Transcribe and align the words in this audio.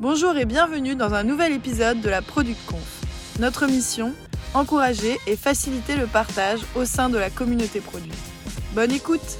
Bonjour 0.00 0.34
et 0.38 0.46
bienvenue 0.46 0.96
dans 0.96 1.12
un 1.12 1.24
nouvel 1.24 1.52
épisode 1.52 2.00
de 2.00 2.08
la 2.08 2.22
Product 2.22 2.58
Conf. 2.66 3.02
Notre 3.38 3.66
mission 3.66 4.14
encourager 4.54 5.18
et 5.26 5.36
faciliter 5.36 5.94
le 5.94 6.06
partage 6.06 6.60
au 6.74 6.86
sein 6.86 7.10
de 7.10 7.18
la 7.18 7.28
communauté 7.28 7.82
produit. 7.82 8.10
Bonne 8.74 8.92
écoute 8.92 9.38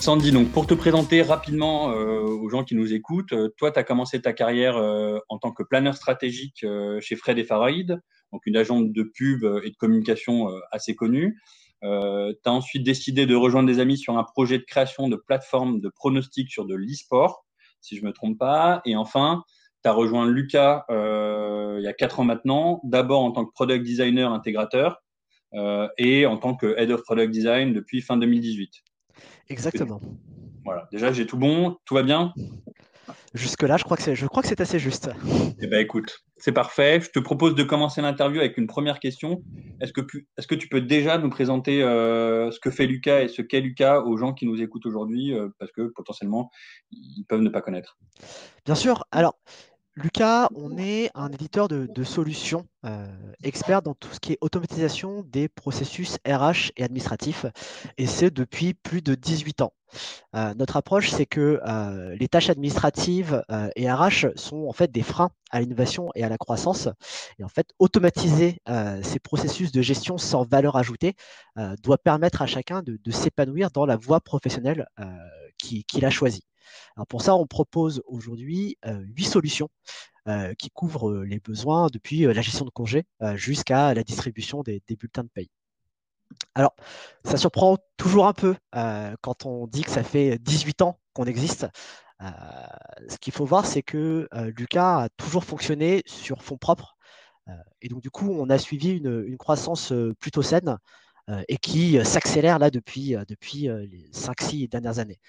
Sandy, 0.00 0.32
pour 0.52 0.66
te 0.66 0.74
présenter 0.74 1.22
rapidement 1.22 1.92
euh, 1.92 2.22
aux 2.22 2.48
gens 2.48 2.64
qui 2.64 2.74
nous 2.74 2.92
écoutent, 2.92 3.34
euh, 3.34 3.54
toi, 3.56 3.70
tu 3.70 3.78
as 3.78 3.84
commencé 3.84 4.20
ta 4.20 4.32
carrière 4.32 4.78
euh, 4.78 5.20
en 5.28 5.38
tant 5.38 5.52
que 5.52 5.62
planeur 5.62 5.94
stratégique 5.94 6.66
chez 6.98 7.14
Fred 7.14 7.38
et 7.38 7.44
Faraid, 7.44 8.00
donc 8.32 8.46
une 8.46 8.56
agence 8.56 8.90
de 8.90 9.02
pub 9.04 9.44
et 9.62 9.70
de 9.70 9.76
communication 9.76 10.48
assez 10.72 10.96
connue. 10.96 11.40
tu 11.82 11.88
as 11.88 12.52
ensuite 12.52 12.82
décidé 12.82 13.26
de 13.26 13.36
rejoindre 13.36 13.68
des 13.68 13.78
amis 13.78 13.96
sur 13.96 14.18
un 14.18 14.24
projet 14.24 14.58
de 14.58 14.64
création 14.64 15.08
de 15.08 15.14
plateforme 15.14 15.80
de 15.80 15.88
pronostic 15.88 16.50
sur 16.50 16.64
de 16.64 16.74
l'e-sport, 16.74 17.45
si 17.80 17.96
je 17.96 18.02
ne 18.02 18.08
me 18.08 18.12
trompe 18.12 18.38
pas. 18.38 18.82
Et 18.84 18.96
enfin, 18.96 19.44
tu 19.82 19.88
as 19.88 19.92
rejoint 19.92 20.26
Lucas 20.26 20.84
il 20.88 21.82
y 21.82 21.88
a 21.88 21.92
quatre 21.92 22.20
ans 22.20 22.24
maintenant, 22.24 22.80
d'abord 22.84 23.22
en 23.22 23.32
tant 23.32 23.44
que 23.44 23.52
product 23.52 23.84
designer 23.84 24.32
intégrateur 24.32 25.02
et 25.98 26.26
en 26.26 26.36
tant 26.36 26.54
que 26.54 26.74
head 26.78 26.90
of 26.90 27.02
product 27.02 27.32
design 27.32 27.72
depuis 27.72 28.00
fin 28.02 28.16
2018. 28.16 28.70
Exactement. 29.48 30.00
Voilà, 30.64 30.88
déjà 30.90 31.12
j'ai 31.12 31.26
tout 31.26 31.38
bon, 31.38 31.76
tout 31.84 31.94
va 31.94 32.02
bien? 32.02 32.34
Jusque-là, 33.34 33.76
je 33.76 33.84
crois 33.84 33.96
que 33.96 34.02
c'est, 34.02 34.14
je 34.14 34.26
crois 34.26 34.42
que 34.42 34.48
c'est 34.48 34.60
assez 34.60 34.78
juste. 34.78 35.10
Eh 35.60 35.66
ben 35.66 35.80
écoute, 35.80 36.24
c'est 36.36 36.52
parfait. 36.52 37.00
Je 37.00 37.10
te 37.10 37.18
propose 37.18 37.54
de 37.54 37.62
commencer 37.62 38.00
l'interview 38.02 38.40
avec 38.40 38.56
une 38.58 38.66
première 38.66 38.98
question. 38.98 39.42
Est-ce 39.80 39.92
que, 39.92 40.00
est-ce 40.38 40.46
que 40.46 40.54
tu 40.54 40.68
peux 40.68 40.80
déjà 40.80 41.18
nous 41.18 41.30
présenter 41.30 41.82
euh, 41.82 42.50
ce 42.50 42.60
que 42.60 42.70
fait 42.70 42.86
Lucas 42.86 43.22
et 43.22 43.28
ce 43.28 43.42
qu'est 43.42 43.60
Lucas 43.60 44.00
aux 44.00 44.16
gens 44.16 44.32
qui 44.32 44.46
nous 44.46 44.60
écoutent 44.62 44.86
aujourd'hui, 44.86 45.34
euh, 45.34 45.48
parce 45.58 45.72
que 45.72 45.92
potentiellement 45.94 46.50
ils 46.90 47.24
peuvent 47.28 47.42
ne 47.42 47.50
pas 47.50 47.62
connaître? 47.62 47.98
Bien 48.64 48.74
sûr. 48.74 49.04
Alors, 49.12 49.38
Lucas, 49.98 50.50
on 50.54 50.76
est 50.76 51.10
un 51.14 51.32
éditeur 51.32 51.68
de, 51.68 52.04
solutions 52.04 52.66
euh, 52.84 53.06
expert 53.42 53.80
dans 53.80 53.94
tout 53.94 54.12
ce 54.12 54.20
qui 54.20 54.34
est 54.34 54.38
automatisation 54.42 55.22
des 55.22 55.48
processus 55.48 56.18
RH 56.28 56.72
et 56.76 56.84
administratifs, 56.84 57.46
et 57.96 58.06
c'est 58.06 58.30
depuis 58.30 58.74
plus 58.74 59.00
de 59.00 59.14
18 59.14 59.62
ans. 59.62 59.72
Euh, 60.34 60.52
notre 60.52 60.76
approche, 60.76 61.08
c'est 61.08 61.24
que 61.24 61.62
euh, 61.66 62.14
les 62.14 62.28
tâches 62.28 62.50
administratives 62.50 63.42
et 63.74 63.90
RH 63.90 64.36
sont 64.36 64.66
en 64.68 64.72
fait 64.74 64.92
des 64.92 65.02
freins 65.02 65.30
à 65.50 65.62
l'innovation 65.62 66.10
et 66.14 66.24
à 66.24 66.28
la 66.28 66.36
croissance. 66.36 66.88
Et 67.38 67.44
en 67.44 67.48
fait, 67.48 67.70
automatiser 67.78 68.60
ces 69.02 69.18
processus 69.18 69.72
de 69.72 69.80
gestion 69.80 70.18
sans 70.18 70.44
valeur 70.44 70.76
ajoutée 70.76 71.14
doit 71.82 71.98
permettre 71.98 72.42
à 72.42 72.46
chacun 72.46 72.82
de, 72.82 73.10
s'épanouir 73.10 73.70
dans 73.70 73.86
la 73.86 73.96
voie 73.96 74.20
professionnelle 74.20 74.86
qu'il 75.56 76.04
a 76.04 76.10
choisie 76.10 76.44
pour 77.08 77.22
ça, 77.22 77.34
on 77.36 77.46
propose 77.46 78.02
aujourd'hui 78.06 78.78
huit 78.84 79.24
solutions 79.24 79.68
qui 80.58 80.70
couvrent 80.70 81.22
les 81.24 81.38
besoins 81.38 81.88
depuis 81.92 82.22
la 82.22 82.42
gestion 82.42 82.64
de 82.64 82.70
congés 82.70 83.04
jusqu'à 83.34 83.94
la 83.94 84.02
distribution 84.02 84.62
des, 84.62 84.82
bulletins 84.98 85.24
de 85.24 85.28
paye. 85.28 85.50
Alors, 86.54 86.74
ça 87.24 87.36
surprend 87.36 87.78
toujours 87.96 88.26
un 88.26 88.32
peu 88.32 88.56
quand 89.22 89.46
on 89.46 89.66
dit 89.66 89.82
que 89.82 89.90
ça 89.90 90.02
fait 90.02 90.38
18 90.38 90.82
ans 90.82 90.98
qu'on 91.12 91.24
existe. 91.24 91.66
ce 92.20 93.18
qu'il 93.20 93.32
faut 93.32 93.44
voir, 93.44 93.66
c'est 93.66 93.82
que 93.82 94.28
Lucas 94.56 95.04
a 95.04 95.08
toujours 95.10 95.44
fonctionné 95.44 96.02
sur 96.06 96.42
fonds 96.42 96.58
propres. 96.58 96.96
et 97.80 97.88
donc, 97.88 98.02
du 98.02 98.10
coup, 98.10 98.30
on 98.30 98.50
a 98.50 98.58
suivi 98.58 98.90
une, 98.90 99.36
croissance 99.38 99.92
plutôt 100.18 100.42
saine 100.42 100.78
et 101.48 101.56
qui 101.58 102.04
s'accélère 102.04 102.58
là 102.58 102.70
depuis, 102.70 103.16
depuis 103.28 103.68
les 103.68 104.10
5-6 104.12 104.68
dernières 104.68 104.98
années 104.98 105.20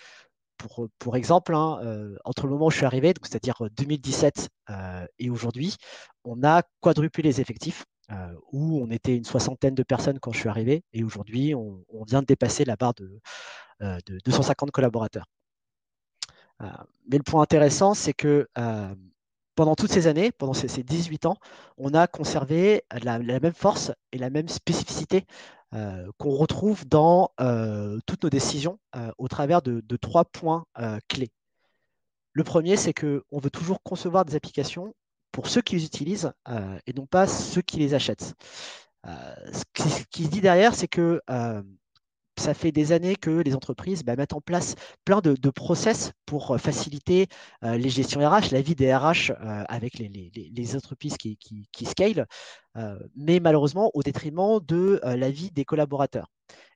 pour, 0.57 1.15
exemple, 1.15 1.55
hein, 1.55 1.79
euh, 1.83 2.15
entre 2.25 2.45
le 2.45 2.53
moment 2.53 2.67
où 2.67 2.71
je 2.71 2.77
suis 2.77 2.85
arrivé, 2.85 3.13
c'est-à-dire 3.21 3.61
2017 3.71 4.49
euh, 4.69 4.73
euh, 4.73 5.07
et 5.19 5.29
aujourd'hui, 5.29 5.75
on 6.23 6.43
a 6.43 6.63
quadruplé 6.81 7.23
les 7.23 7.41
effectifs, 7.41 7.85
où 8.53 8.79
on 8.81 8.89
était 8.89 9.17
une 9.17 9.25
soixantaine 9.25 9.75
de 9.75 9.83
personnes 9.83 10.17
quand 10.19 10.31
je 10.31 10.39
suis 10.39 10.49
arrivé, 10.49 10.83
et 10.93 11.03
aujourd'hui, 11.03 11.53
on, 11.53 11.83
vient 12.07 12.21
de 12.21 12.25
dépasser 12.25 12.63
la 12.63 12.77
barre 12.77 12.93
de, 12.93 13.19
250 14.25 14.71
collaborateurs. 14.71 15.25
mais 16.59 17.17
le 17.17 17.23
point 17.23 17.41
intéressant, 17.41 17.93
c'est 17.93 18.13
que 18.13 18.47
pendant 19.55 19.75
toutes 19.75 19.91
ces 19.91 20.07
années, 20.07 20.31
pendant 20.31 20.53
ces, 20.53 20.83
18 20.83 21.25
ans, 21.25 21.35
on 21.77 21.93
a 21.93 22.07
conservé 22.07 22.83
la, 23.03 23.19
même 23.19 23.53
force 23.53 23.91
et 24.13 24.17
la 24.17 24.29
même 24.29 24.47
spécificité 24.47 25.25
euh, 25.73 26.09
qu'on 26.17 26.31
retrouve 26.31 26.87
dans 26.87 27.31
euh, 27.41 27.99
toutes 28.05 28.23
nos 28.23 28.29
décisions 28.29 28.79
euh, 28.95 29.11
au 29.17 29.27
travers 29.27 29.61
de, 29.61 29.81
trois 29.97 30.23
points 30.23 30.65
clés. 31.09 31.31
Le 32.31 32.43
premier, 32.45 32.77
c'est 32.77 32.93
qu'on 32.93 33.39
veut 33.39 33.49
toujours 33.49 33.83
concevoir 33.83 34.23
des 34.23 34.35
applications 34.35 34.95
pour 35.33 35.47
ceux 35.47 35.61
qui 35.61 35.75
les 35.75 35.85
utilisent 35.85 36.31
et 36.85 36.93
non 36.93 37.05
pas 37.05 37.27
ceux 37.27 37.61
qui 37.61 37.77
les 37.77 37.93
achètent. 37.93 38.33
ce 39.03 39.63
qui 40.09 40.23
se 40.23 40.29
dit 40.29 40.41
derrière, 40.41 40.73
c'est 40.73 40.87
que 40.87 41.19
ça 42.39 42.53
fait 42.53 42.71
des 42.71 42.91
années 42.91 43.15
que 43.15 43.29
les 43.29 43.55
entreprises 43.55 44.03
bah, 44.03 44.15
mettent 44.15 44.33
en 44.33 44.41
place 44.41 44.75
plein 45.05 45.21
de, 45.21 45.49
process 45.49 46.11
pour 46.25 46.51
euh, 46.51 46.57
faciliter 46.57 47.27
euh, 47.63 47.77
les 47.77 47.89
gestions 47.89 48.19
RH, 48.19 48.51
la 48.51 48.61
vie 48.61 48.75
des 48.75 48.93
RH 48.93 49.31
euh, 49.31 49.63
avec 49.67 49.97
les, 49.97 50.75
entreprises 50.75 51.17
qui, 51.17 51.37
qui, 51.37 51.85
scale, 51.85 52.27
mais 53.15 53.39
malheureusement 53.39 53.89
au 53.93 54.03
détriment 54.03 54.59
de 54.61 54.99
la 55.03 55.31
vie 55.31 55.49
des 55.51 55.65
collaborateurs. 55.65 56.27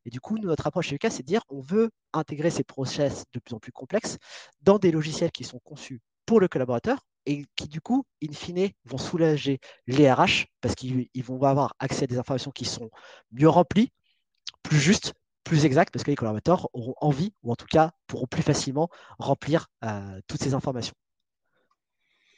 Et 0.05 0.09
du 0.09 0.19
coup, 0.19 0.37
notre 0.37 0.65
approche 0.65 0.87
chez 0.87 0.95
Lucas, 0.95 1.11
c'est 1.11 1.23
de 1.23 1.27
dire 1.27 1.43
on 1.49 1.59
veut 1.59 1.91
intégrer 2.13 2.49
ces 2.49 2.63
process 2.63 3.25
de 3.33 3.39
plus 3.39 3.53
en 3.53 3.59
plus 3.59 3.71
complexes 3.71 4.17
dans 4.61 4.79
des 4.79 4.91
logiciels 4.91 5.31
qui 5.31 5.43
sont 5.43 5.59
conçus 5.59 6.01
pour 6.25 6.39
le 6.39 6.47
collaborateur 6.47 7.05
et 7.25 7.45
qui, 7.55 7.67
du 7.67 7.81
coup, 7.81 8.05
in 8.23 8.33
fine, 8.33 8.69
vont 8.85 8.97
soulager 8.97 9.59
les 9.87 10.11
RH 10.11 10.45
parce 10.61 10.75
qu'ils 10.75 11.07
vont 11.23 11.43
avoir 11.43 11.75
accès 11.79 12.05
à 12.05 12.07
des 12.07 12.17
informations 12.17 12.51
qui 12.51 12.65
sont 12.65 12.89
mieux 13.31 13.49
remplies, 13.49 13.91
plus 14.63 14.79
justes, 14.79 15.13
plus 15.43 15.65
exact 15.65 15.91
parce 15.91 16.03
que 16.03 16.11
les 16.11 16.15
collaborateurs 16.15 16.69
auront 16.73 16.95
envie, 17.01 17.33
ou 17.43 17.51
en 17.51 17.55
tout 17.55 17.65
cas 17.65 17.91
pourront 18.07 18.27
plus 18.27 18.43
facilement 18.43 18.89
remplir 19.19 19.67
euh, 19.83 20.19
toutes 20.27 20.41
ces 20.41 20.53
informations. 20.53 20.93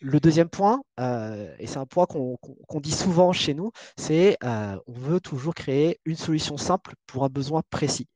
Le 0.02 0.20
deuxième 0.20 0.50
point, 0.50 0.82
euh, 1.00 1.56
et 1.60 1.68
c'est 1.68 1.78
un 1.78 1.86
point 1.86 2.06
qu'on 2.06 2.80
dit 2.82 2.92
souvent 2.92 3.32
chez 3.32 3.54
nous, 3.54 3.72
c'est 3.98 4.38
euh, 4.44 4.78
on 4.86 4.94
veut 4.94 5.22
toujours 5.22 5.56
créer 5.56 6.02
une 6.04 6.18
solution 6.18 6.58
simple 6.58 6.94
pour 7.08 7.24
un 7.24 7.30
besoin 7.30 7.62
précis. 7.70 8.08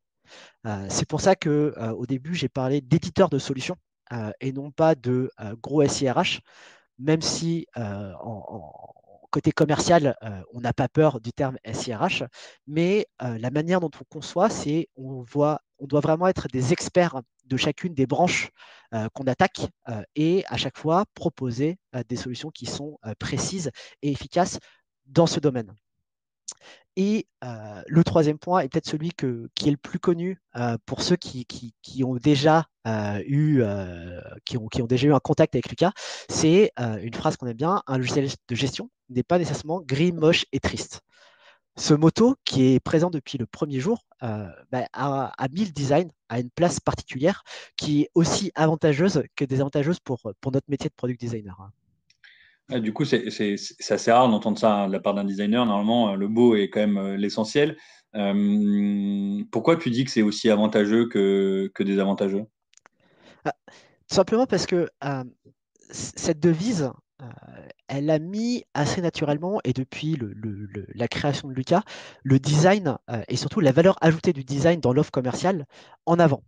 c'est 0.89 1.07
pour 1.07 1.21
ça 1.21 1.35
que 1.35 1.73
au 1.93 2.05
début 2.05 2.35
j'ai 2.35 2.49
parlé 2.49 2.81
d'éditeur 2.81 3.29
de 3.29 3.39
solutions 3.39 3.77
et 4.41 4.51
non 4.51 4.69
pas 4.71 4.95
de 4.95 5.31
gros 5.61 5.81
SIRH, 5.87 6.41
même 6.99 7.21
si 7.21 7.67
en 7.75 8.91
côté 9.29 9.51
commercial, 9.51 10.15
euh, 10.23 10.41
on 10.53 10.61
n'a 10.61 10.73
pas 10.73 10.87
peur 10.87 11.19
du 11.19 11.31
terme 11.31 11.57
SIRH, 11.71 12.23
mais 12.65 13.07
euh, 13.21 13.37
la 13.37 13.51
manière 13.51 13.79
dont 13.79 13.91
on 13.99 14.03
conçoit, 14.05 14.49
c'est 14.49 14.89
on 14.95 15.23
doit 15.23 15.99
vraiment 16.01 16.27
être 16.27 16.47
des 16.47 16.73
experts 16.73 17.21
de 17.45 17.57
chacune 17.57 17.93
des 17.93 18.07
branches 18.07 18.49
euh, 18.93 19.07
qu'on 19.13 19.25
attaque 19.25 19.67
et 20.15 20.43
à 20.47 20.57
chaque 20.57 20.77
fois 20.77 21.05
proposer 21.13 21.77
des 22.09 22.15
solutions 22.15 22.49
qui 22.51 22.65
sont 22.65 22.97
précises 23.19 23.71
et 24.01 24.11
efficaces 24.11 24.59
dans 25.05 25.27
ce 25.27 25.39
domaine. 25.39 25.73
Et 26.99 27.27
le 27.41 28.03
troisième 28.03 28.39
point 28.39 28.61
est 28.61 28.69
peut-être 28.69 28.89
celui 28.89 29.11
qui 29.11 29.67
est 29.67 29.71
le 29.71 29.77
plus 29.77 29.99
connu 29.99 30.41
pour 30.87 31.03
ceux 31.03 31.15
qui, 31.15 31.45
ont 32.03 32.15
déjà 32.15 32.65
eu, 33.23 33.63
un 33.63 35.19
contact 35.19 35.55
avec 35.55 35.69
Lucas. 35.69 35.91
C'est 36.27 36.71
une 36.77 37.13
phrase 37.13 37.37
qu'on 37.37 37.45
aime 37.45 37.53
bien 37.53 37.83
un 37.85 37.97
logiciel 37.97 38.27
de 38.49 38.55
gestion 38.55 38.89
n'est 39.09 39.23
pas 39.23 39.37
nécessairement 39.37 39.79
gris, 39.79 40.11
moche 40.11 40.45
et 40.51 40.59
triste. 40.59 41.01
Ce 41.77 41.93
motto, 41.93 42.35
qui 42.43 42.73
est 42.73 42.79
présent 42.79 43.11
depuis 43.11 43.37
le 43.37 43.45
premier 43.45 43.79
jour, 43.79 44.07
bah, 44.21 44.87
a, 44.93 45.47
mis 45.51 45.65
le 45.65 45.71
design 45.71 46.09
à 46.29 46.39
une 46.39 46.49
place 46.49 46.79
particulière 46.79 47.43
qui 47.75 48.01
est 48.01 48.09
aussi 48.15 48.51
avantageuse 48.55 49.21
que 49.35 49.45
désavantageuse 49.45 49.99
pour, 49.99 50.33
pour 50.41 50.51
notre 50.51 50.65
métier 50.67 50.89
de 50.89 50.95
product 50.95 51.21
designer. 51.21 51.69
Hein 52.69 52.79
du 52.79 52.93
coup, 52.93 53.05
c'est 53.05 53.25
assez 53.89 54.11
rare 54.11 54.29
d'entendre 54.29 54.59
ça 54.59 54.87
de 54.87 54.91
la 54.91 54.99
part 54.99 55.13
d'un 55.13 55.23
designer. 55.23 55.65
Normalement, 55.65 56.15
le 56.15 56.27
beau 56.27 56.55
est 56.55 56.69
quand 56.69 56.81
même 56.81 56.97
euh, 56.97 57.17
l'essentiel. 57.17 57.77
Euh, 58.15 59.43
pourquoi 59.51 59.77
tu 59.77 59.89
dis 59.89 60.03
que 60.03 60.11
c'est 60.11 60.21
aussi 60.21 60.49
avantageux 60.49 61.07
que, 61.07 61.71
désavantageux? 61.79 62.43
Ah, 63.45 63.53
Tout 63.67 64.15
simplement 64.15 64.45
parce 64.45 64.65
que 64.65 64.89
euh, 65.03 65.23
cette 65.89 66.39
devise, 66.39 66.91
elle 67.87 68.09
a 68.09 68.19
mis 68.19 68.63
assez 68.73 69.01
naturellement, 69.01 69.59
et 69.63 69.73
depuis 69.73 70.19
la 70.93 71.07
création 71.07 71.47
de 71.47 71.53
Lucas, 71.53 71.83
le 72.23 72.39
design 72.39 72.97
et 73.27 73.37
surtout 73.37 73.59
la 73.59 73.71
valeur 73.71 73.95
ajoutée 74.01 74.33
du 74.33 74.43
design 74.43 74.81
dans 74.81 74.93
l'offre 74.93 75.11
commerciale 75.11 75.65
en 76.05 76.19
avant. 76.19 76.43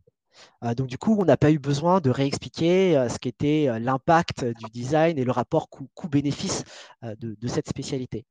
Donc 0.75 0.88
du 0.88 0.97
coup, 0.97 1.18
on 1.19 1.25
n'a 1.25 1.38
pas 1.38 1.51
eu 1.51 1.59
besoin 1.59 2.01
de 2.01 2.09
réexpliquer 2.09 3.07
ce 3.09 3.18
qu'était 3.18 3.80
l'impact 3.80 4.44
du 4.44 4.65
design 4.71 5.18
et 5.18 5.24
le 5.24 5.31
rapport 5.31 5.69
coût-bénéfice 5.69 6.63
de, 7.03 7.47
cette 7.47 7.69
spécialité. 7.69 8.25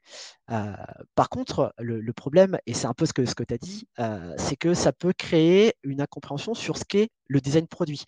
par 1.15 1.29
contre, 1.31 1.73
le, 1.79 2.13
problème, 2.13 2.59
et 2.67 2.75
c'est 2.75 2.87
un 2.87 2.95
peu 2.95 3.07
ce 3.07 3.13
que, 3.13 3.23
tu 3.23 3.55
as 3.55 3.59
dit, 3.59 3.89
c'est 4.37 4.57
que 4.57 4.75
ça 4.75 4.93
peut 4.93 5.13
créer 5.17 5.75
une 5.83 6.01
incompréhension 6.01 6.55
sur 6.55 6.77
ce 6.77 6.85
qu'est 6.85 7.11
le 7.29 7.41
design 7.41 7.67
produit, 7.67 8.05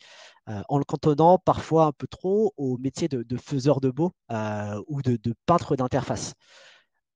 en 0.47 0.79
le 0.79 0.85
cantonnant 0.85 1.39
parfois 1.39 1.87
un 1.87 1.93
peu 1.93 2.07
trop 2.07 2.53
au 2.57 2.77
métier 2.79 3.09
de, 3.09 3.37
faiseur 3.37 3.81
de 3.81 3.91
beau 3.91 4.13
ou 4.87 5.03
de 5.03 5.35
peintre 5.47 5.77
d'interface. 5.77 6.35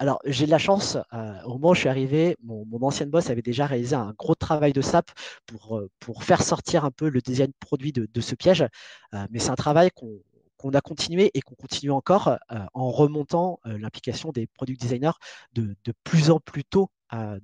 Alors, 0.00 0.20
j'ai 0.25 0.46
de 0.46 0.50
la 0.50 0.58
chance, 0.58 0.99
euh, 1.12 1.41
au 1.44 1.55
moment 1.55 1.70
où 1.70 1.75
je 1.75 1.81
suis 1.81 1.88
arrivé, 1.88 2.37
mon, 2.43 2.67
ancienne 2.82 3.11
boss 3.11 3.31
avait 3.31 3.43
déjà 3.43 3.67
réalisé 3.67 3.94
un 3.94 4.12
gros 4.19 4.35
travail 4.35 4.73
de 4.73 4.81
SAP 4.81 5.11
pour, 5.46 5.79
euh, 5.79 5.88
faire 6.20 6.43
sortir 6.43 6.85
un 6.85 6.91
peu 6.91 7.08
le 7.08 7.20
design 7.20 7.52
produit 7.61 7.93
de, 7.93 8.20
ce 8.20 8.35
piège. 8.35 8.62
Euh, 8.62 9.26
mais 9.31 9.38
c'est 9.38 9.50
un 9.50 9.55
travail 9.55 9.91
qu'on 9.93 10.70
a 10.73 10.81
continué 10.81 11.31
et 11.35 11.41
qu'on 11.43 11.55
continue 11.55 11.93
encore 11.93 12.38
en 12.73 12.91
remontant 12.91 13.61
l'implication 13.64 14.32
des 14.32 14.46
product 14.46 14.81
designers 14.81 15.12
de, 15.52 15.76
plus 16.02 16.31
en 16.31 16.41
plus 16.41 16.64
tôt 16.64 16.91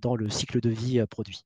dans 0.01 0.17
le 0.17 0.31
cycle 0.31 0.61
de 0.61 0.71
vie 0.71 1.05
produit. 1.09 1.45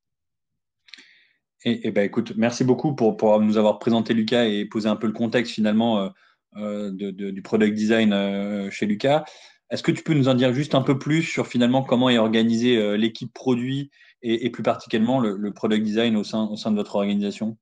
Et, 1.64 1.90
ben, 1.90 2.04
écoute, 2.04 2.34
merci 2.36 2.62
beaucoup 2.62 2.94
pour, 2.94 3.16
pour, 3.16 3.40
nous 3.40 3.56
avoir 3.56 3.78
présenté 3.78 4.14
Lucas 4.14 4.44
et 4.44 4.64
poser 4.66 4.88
un 4.88 4.96
peu 4.96 5.08
le 5.08 5.12
contexte 5.12 5.52
finalement 5.52 6.10
du 6.56 7.42
product 7.42 7.74
design 7.74 8.70
chez 8.70 8.86
Lucas. 8.86 9.24
Est-ce 9.70 9.82
que 9.82 9.92
tu 9.92 10.02
peux 10.02 10.14
nous 10.14 10.28
en 10.28 10.34
dire 10.34 10.52
juste 10.52 10.74
un 10.74 10.82
peu 10.82 10.98
plus 10.98 11.22
sur 11.22 11.46
finalement 11.46 11.82
comment 11.82 12.10
est 12.10 12.18
organisée 12.18 12.76
euh, 12.76 12.96
l'équipe 12.96 13.32
produit 13.32 13.90
et, 14.22 14.50
plus 14.50 14.62
particulièrement 14.62 15.20
le, 15.20 15.52
product 15.52 15.84
design 15.84 16.16
au 16.16 16.24
sein, 16.24 16.46
de 16.46 16.76
votre 16.76 16.96
organisation? 16.96 17.58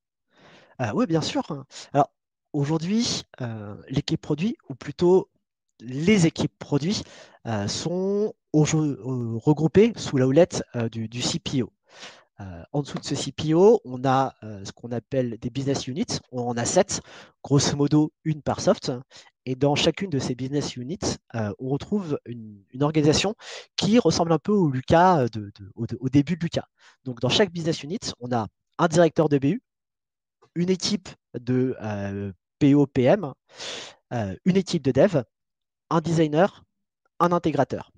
Ah 0.79 0.95
Oui, 0.95 1.07
bien 1.07 1.21
sûr. 1.21 1.65
Alors 1.93 2.13
aujourd'hui, 2.53 3.23
euh, 3.41 3.75
l'équipe 3.89 4.21
produit, 4.21 4.57
ou 4.69 4.77
plutôt 4.77 5.29
les 5.81 6.27
équipes 6.27 6.57
produits, 6.61 7.03
euh, 7.47 7.67
sont 7.67 8.35
regroupées 8.53 9.93
sous 9.97 10.19
la 10.19 10.29
houlette 10.29 10.63
du, 10.93 11.09
CPO. 11.09 11.73
En 12.73 12.83
dessous 12.83 12.99
de 12.99 13.05
ce 13.05 13.15
CPO, 13.15 13.81
on 13.85 14.05
a 14.05 14.35
ce 14.43 14.73
qu'on 14.73 14.93
appelle 14.93 15.39
des 15.39 15.50
business 15.50 15.87
units. 15.87 16.21
On 16.31 16.43
en 16.43 16.56
a 16.56 16.65
sept, 16.65 17.00
grosso 17.43 17.77
modo 17.77 18.12
une 18.25 18.43
par 18.43 18.61
soft. 18.61 18.93
Et 19.44 19.56
dans 19.56 19.75
chacune 19.75 20.11
de 20.11 20.19
ces 20.19 20.35
business 20.35 20.77
units, 20.77 20.99
euh, 21.35 21.53
on 21.59 21.69
retrouve 21.71 22.19
une, 22.27 22.65
organisation 22.81 23.35
qui 23.77 23.99
ressemble 23.99 24.33
un 24.33 24.39
peu 24.39 24.53
au 24.53 24.73
au, 25.75 26.09
début 26.09 26.37
de 26.37 26.43
Lucas. 26.43 26.67
Donc 27.05 27.21
dans 27.21 27.29
chaque 27.29 27.50
business 27.50 27.83
unit, 27.83 27.99
on 28.21 28.33
a 28.33 28.47
un 28.79 28.89
directeur 28.89 29.29
de 29.29 29.39
BU, 29.39 29.62
une 30.55 30.71
équipe 30.71 31.09
de 31.35 31.77
euh, 31.83 32.33
PO-PM, 32.61 33.33
euh, 34.12 34.37
une 34.44 34.56
équipe 34.56 34.83
de 34.83 34.93
dev, 34.93 35.23
un 35.91 36.00
designer, 36.00 36.65
un 37.19 37.33
intégrateur. 37.33 37.91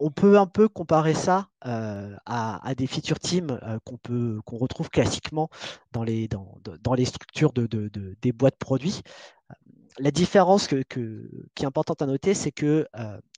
On 0.00 0.10
peut 0.10 0.38
un 0.38 0.46
peu 0.46 0.68
comparer 0.68 1.14
ça 1.14 1.48
à, 1.62 2.74
des 2.76 2.86
feature 2.86 3.18
teams 3.18 3.58
qu'on 3.84 3.96
peut 3.96 4.40
qu'on 4.44 4.58
retrouve 4.58 4.90
classiquement 4.90 5.48
dans 5.92 6.02
les, 6.02 6.28
dans, 6.28 6.58
dans 6.82 6.94
les 6.94 7.04
structures 7.04 7.52
de, 7.52 7.66
des 8.20 8.32
boîtes 8.32 8.58
produits. 8.58 9.02
La 9.98 10.10
différence 10.10 10.66
qui 10.66 10.74
est 10.74 11.64
importante 11.64 12.02
à 12.02 12.06
noter, 12.06 12.34
c'est 12.34 12.52
que 12.52 12.86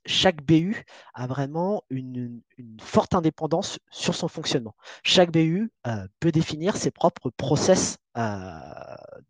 chaque 0.06 0.42
BU 0.42 0.84
a 1.14 1.26
vraiment 1.26 1.82
une, 1.90 2.40
forte 2.80 3.14
indépendance 3.14 3.78
sur 3.90 4.14
son 4.14 4.28
fonctionnement. 4.28 4.74
Chaque 5.02 5.30
BU 5.30 5.70
euh, 5.86 6.06
peut 6.20 6.32
définir 6.32 6.76
ses 6.76 6.90
propres 6.90 7.30
process 7.30 7.98
euh, 8.16 8.60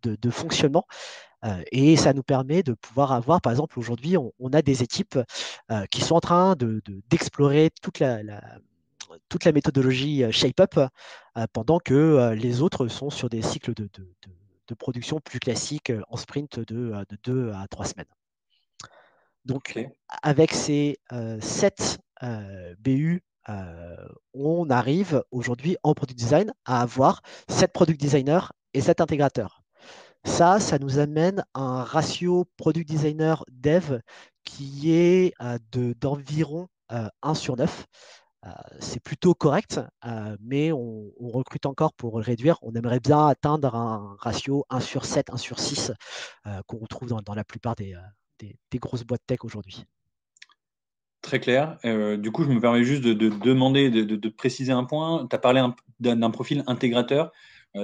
de, 0.02 0.31
fonctionnement 0.31 0.87
et 1.70 1.96
ça 1.96 2.12
nous 2.12 2.25
permet 2.25 2.64
de 2.64 2.73
pouvoir 2.73 3.12
avoir, 3.12 3.40
par 3.40 3.52
exemple, 3.52 3.78
aujourd'hui, 3.78 4.17
on, 4.17 4.52
a 4.52 4.62
des 4.62 4.82
équipes 4.82 5.17
qui 5.93 6.00
sont 6.00 6.17
en 6.17 6.20
train 6.20 6.56
d'explorer 7.08 7.70
toute 7.81 8.00
la, 8.00 9.52
méthodologie 9.52 10.25
ShapeUp 10.32 10.81
pendant 11.52 11.79
que 11.79 12.32
les 12.34 12.62
autres 12.62 12.88
sont 12.88 13.11
sur 13.11 13.29
des 13.29 13.43
cycles 13.43 13.75
de 13.75 13.88
de 14.69 14.75
production 14.75 15.20
plus 15.20 15.38
classique 15.38 15.90
euh, 15.90 16.02
en 16.08 16.17
sprint 16.17 16.61
de, 16.61 16.93
euh, 16.93 17.05
de 17.08 17.17
2 17.25 17.52
à 17.52 17.67
3 17.69 17.87
semaines. 17.87 18.06
Donc, 19.46 19.78
avec 20.22 20.52
ces 20.52 20.98
euh, 21.12 21.40
7 21.40 21.98
BU, 22.78 23.22
on 24.34 24.70
arrive 24.70 25.22
aujourd'hui 25.31 25.76
en 25.82 25.94
product 25.94 26.19
design 26.19 26.52
à 26.64 26.82
avoir 26.82 27.22
7 27.48 27.72
product 27.72 28.00
designers 28.00 28.48
et 28.75 28.81
7 28.81 29.00
intégrateurs. 29.00 29.62
Ça, 30.25 30.58
ça 30.58 30.81
nous 30.81 30.98
amène 30.98 31.44
à 31.54 31.60
un 31.60 31.84
ratio 31.84 32.44
product 32.56 32.88
designer 32.88 33.44
dev 33.52 34.00
qui 34.44 34.93
est 34.93 35.32
d'environ 36.00 36.69
1 36.88 37.34
sur 37.34 37.56
9. 37.56 37.87
Euh, 38.46 38.50
c'est 38.78 39.00
plutôt 39.00 39.34
correct, 39.34 39.81
euh, 40.04 40.37
mais 40.40 40.70
on, 40.72 41.10
recrute 41.20 41.66
encore 41.66 41.93
pour 41.94 42.19
le 42.19 42.25
réduire. 42.25 42.58
On 42.62 42.75
aimerait 42.75 43.00
bien 43.00 43.26
atteindre 43.26 43.75
un 43.75 44.16
ratio 44.20 44.64
1 44.70 44.81
sur 44.81 45.04
7, 45.04 45.31
1 45.31 45.37
sur 45.37 45.58
6 45.58 45.93
euh, 46.46 46.60
qu'on 46.66 46.78
retrouve 46.78 47.08
dans, 47.08 47.34
la 47.34 47.44
plupart 47.44 47.75
des, 47.75 47.96
grosses 48.74 49.04
boîtes 49.04 49.22
tech 49.26 49.38
aujourd'hui. 49.42 49.84
Très 51.22 51.40
clair. 51.40 51.78
du 51.82 52.30
coup, 52.30 52.44
je 52.44 52.50
me 52.50 52.60
permets 52.60 52.84
juste 52.84 53.02
de, 53.02 53.12
demander, 53.12 53.90
de, 53.90 54.28
préciser 54.28 54.72
un 54.72 54.84
point. 54.84 55.26
Tu 55.28 55.34
as 55.34 55.38
parlé 55.38 55.60
d'un 55.98 56.30
profil 56.30 56.62
intégrateur. 56.68 57.32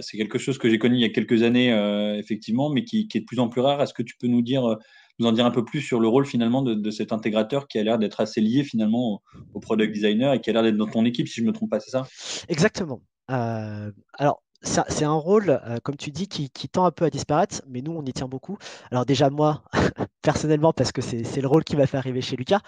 c'est 0.01 0.17
quelque 0.17 0.39
chose 0.39 0.59
que 0.59 0.69
j'ai 0.71 0.79
connu 0.79 0.95
il 0.95 1.01
y 1.01 1.05
a 1.05 1.09
quelques 1.09 1.43
années, 1.43 1.71
effectivement, 2.19 2.71
mais 2.71 2.85
qui, 2.85 3.09
qui, 3.09 3.19
est 3.19 3.23
de 3.23 3.27
plus 3.27 3.41
en 3.41 3.49
plus 3.49 3.61
rare. 3.61 3.83
Est-ce 3.83 3.95
que 3.95 4.05
tu 4.05 4.17
peux 4.17 4.29
nous 4.29 4.43
dire 4.43 4.79
nous 5.19 5.27
en 5.27 5.33
dire 5.33 5.47
un 5.47 5.51
peu 5.51 5.65
plus 5.65 5.81
sur 5.81 6.01
le 6.01 6.09
rôle 6.09 6.27
finalement 6.27 6.63
de, 6.63 6.91
cet 6.91 7.13
intégrateur 7.13 7.69
qui 7.69 7.79
a 7.79 7.83
l'air 7.83 7.99
d'être 7.99 8.21
assez 8.21 8.41
lié 8.41 8.65
finalement 8.65 9.23
au, 9.55 9.61
product 9.61 9.93
designer 9.93 10.35
et 10.35 10.41
qui 10.41 10.51
a 10.51 10.53
l'air 10.53 10.63
d'être 10.63 10.77
dans 10.77 10.87
ton 10.87 11.05
équipe, 11.05 11.29
si 11.29 11.37
je 11.37 11.43
ne 11.43 11.49
me 11.49 11.53
trompe 11.53 11.71
pas, 11.71 11.81
c'est 11.81 11.91
ça? 11.91 12.07
Exactement. 12.49 13.03
Euh, 13.31 13.91
alors, 14.15 14.43
c'est 14.63 15.05
un 15.05 15.13
rôle, 15.13 15.61
euh, 15.67 15.79
comme 15.83 15.97
tu 15.97 16.11
dis, 16.11 16.29
qui, 16.29 16.51
tend 16.69 16.85
un 16.85 16.91
peu 16.91 17.05
à 17.05 17.11
disparaître, 17.11 17.63
mais 17.69 17.83
nous, 17.83 17.93
on 17.93 18.05
y 18.05 18.13
tient 18.13 18.29
beaucoup. 18.29 18.59
Alors 18.91 19.05
déjà, 19.05 19.29
moi, 19.31 19.63
personnellement, 20.23 20.73
parce 20.73 20.93
que 20.93 21.03
c'est 21.03 21.41
le 21.41 21.49
rôle 21.49 21.65
qui 21.65 21.77
m'a 21.77 21.87
fait 21.87 21.97
arriver 21.97 22.21
chez 22.21 22.37
Lucas, 22.37 22.61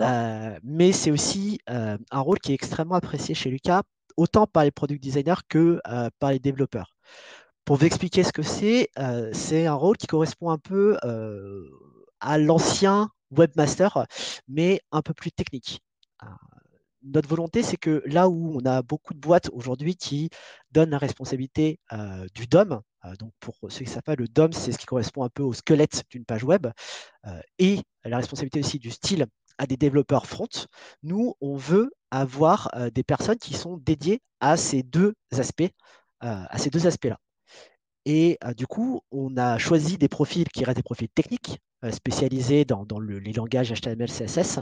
euh, 0.00 0.58
mais 0.62 0.92
c'est 0.92 1.10
aussi 1.10 1.58
un 1.66 2.20
rôle 2.20 2.38
qui 2.38 2.52
est 2.52 2.54
extrêmement 2.54 2.96
apprécié 2.96 3.34
chez 3.34 3.50
Lucas, 3.50 3.82
autant 4.16 4.46
par 4.46 4.64
les 4.64 4.70
product 4.70 5.02
designers 5.02 5.42
que 5.48 5.80
par 6.18 6.30
les 6.30 6.38
développeurs. 6.38 6.94
Pour 7.70 7.76
vous 7.76 7.86
expliquer 7.86 8.24
ce 8.24 8.32
que 8.32 8.42
c'est, 8.42 8.88
euh, 8.98 9.30
c'est 9.32 9.66
un 9.66 9.74
rôle 9.74 9.96
qui 9.96 10.08
correspond 10.08 10.50
un 10.50 10.58
peu 10.58 10.98
euh, 11.04 11.68
à 12.18 12.36
l'ancien 12.36 13.10
webmaster, 13.30 14.06
mais 14.48 14.80
un 14.90 15.02
peu 15.02 15.14
plus 15.14 15.30
technique. 15.30 15.80
Euh, 17.04 17.10
notre 17.14 17.28
volonté, 17.28 17.62
c'est 17.62 17.76
que 17.76 18.02
là 18.06 18.28
où 18.28 18.56
on 18.56 18.64
a 18.66 18.82
beaucoup 18.82 19.14
de 19.14 19.18
boîtes 19.18 19.50
aujourd'hui 19.52 19.96
qui 19.96 20.30
donnent 20.72 20.90
la 20.90 20.98
responsabilité 20.98 21.78
du 22.34 22.46
DOM, 22.46 22.80
donc 23.18 23.32
pour 23.40 23.56
ceux 23.68 23.78
qui 23.78 23.84
ne 23.84 23.88
savent 23.88 24.02
pas, 24.02 24.14
le 24.14 24.28
DOM, 24.28 24.52
c'est 24.52 24.72
ce 24.72 24.78
qui 24.78 24.86
correspond 24.86 25.24
un 25.24 25.28
peu 25.28 25.42
au 25.42 25.52
squelette 25.52 26.04
d'une 26.10 26.24
page 26.24 26.44
web, 26.44 26.66
et 27.58 27.80
la 28.04 28.18
responsabilité 28.18 28.60
aussi 28.60 28.78
du 28.78 28.90
style 28.90 29.26
à 29.58 29.66
des 29.66 29.76
développeurs 29.76 30.26
front, 30.26 30.48
nous, 31.02 31.34
on 31.40 31.56
veut 31.56 31.92
avoir 32.10 32.70
des 32.92 33.02
personnes 33.02 33.38
qui 33.38 33.54
sont 33.54 33.76
dédiées 33.78 34.20
à 34.40 34.56
ces 34.56 34.82
deux 34.82 35.14
aspects, 35.32 35.70
à 36.20 36.58
ces 36.58 36.70
deux 36.70 36.86
aspects-là. 36.86 37.18
Et 38.04 38.38
du 38.56 38.66
coup, 38.66 39.00
on 39.10 39.36
a 39.36 39.58
choisi 39.58 39.98
des 39.98 40.08
profils 40.08 40.48
qui 40.48 40.64
restent 40.64 40.76
des 40.76 40.82
profils 40.82 41.08
techniques, 41.08 41.58
spécialisés 41.90 42.64
dans, 42.64 42.84
les 43.00 43.32
langages 43.32 43.72
HTML, 43.72 44.08
CSS, 44.08 44.60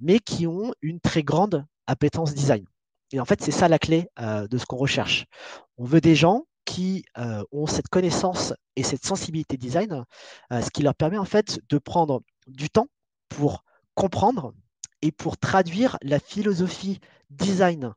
mais 0.00 0.18
qui 0.18 0.46
ont 0.46 0.72
une 0.82 1.00
très 1.00 1.22
grande 1.22 1.66
appétence 1.86 2.34
design. 2.34 2.64
Et 3.12 3.20
en 3.20 3.24
fait, 3.24 3.42
c'est 3.42 3.50
ça 3.50 3.68
la 3.68 3.78
clé 3.78 4.08
de 4.18 4.58
ce 4.58 4.66
qu'on 4.66 4.76
recherche. 4.76 5.26
On 5.76 5.84
veut 5.84 6.00
des 6.00 6.14
gens 6.14 6.44
qui 6.64 7.04
ont 7.52 7.66
cette 7.66 7.88
connaissance 7.88 8.54
et 8.76 8.82
cette 8.82 9.04
sensibilité 9.04 9.56
design, 9.56 10.04
ce 10.50 10.70
qui 10.70 10.82
leur 10.82 10.94
permet 10.94 11.18
en 11.18 11.24
fait 11.24 11.60
de 11.68 11.78
prendre 11.78 12.22
du 12.46 12.70
temps 12.70 12.88
pour 13.28 13.64
comprendre 13.94 14.54
et 15.02 15.12
pour 15.12 15.36
traduire 15.36 15.96
la 16.02 16.18
philosophie 16.18 17.00
design 17.30 17.92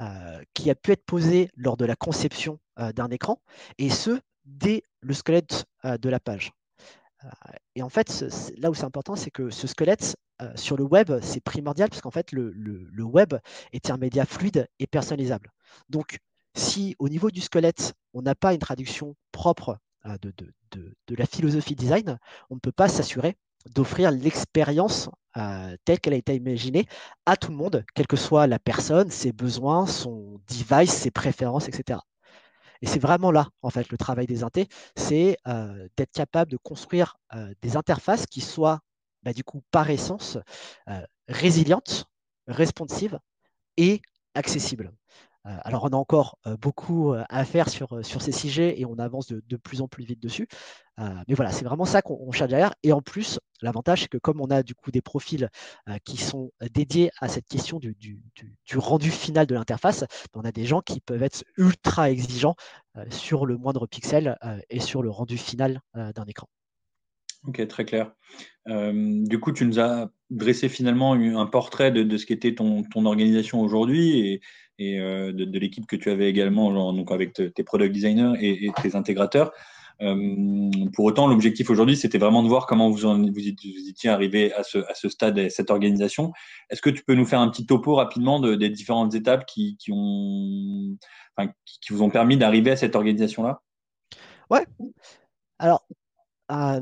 euh, 0.00 0.42
qui 0.54 0.70
a 0.70 0.74
pu 0.74 0.92
être 0.92 1.04
posé 1.04 1.50
lors 1.56 1.76
de 1.76 1.84
la 1.84 1.96
conception 1.96 2.58
euh, 2.78 2.92
d'un 2.92 3.08
écran, 3.08 3.40
et 3.78 3.88
ce, 3.88 4.20
dès 4.44 4.82
le 5.00 5.14
squelette 5.14 5.64
euh, 5.84 5.96
de 5.96 6.10
la 6.10 6.20
page. 6.20 6.52
Et 7.74 7.82
en 7.82 7.88
fait, 7.88 8.24
là 8.56 8.70
où 8.70 8.74
c'est 8.74 8.84
important, 8.84 9.16
c'est 9.16 9.30
que 9.30 9.50
ce 9.50 9.66
squelette 9.66 10.16
sur 10.54 10.76
le 10.76 10.84
web, 10.84 11.12
c'est 11.22 11.40
primordial, 11.40 11.88
parce 11.88 12.02
qu'en 12.02 12.10
fait, 12.10 12.32
le, 12.32 13.02
web 13.02 13.34
est 13.72 13.90
un 13.90 13.96
média 13.96 14.24
fluide 14.24 14.68
et 14.78 14.86
personnalisable. 14.86 15.50
Donc, 15.88 16.18
si 16.54 16.96
au 16.98 17.08
niveau 17.08 17.30
du 17.30 17.40
squelette, 17.40 17.94
on 18.14 18.22
n'a 18.22 18.34
pas 18.34 18.54
une 18.54 18.60
traduction 18.60 19.14
propre 19.32 19.78
de, 20.04 20.32
de, 20.72 21.14
la 21.16 21.26
philosophie 21.26 21.74
design, 21.74 22.18
on 22.50 22.54
ne 22.54 22.60
peut 22.60 22.72
pas 22.72 22.88
s'assurer 22.88 23.36
d'offrir 23.74 24.10
l'expérience 24.10 25.10
euh, 25.36 25.76
telle 25.84 26.00
qu'elle 26.00 26.14
a 26.14 26.16
été 26.16 26.34
imaginée 26.34 26.86
à 27.26 27.36
tout 27.36 27.50
le 27.50 27.56
monde, 27.56 27.84
quelle 27.94 28.06
que 28.06 28.16
soit 28.16 28.46
la 28.46 28.58
personne, 28.58 29.10
ses 29.10 29.32
besoins, 29.32 29.86
son 29.86 30.40
device, 30.48 30.92
ses 30.92 31.10
préférences, 31.10 31.68
etc. 31.68 31.98
Et 32.82 32.86
c'est 32.86 32.98
vraiment 32.98 33.30
là, 33.30 33.48
en 33.62 33.70
fait, 33.70 33.90
le 33.90 33.98
travail 33.98 34.26
des 34.26 34.42
intés, 34.44 34.68
c'est 34.96 35.36
d'être 35.96 36.12
capable 36.12 36.50
de 36.50 36.56
construire 36.56 37.16
des 37.62 37.76
interfaces 37.76 38.26
qui 38.26 38.40
soient, 38.40 38.80
bah, 39.22 39.32
du 39.32 39.44
coup, 39.44 39.62
par 39.70 39.90
essence, 39.90 40.38
résilientes, 41.28 42.06
responsives 42.46 43.18
et 43.76 44.00
accessibles. 44.34 44.92
Euh, 45.46 45.56
alors, 45.62 45.84
on 45.84 45.88
a 45.88 45.96
encore 45.96 46.38
euh, 46.46 46.56
beaucoup 46.56 47.12
euh, 47.12 47.24
à 47.28 47.44
faire 47.44 47.68
sur, 47.68 48.04
sur 48.04 48.20
ces 48.20 48.32
sujets 48.32 48.80
et 48.80 48.84
on 48.84 48.98
avance 48.98 49.28
de, 49.28 49.56
plus 49.56 49.80
en 49.80 49.88
plus 49.88 50.04
vite 50.04 50.20
dessus. 50.20 50.48
mais 50.98 51.34
voilà, 51.34 51.52
c'est 51.52 51.64
vraiment 51.64 51.84
ça 51.84 52.02
qu'on 52.02 52.32
cherche 52.32 52.50
derrière. 52.50 52.74
Et 52.82 52.92
en 52.92 53.02
plus, 53.02 53.38
l'avantage, 53.62 54.02
c'est 54.02 54.08
que 54.08 54.18
comme 54.18 54.40
on 54.40 54.46
a 54.46 54.62
du 54.62 54.74
coup 54.74 54.90
des 54.90 55.00
profils 55.00 55.48
qui 56.04 56.16
sont 56.16 56.50
dédiés 56.72 57.10
à 57.20 57.28
cette 57.28 57.46
question 57.46 57.78
du, 57.78 58.20
rendu 58.76 59.10
final 59.10 59.46
de 59.46 59.54
l'interface, 59.54 60.04
on 60.34 60.42
a 60.42 60.52
des 60.52 60.64
gens 60.64 60.80
qui 60.80 61.00
peuvent 61.00 61.22
être 61.22 61.44
ultra 61.56 62.10
exigeants 62.10 62.56
sur 63.10 63.46
le 63.46 63.56
moindre 63.56 63.86
pixel 63.86 64.36
et 64.70 64.80
sur 64.80 65.02
le 65.02 65.10
rendu 65.10 65.38
final 65.38 65.80
d'un 65.94 66.24
écran. 66.26 66.48
Ok, 67.46 67.66
très 67.68 67.84
clair. 67.84 68.12
du 68.66 69.40
coup, 69.40 69.52
tu 69.52 69.64
nous 69.64 69.78
as 69.78 70.10
dressé 70.30 70.68
finalement 70.68 71.12
un 71.12 71.46
portrait 71.46 71.92
de, 71.92 72.16
ce 72.16 72.26
qu'était 72.26 72.54
ton, 72.54 72.84
organisation 72.94 73.60
aujourd'hui 73.60 74.40
et, 74.78 75.00
euh, 75.00 75.32
de, 75.32 75.58
l'équipe 75.58 75.86
que 75.86 75.96
tu 75.96 76.10
avais 76.10 76.28
également, 76.28 76.94
avec 77.10 77.32
tes 77.32 77.62
product 77.62 77.92
designers 77.92 78.34
et, 78.40 78.70
tes 78.82 78.96
intégrateurs. 78.96 79.52
Euh, 80.02 80.70
pour 80.94 81.04
autant, 81.06 81.26
l'objectif 81.26 81.70
aujourd'hui, 81.70 81.96
c'était 81.96 82.18
vraiment 82.18 82.42
de 82.42 82.48
voir 82.48 82.66
comment 82.66 82.90
vous, 82.90 83.06
en, 83.06 83.18
vous, 83.18 83.48
étiez 83.48 84.10
arrivé 84.10 84.52
à 84.52 84.62
ce, 84.62 84.78
à 84.78 84.94
ce 84.94 85.08
stade 85.08 85.38
et 85.38 85.50
cette 85.50 85.70
organisation. 85.70 86.32
Est-ce 86.70 86.82
que 86.82 86.90
tu 86.90 87.02
peux 87.04 87.14
nous 87.14 87.24
faire 87.24 87.40
un 87.40 87.48
petit 87.48 87.66
topo 87.66 87.94
rapidement 87.94 88.40
des 88.40 88.70
différentes 88.70 89.14
étapes 89.14 89.46
qui, 89.46 89.76
qui 89.78 89.90
ont, 89.92 90.96
enfin, 91.36 91.50
qui, 91.64 91.92
vous 91.92 92.02
ont 92.02 92.10
permis 92.10 92.36
d'arriver 92.36 92.72
à 92.72 92.76
cette 92.76 92.96
organisation-là? 92.96 93.62
Ouais. 94.50 94.66
Alors, 95.58 95.86
euh, 96.52 96.80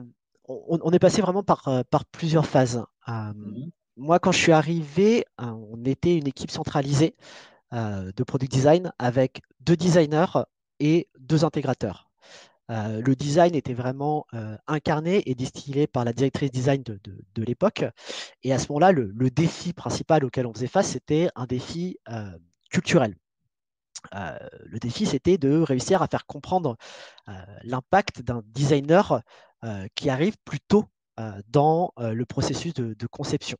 on, 0.49 0.91
est 0.91 0.99
passé 0.99 1.23
vraiment 1.23 1.43
par, 1.43 1.85
par 1.91 2.05
plusieurs 2.07 2.47
phases. 2.47 2.85
Mhm. 3.07 3.71
Moi, 3.97 4.19
quand 4.19 4.33
je 4.33 4.39
suis 4.39 4.53
arrivé, 4.53 5.25
on 5.39 5.85
était 5.85 6.17
une 6.17 6.27
équipe 6.27 6.51
centralisée 6.51 7.15
euh, 7.75 8.13
de 8.15 8.23
product 8.23 8.53
design 8.53 8.93
avec 8.99 9.41
deux 9.61 9.77
designers 9.77 10.45
et 10.79 11.09
deux 11.19 11.45
intégrateurs. 11.45 12.09
Euh, 12.71 13.03
le 13.03 13.15
design 13.15 13.55
était 13.55 13.75
vraiment 13.75 14.27
euh, 14.35 14.57
incarné 14.67 15.23
et 15.29 15.35
distillé 15.35 15.87
par 15.87 16.05
la 16.05 16.13
directrice 16.13 16.51
design 16.51 16.83
de, 16.83 17.43
l'époque. 17.43 17.85
Et 18.43 18.53
à 18.53 18.59
ce 18.59 18.69
moment-là, 18.69 18.93
le, 18.93 19.31
défi 19.31 19.73
principal 19.73 20.25
auquel 20.25 20.47
on 20.47 20.55
faisait 20.55 20.67
face, 20.67 20.89
c'était 20.89 21.29
un 21.35 21.47
défi 21.47 21.99
culturel. 22.71 23.17
le 24.13 24.79
défi, 24.79 25.07
c'était 25.07 25.39
de 25.39 25.59
réussir 25.59 26.03
à 26.03 26.09
faire 26.09 26.27
comprendre 26.27 26.77
l'impact 27.63 28.23
d'un 28.23 28.43
designer 28.47 29.21
qui 29.95 30.09
arrive 30.09 30.37
plus 30.45 30.61
tôt 30.61 30.87
dans 31.49 31.93
le 31.99 32.25
processus 32.25 32.73
de 32.75 33.07
conception 33.07 33.59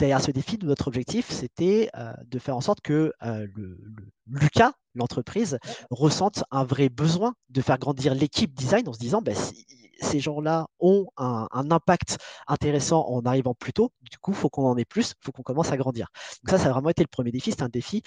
derrière 0.00 0.22
ce 0.22 0.30
défi, 0.30 0.58
notre 0.62 0.88
objectif, 0.88 1.30
c'était 1.30 1.90
euh, 1.94 2.12
de 2.26 2.38
faire 2.38 2.56
en 2.56 2.60
sorte 2.60 2.80
que 2.80 3.12
euh, 3.22 3.46
le, 3.54 3.78
Lucas, 4.26 4.72
l'entreprise, 4.94 5.58
ressente 5.90 6.42
un 6.50 6.64
vrai 6.64 6.88
besoin 6.88 7.34
de 7.50 7.60
faire 7.60 7.78
grandir 7.78 8.14
l'équipe 8.14 8.52
design 8.54 8.88
en 8.88 8.92
se 8.94 8.98
disant, 8.98 9.20
bah, 9.20 9.34
si 9.34 9.66
ces 10.00 10.18
gens-là 10.18 10.66
ont 10.80 11.06
un, 11.18 11.46
impact 11.70 12.18
intéressant 12.48 13.06
en 13.08 13.20
arrivant 13.26 13.54
plus 13.54 13.74
tôt, 13.74 13.92
du 14.10 14.16
coup, 14.18 14.32
il 14.32 14.36
faut 14.36 14.48
qu'on 14.48 14.64
en 14.64 14.76
ait 14.78 14.86
plus, 14.86 15.10
il 15.10 15.24
faut 15.24 15.32
qu'on 15.32 15.42
commence 15.42 15.70
à 15.70 15.76
grandir. 15.76 16.08
Donc 16.42 16.50
ça, 16.50 16.58
ça 16.58 16.70
a 16.70 16.72
vraiment 16.72 16.88
été 16.88 17.02
le 17.02 17.08
premier 17.08 17.30
défi, 17.30 17.50
c'est 17.50 17.62
un 17.62 17.68
défi 17.68 18.02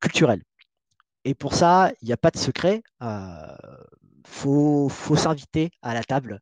culturel. 0.00 0.42
Et 1.24 1.34
pour 1.34 1.54
ça, 1.54 1.92
il 2.02 2.06
n'y 2.06 2.12
a 2.12 2.16
pas 2.16 2.32
de 2.32 2.38
secret. 2.38 2.82
Il 3.00 3.06
euh, 3.06 3.56
faut, 4.26 4.88
faut 4.88 5.16
s'inviter 5.16 5.70
à 5.82 5.94
la 5.94 6.02
table. 6.02 6.40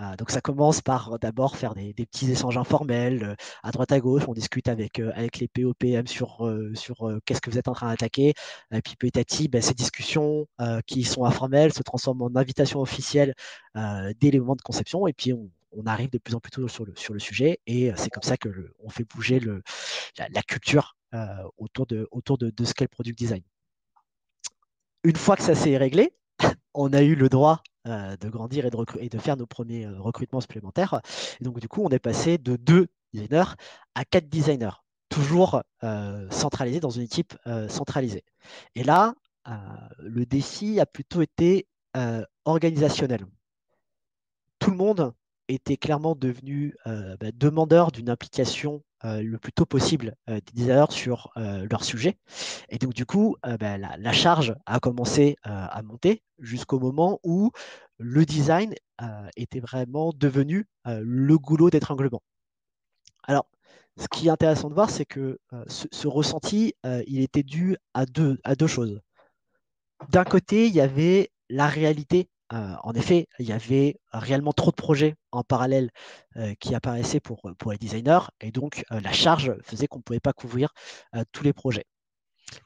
Ah, 0.00 0.14
donc 0.16 0.30
ça 0.30 0.40
commence 0.40 0.80
par 0.80 1.14
euh, 1.14 1.18
d'abord 1.18 1.56
faire 1.56 1.74
des, 1.74 1.92
petits 1.92 2.30
échanges 2.30 2.56
informels 2.56 3.24
euh, 3.24 3.34
à 3.64 3.72
droite 3.72 3.90
à 3.90 3.98
gauche. 3.98 4.22
On 4.28 4.32
discute 4.32 4.68
avec, 4.68 5.00
euh, 5.00 5.10
avec 5.16 5.40
les 5.40 5.48
POPM 5.48 6.06
sur, 6.06 6.48
sur 6.74 7.18
qu'est-ce 7.24 7.40
que 7.40 7.50
vous 7.50 7.58
êtes 7.58 7.66
en 7.66 7.74
train 7.74 7.88
d'attaquer. 7.88 8.34
Et 8.72 8.80
puis 8.80 8.94
petit 8.94 9.18
à 9.18 9.24
petit, 9.24 9.48
ben, 9.48 9.60
ces 9.60 9.74
discussions 9.74 10.46
qui 10.86 11.02
sont 11.02 11.24
informelles 11.24 11.72
se 11.72 11.82
transforment 11.82 12.22
en 12.22 12.36
invitations 12.36 12.80
officielles 12.80 13.34
dès 13.74 14.30
les 14.30 14.38
moments 14.38 14.56
de 14.56 14.62
conception. 14.62 15.06
Et 15.08 15.12
puis 15.12 15.32
on, 15.32 15.50
arrive 15.86 16.10
de 16.10 16.18
plus 16.18 16.34
en 16.34 16.40
plus 16.40 16.50
tôt 16.50 16.68
sur 16.68 16.84
le, 16.84 16.94
sur 16.96 17.12
le 17.12 17.20
sujet. 17.20 17.60
Et 17.66 17.92
c'est 17.96 18.10
comme 18.10 18.22
ça 18.22 18.36
que 18.36 18.72
on 18.78 18.88
fait 18.90 19.04
bouger 19.04 19.40
la, 19.40 20.42
culture 20.42 20.96
autour, 21.56 21.86
de, 21.86 22.08
autour 22.10 22.38
de, 22.38 22.50
de 22.50 22.64
ce 22.64 22.74
qu'est 22.74 22.84
le 22.84 22.88
product 22.88 23.18
design. 23.18 23.42
Une 25.04 25.16
fois 25.16 25.36
que 25.36 25.42
ça 25.42 25.54
s'est 25.54 25.76
réglé, 25.76 26.12
on 26.74 26.92
a 26.92 27.02
eu 27.02 27.14
le 27.14 27.28
droit 27.28 27.62
euh, 27.88 28.16
de 28.16 28.28
grandir 28.28 28.66
et 28.66 29.08
de, 29.08 29.18
faire 29.18 29.36
nos 29.36 29.46
premiers 29.46 29.86
euh, 29.86 30.00
recrutements 30.00 30.40
supplémentaires. 30.40 31.00
Donc, 31.40 31.60
du 31.60 31.68
coup, 31.68 31.82
on 31.82 31.88
est 31.88 31.98
passé 31.98 32.38
de 32.38 32.56
deux 32.56 32.88
designers 33.12 33.54
à 33.94 34.04
quatre 34.04 34.28
designers, 34.28 34.82
toujours 35.08 35.62
euh, 35.82 36.28
centralisés 36.30 36.80
dans 36.80 36.90
une 36.90 37.02
équipe 37.02 37.34
centralisée. 37.68 38.24
Et 38.74 38.84
là, 38.84 39.14
le 39.98 40.26
défi 40.26 40.78
a 40.78 40.86
plutôt 40.86 41.22
été 41.22 41.66
organisationnel. 42.44 43.24
Tout 44.58 44.70
le 44.70 44.76
monde 44.76 45.14
était 45.48 45.76
clairement 45.76 46.14
devenu 46.14 46.74
bah, 46.84 47.30
demandeur 47.34 47.92
d'une 47.92 48.10
implication 48.10 48.82
le 49.02 49.36
plus 49.36 49.52
tôt 49.52 49.66
possible 49.66 50.14
des 50.26 50.40
designers 50.52 50.90
sur 50.90 51.32
leur 51.36 51.84
sujet. 51.84 52.18
Et 52.68 52.78
donc, 52.78 52.94
du 52.94 53.06
coup, 53.06 53.36
bah, 53.42 53.78
la, 53.78 54.12
charge 54.12 54.54
a 54.66 54.80
commencé 54.80 55.36
à 55.42 55.82
monter 55.82 56.22
jusqu'au 56.38 56.78
moment 56.78 57.20
où 57.22 57.50
le 57.98 58.24
design 58.24 58.74
était 59.36 59.60
vraiment 59.60 60.12
devenu 60.14 60.66
le 60.84 61.38
goulot 61.38 61.70
d'étranglement. 61.70 62.22
Alors, 63.24 63.46
ce 63.98 64.06
qui 64.08 64.28
est 64.28 64.30
intéressant 64.30 64.68
de 64.68 64.74
voir, 64.74 64.90
c'est 64.90 65.04
que 65.04 65.38
ce, 65.66 66.08
ressenti, 66.08 66.74
il 67.06 67.20
était 67.20 67.42
dû 67.42 67.76
à 67.94 68.06
deux, 68.06 68.38
à 68.44 68.54
deux 68.54 68.66
choses. 68.66 69.00
D'un 70.10 70.24
côté, 70.24 70.66
il 70.66 70.74
y 70.74 70.80
avait 70.80 71.30
la 71.48 71.66
réalité. 71.66 72.28
En 72.50 72.92
effet, 72.94 73.26
il 73.38 73.46
y 73.46 73.52
avait 73.52 73.96
réellement 74.12 74.52
trop 74.52 74.70
de 74.70 74.76
projets 74.76 75.14
en 75.32 75.42
parallèle 75.42 75.90
qui 76.60 76.74
apparaissaient 76.74 77.20
pour, 77.20 77.42
pour 77.58 77.72
les 77.72 77.78
designers, 77.78 78.30
et 78.40 78.50
donc 78.50 78.84
la 78.90 79.12
charge 79.12 79.54
faisait 79.62 79.86
qu'on 79.86 79.98
ne 79.98 80.02
pouvait 80.02 80.20
pas 80.20 80.32
couvrir 80.32 80.72
tous 81.32 81.44
les 81.44 81.52
projets. 81.52 81.84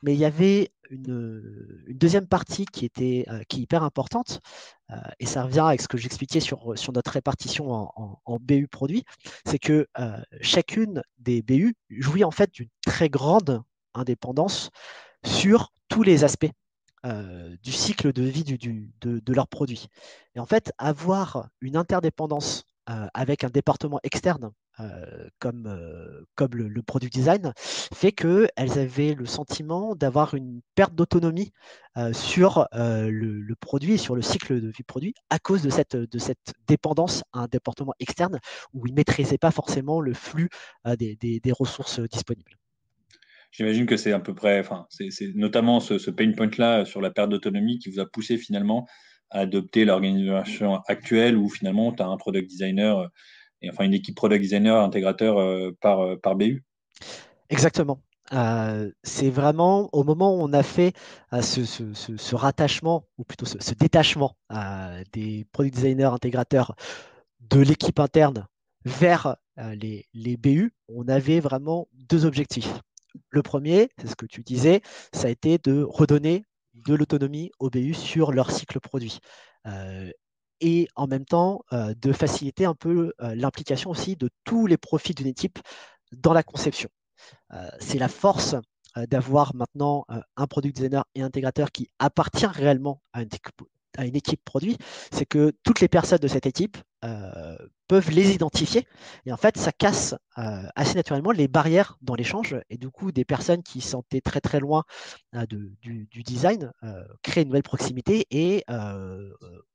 Mais 0.03 0.15
il 0.15 0.19
y 0.19 0.25
avait 0.25 0.71
une, 0.91 1.85
deuxième 1.89 2.27
partie 2.27 2.67
qui, 2.67 2.85
était, 2.85 3.25
euh, 3.29 3.43
hyper 3.53 3.83
importante, 3.83 4.41
euh, 4.91 4.97
et 5.21 5.27
ça 5.27 5.45
revient 5.45 5.61
avec 5.61 5.81
ce 5.81 5.89
que 5.89 5.99
j'expliquais 5.99 6.41
sur, 6.41 6.75
notre 6.93 7.12
répartition 7.12 7.71
en, 7.73 8.39
BU 8.41 8.69
produits, 8.69 9.05
c'est 9.47 9.59
que 9.59 9.87
euh, 9.99 10.19
chacune 10.41 11.03
des 11.19 11.43
BU 11.43 11.75
jouit 11.91 12.25
en 12.25 12.31
fait 12.31 12.53
d'une 12.53 12.69
très 12.85 13.09
grande 13.09 13.62
indépendance 13.95 14.71
sur 15.25 15.73
tous 15.89 16.03
les 16.03 16.25
aspects 16.25 16.51
du 17.04 17.73
cycle 17.73 18.12
de 18.12 18.23
vie 18.23 18.44
de, 18.44 19.18
de 19.18 19.32
leurs 19.32 19.49
produits. 19.49 19.88
Et 20.35 20.40
en 20.40 20.47
fait, 20.47 20.73
avoir 20.78 21.49
une 21.61 21.76
interdépendance 21.76 22.64
avec 22.87 23.44
un 23.44 23.50
département 23.50 24.00
externe 24.02 24.52
euh, 24.80 25.28
comme, 25.38 25.66
euh, 25.66 26.25
le, 26.50 26.82
product 26.82 27.12
design, 27.12 27.52
fait 27.56 28.12
qu'elles 28.12 28.78
avaient 28.78 29.14
le 29.14 29.26
sentiment 29.26 29.94
d'avoir 29.94 30.35
une 30.35 30.62
perte 30.75 30.94
d'autonomie 30.94 31.52
euh, 31.99 32.12
sur 32.14 32.66
le, 32.73 33.54
produit 33.61 33.99
sur 33.99 34.16
le 34.16 34.23
cycle 34.23 34.61
de 34.61 34.68
vie 34.68 34.82
produit 34.82 35.14
à 35.28 35.38
cause 35.38 35.62
de 35.62 35.68
cette, 35.71 35.97
dépendance 36.66 37.23
à 37.32 37.40
un 37.40 37.49
département 37.49 37.92
externe 38.00 38.38
où 38.73 38.87
ils 38.87 38.92
ne 38.92 38.97
maîtrisaient 38.97 39.38
pas 39.38 39.50
forcément 39.50 40.00
le 40.00 40.14
flux 40.14 40.49
des, 40.97 41.40
ressources 41.52 42.00
disponibles. 42.00 42.56
J'imagine 43.52 43.87
que 43.87 43.97
c'est 43.97 44.12
à 44.12 44.18
peu 44.18 44.35
près, 44.35 44.59
enfin, 44.59 44.87
c'est 44.90 45.11
notamment 45.35 45.78
ce, 45.78 45.99
ce 45.99 46.11
pain 46.11 46.32
point-là 46.32 46.85
sur 46.85 47.00
la 47.00 47.11
perte 47.11 47.30
d'autonomie 47.30 47.78
qui 47.78 47.90
vous 47.90 48.00
a 48.00 48.06
poussé 48.06 48.37
finalement 48.38 48.88
à 49.30 49.40
adopter 49.40 49.85
l'organisation 49.85 50.80
actuelle 50.88 51.37
où 51.37 51.49
finalement 51.49 51.92
tu 51.92 52.02
as 52.02 52.06
un 52.06 52.16
product 52.16 52.49
designer 52.49 53.09
et 53.62 53.71
enfin 53.71 53.85
une 53.85 53.94
équipe 53.94 54.16
product 54.16 54.42
designer 54.42 54.82
intégrateur 54.82 55.38
euh, 55.38 55.71
par, 55.80 56.00
euh, 56.00 56.16
par 56.16 56.37
BU. 56.37 56.64
Exactement. 57.49 58.00
Euh, 58.32 58.90
c'est 59.02 59.30
vraiment 59.30 59.90
au 59.92 60.04
moment 60.04 60.35
où 60.35 60.40
on 60.42 60.52
a 60.52 60.62
fait 60.62 60.94
ce, 61.32 62.35
rattachement, 62.35 63.04
ou 63.18 63.25
plutôt 63.25 63.47
ce, 63.47 63.75
détachement 63.75 64.37
des 65.12 65.47
product 65.52 65.75
designers 65.75 66.04
intégrateurs 66.04 66.75
de 67.40 67.61
l'équipe 67.61 67.99
interne 67.99 68.47
vers 68.85 69.37
les, 69.56 70.06
les, 70.14 70.37
BU, 70.37 70.73
on 70.88 71.09
avait 71.09 71.40
vraiment 71.40 71.88
deux 71.92 72.25
objectifs. 72.25 72.80
Le 73.31 73.42
premier, 73.42 73.90
c'est 73.99 74.09
ce 74.09 74.16
que 74.16 74.26
tu 74.26 74.42
disais, 74.42 74.83
ça 75.12 75.28
a 75.28 75.31
été 75.31 75.59
de 75.59 75.83
redonner 75.83 76.45
de 76.75 76.95
l'autonomie 76.95 77.50
aux 77.59 77.71
BU 77.71 77.95
sur 77.95 78.33
leur 78.33 78.50
cycle 78.50 78.81
produit 78.81 79.21
et 80.62 80.88
en 80.95 81.07
même 81.07 81.26
temps 81.26 81.64
euh, 81.73 81.92
de 82.00 82.12
faciliter 82.12 82.64
un 82.64 82.75
peu 82.75 83.12
euh, 83.21 83.35
l'implication 83.35 83.90
aussi 83.90 84.16
de 84.16 84.31
tous 84.45 84.66
les 84.66 84.78
profits 84.78 85.12
d'une 85.12 85.26
équipe 85.26 85.59
dans 86.12 86.33
la 86.33 86.42
conception. 86.42 86.88
Euh, 87.52 87.69
c'est 87.81 87.99
la 87.99 88.09
force 88.09 88.54
d'avoir 89.09 89.54
maintenant 89.54 90.04
un 90.37 90.47
product 90.47 90.76
designer 90.76 91.07
et 91.14 91.23
intégrateur 91.23 91.73
qui 91.73 91.88
appartient 91.99 92.45
réellement 92.45 93.00
à 93.14 93.23
une, 93.23 93.31
à 93.96 94.06
une 94.06 94.16
équipe 94.16 94.44
produit, 94.44 94.76
c'est 95.11 95.26
que 95.26 95.52
toutes 95.64 95.80
les 95.80 95.88
personnes 95.88 96.18
de 96.18 96.28
cette 96.28 96.46
équipe 96.46 96.76
euh, 97.04 97.56
peuvent 97.88 98.11
les 98.11 98.32
identifier. 98.32 98.87
Et 99.26 99.32
en 99.32 99.37
fait, 99.37 99.58
ça 99.58 99.72
casse 99.72 100.14
euh, 100.38 100.62
assez 100.76 100.94
naturellement 100.94 101.32
les 101.32 101.49
barrières 101.49 101.99
dans 102.00 102.14
l'échange. 102.14 102.56
Et 102.70 102.78
du 102.78 102.88
coup, 102.90 103.12
des 103.12 103.25
personnes 103.25 103.62
qui 103.62 103.80
sentaient 103.80 104.20
très 104.20 104.40
très 104.40 104.61
loin 104.61 104.84
euh, 105.34 105.44
du, 105.46 106.08
design 106.25 106.72
créent 107.22 107.42
une 107.42 107.49
nouvelle 107.49 107.62
proximité 107.62 108.26
et 108.30 108.64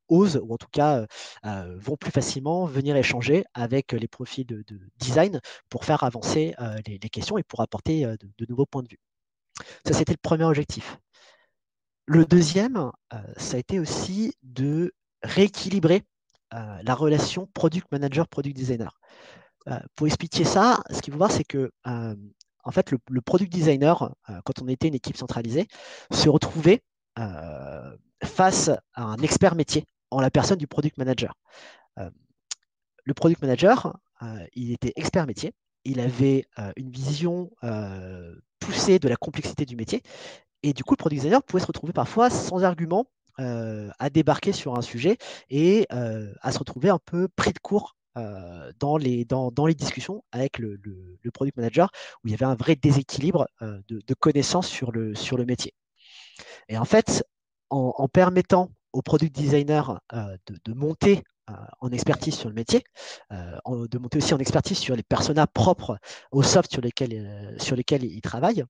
osent, 0.08 0.40
ou 0.42 0.54
en 0.54 0.56
tout 0.56 0.68
cas 0.72 1.06
vont 1.44 1.96
plus 1.96 2.10
facilement 2.10 2.64
venir 2.64 2.96
échanger 2.96 3.44
avec 3.54 3.92
les 3.92 4.08
profils 4.08 4.46
de, 4.46 4.64
design 4.98 5.40
pour 5.68 5.84
faire 5.84 6.02
avancer 6.02 6.54
les, 6.86 6.98
questions 7.10 7.38
et 7.38 7.42
pour 7.42 7.60
apporter 7.60 8.04
de 8.06 8.46
nouveaux 8.48 8.66
points 8.66 8.82
de 8.82 8.88
vue. 8.88 9.00
Ça, 9.86 9.92
c'était 9.92 10.12
le 10.12 10.18
premier 10.22 10.44
objectif. 10.44 10.98
Le 12.10 12.24
deuxième, 12.24 12.78
euh, 13.12 13.18
ça 13.36 13.56
a 13.56 13.60
été 13.60 13.78
aussi 13.78 14.32
de 14.42 14.94
rééquilibrer 15.22 16.04
euh, 16.54 16.78
la 16.82 16.94
relation 16.94 17.46
product 17.52 17.86
manager, 17.92 18.26
product 18.28 18.56
designer. 18.56 18.98
Euh, 19.68 19.78
pour 19.94 20.06
expliquer 20.06 20.44
ça, 20.44 20.80
ce 20.90 21.02
qu'il 21.02 21.12
faut 21.12 21.18
voir, 21.18 21.30
c'est 21.30 21.44
que 21.44 21.70
en 21.84 22.70
fait, 22.70 22.90
le, 22.90 23.20
product 23.20 23.52
designer, 23.52 24.14
quand 24.44 24.62
on 24.62 24.68
était 24.68 24.88
une 24.88 24.94
équipe 24.94 25.18
centralisée, 25.18 25.68
se 26.10 26.28
retrouvait 26.28 26.82
face 28.24 28.70
à 28.94 29.04
un 29.04 29.16
expert 29.18 29.54
métier 29.54 29.84
en 30.10 30.20
la 30.20 30.30
personne 30.30 30.58
du 30.58 30.66
product 30.66 30.98
manager. 30.98 31.34
le 31.96 33.14
product 33.14 33.40
manager, 33.40 33.96
il 34.54 34.72
était 34.72 34.92
expert 34.96 35.26
métier, 35.26 35.54
il 35.84 35.98
avait 35.98 36.44
une 36.76 36.90
vision 36.90 37.50
poussée 38.58 38.98
de 38.98 39.08
la 39.08 39.16
complexité 39.16 39.64
du 39.64 39.76
métier 39.76 40.02
et 40.62 40.72
du 40.72 40.84
coup, 40.84 40.94
le 40.94 40.98
product 40.98 41.20
designer 41.22 41.42
pouvait 41.42 41.62
se 41.62 41.66
retrouver 41.66 41.92
parfois 41.92 42.30
sans 42.30 42.64
argument 42.64 43.06
euh, 43.40 43.88
à 44.00 44.10
débarquer 44.10 44.52
sur 44.52 44.76
un 44.76 44.82
sujet 44.82 45.16
et 45.48 45.86
euh, 45.92 46.34
à 46.40 46.50
se 46.50 46.58
retrouver 46.58 46.88
un 46.88 46.98
peu 46.98 47.28
pris 47.28 47.52
de 47.52 47.58
court 47.60 47.94
euh, 48.16 48.72
dans, 48.80 48.96
les, 48.96 49.24
discussions 49.76 50.24
avec 50.32 50.58
le, 50.58 50.80
product 51.32 51.56
manager, 51.56 51.90
où 52.16 52.28
il 52.28 52.32
y 52.32 52.34
avait 52.34 52.46
un 52.46 52.56
vrai 52.56 52.74
déséquilibre 52.74 53.46
de, 53.60 54.14
connaissances 54.14 54.66
sur 54.66 54.90
le, 54.90 55.44
métier. 55.46 55.72
Et 56.68 56.76
en 56.76 56.84
fait, 56.84 57.24
en, 57.70 58.08
permettant 58.08 58.72
au 58.92 59.02
product 59.02 59.32
designer 59.32 60.00
de, 60.12 60.72
monter 60.72 61.22
en 61.80 61.90
expertise 61.90 62.34
sur 62.34 62.48
le 62.48 62.56
métier, 62.56 62.82
de 63.30 63.98
monter 63.98 64.18
aussi 64.18 64.34
en 64.34 64.38
expertise 64.38 64.78
sur 64.78 64.96
les 64.96 65.04
personas 65.04 65.46
propres 65.46 65.98
au 66.32 66.42
soft 66.42 66.72
sur 66.72 66.82
lesquels, 66.82 67.54
sur 67.60 67.76
lesquels 67.76 68.02
il 68.02 68.20
travaille, 68.20 68.64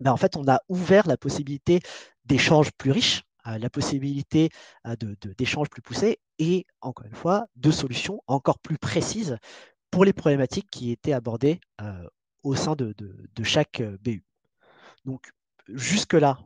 ben, 0.00 0.12
en 0.12 0.16
fait, 0.16 0.36
on 0.36 0.46
a 0.48 0.60
ouvert 0.68 1.06
la 1.06 1.16
possibilité 1.16 1.80
d'échanges 2.24 2.72
plus 2.72 2.90
riches, 2.90 3.22
euh, 3.46 3.58
la 3.58 3.70
possibilité 3.70 4.50
euh, 4.86 4.96
d'échanges 5.36 5.68
plus 5.68 5.82
poussés 5.82 6.18
et, 6.38 6.66
encore 6.80 7.06
une 7.06 7.14
fois, 7.14 7.46
de 7.56 7.70
solutions 7.70 8.22
encore 8.26 8.58
plus 8.58 8.78
précises 8.78 9.36
pour 9.90 10.04
les 10.04 10.12
problématiques 10.12 10.68
qui 10.70 10.90
étaient 10.90 11.12
abordées 11.12 11.60
euh, 11.80 12.08
au 12.42 12.54
sein 12.54 12.74
de, 12.74 12.94
chaque 13.42 13.82
BU. 14.00 14.24
Donc, 15.04 15.30
jusque-là, 15.68 16.38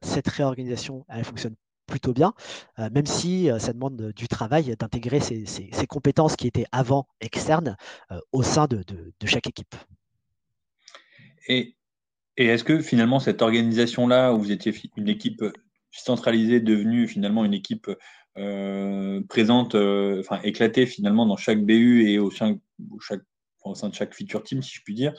cette 0.00 0.28
réorganisation, 0.28 1.04
elle 1.08 1.24
fonctionne 1.24 1.54
plutôt 1.86 2.12
bien, 2.12 2.32
même 2.78 3.06
si 3.06 3.50
ça 3.58 3.72
demande 3.72 4.12
du 4.12 4.26
travail 4.26 4.74
d'intégrer 4.76 5.20
ces, 5.20 5.86
compétences 5.86 6.36
qui 6.36 6.46
étaient 6.46 6.66
avant 6.72 7.06
externes 7.20 7.76
au 8.32 8.42
sein 8.42 8.66
de, 8.66 8.82
de 8.82 9.26
chaque 9.26 9.46
équipe. 9.46 9.74
Et 11.48 11.76
et 12.42 12.46
est-ce 12.46 12.64
que 12.64 12.80
finalement 12.80 13.20
cette 13.20 13.40
organisation-là, 13.40 14.32
où 14.34 14.38
vous 14.38 14.52
étiez 14.52 14.74
une 14.96 15.08
équipe 15.08 15.44
centralisée, 15.90 16.60
devenue 16.60 17.06
finalement 17.06 17.44
une 17.44 17.54
équipe 17.54 17.88
euh, 18.38 19.20
présente, 19.28 19.74
euh, 19.74 20.20
enfin 20.20 20.40
éclatée 20.42 20.86
finalement 20.86 21.26
dans 21.26 21.36
chaque 21.36 21.62
BU 21.62 22.08
et 22.08 22.18
au 22.18 22.30
sein, 22.30 22.52
de 22.52 23.94
chaque 23.94 24.14
feature 24.14 24.42
team, 24.42 24.62
si 24.62 24.74
je 24.74 24.82
puis 24.82 24.94
dire, 24.94 25.12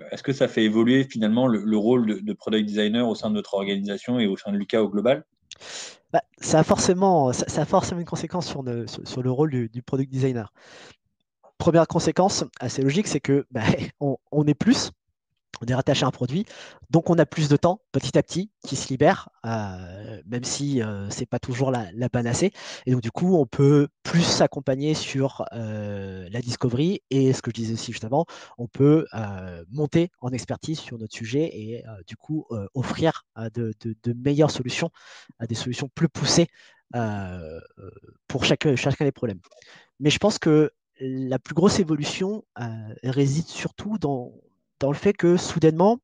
euh, 0.00 0.04
est-ce 0.10 0.22
que 0.22 0.32
ça 0.32 0.48
fait 0.48 0.64
évoluer 0.64 1.04
finalement 1.04 1.46
le, 1.46 1.76
rôle 1.76 2.22
de, 2.22 2.32
product 2.32 2.66
designer 2.66 3.08
au 3.08 3.14
sein 3.14 3.30
de 3.30 3.34
notre 3.34 3.54
organisation 3.54 4.18
et 4.18 4.26
au 4.26 4.36
sein 4.36 4.52
de 4.52 4.58
Lucas 4.58 4.82
au 4.82 4.88
global? 4.88 5.24
Bah, 6.12 6.22
ça, 6.38 6.58
a 6.58 6.64
forcément, 6.64 7.32
ça, 7.32 7.62
a 7.62 7.94
une 7.94 8.04
conséquence 8.04 8.46
sur, 8.46 8.64
sur, 9.04 9.22
le 9.22 9.30
rôle 9.30 9.68
du, 9.68 9.82
product 9.82 10.10
designer. 10.10 10.52
Première 11.56 11.86
conséquence 11.86 12.44
assez 12.60 12.82
logique, 12.82 13.06
c'est 13.06 13.20
que 13.20 13.46
bah, 13.50 13.62
on 14.00 14.44
est 14.46 14.54
plus, 14.54 14.90
on 15.60 15.66
est 15.66 15.74
rattaché 15.74 16.04
à 16.04 16.08
un 16.08 16.10
produit, 16.10 16.44
donc 16.90 17.10
on 17.10 17.18
a 17.18 17.26
plus 17.26 17.48
de 17.48 17.56
temps 17.56 17.80
petit 17.92 18.16
à 18.18 18.22
petit 18.22 18.50
qui 18.62 18.76
se 18.76 18.88
libère, 18.88 19.28
euh, 19.44 20.20
même 20.26 20.44
si 20.44 20.82
euh, 20.82 21.08
c'est 21.10 21.26
pas 21.26 21.38
toujours 21.38 21.70
la, 21.70 22.08
panacée. 22.08 22.52
Et 22.86 22.92
donc 22.92 23.00
du 23.00 23.10
coup, 23.10 23.36
on 23.36 23.46
peut 23.46 23.88
plus 24.02 24.22
s'accompagner 24.22 24.94
sur 24.94 25.44
euh, 25.52 26.28
la 26.30 26.40
discovery 26.40 27.02
et 27.10 27.32
ce 27.32 27.42
que 27.42 27.50
je 27.50 27.54
disais 27.54 27.74
aussi 27.74 27.92
justement, 27.92 28.26
on 28.58 28.68
peut 28.68 29.06
monter 29.70 30.10
en 30.20 30.30
expertise 30.30 30.78
sur 30.78 30.98
notre 30.98 31.14
sujet 31.14 31.50
et 31.52 31.84
du 32.06 32.16
coup 32.16 32.46
offrir 32.74 33.26
de, 33.54 33.74
meilleures 34.14 34.50
solutions, 34.50 34.90
des 35.48 35.54
solutions 35.54 35.88
plus 35.94 36.08
poussées 36.08 36.48
pour 38.28 38.44
chacun 38.44 38.74
des 39.00 39.12
problèmes. 39.12 39.40
Mais 40.00 40.10
je 40.10 40.18
pense 40.18 40.38
que 40.38 40.70
la 41.00 41.38
plus 41.38 41.54
grosse 41.54 41.78
évolution 41.80 42.44
réside 43.02 43.46
surtout 43.46 43.98
dans 43.98 44.32
dans 44.80 44.90
le 44.90 44.96
fait 44.96 45.12
que 45.12 45.36
soudainement, 45.36 45.98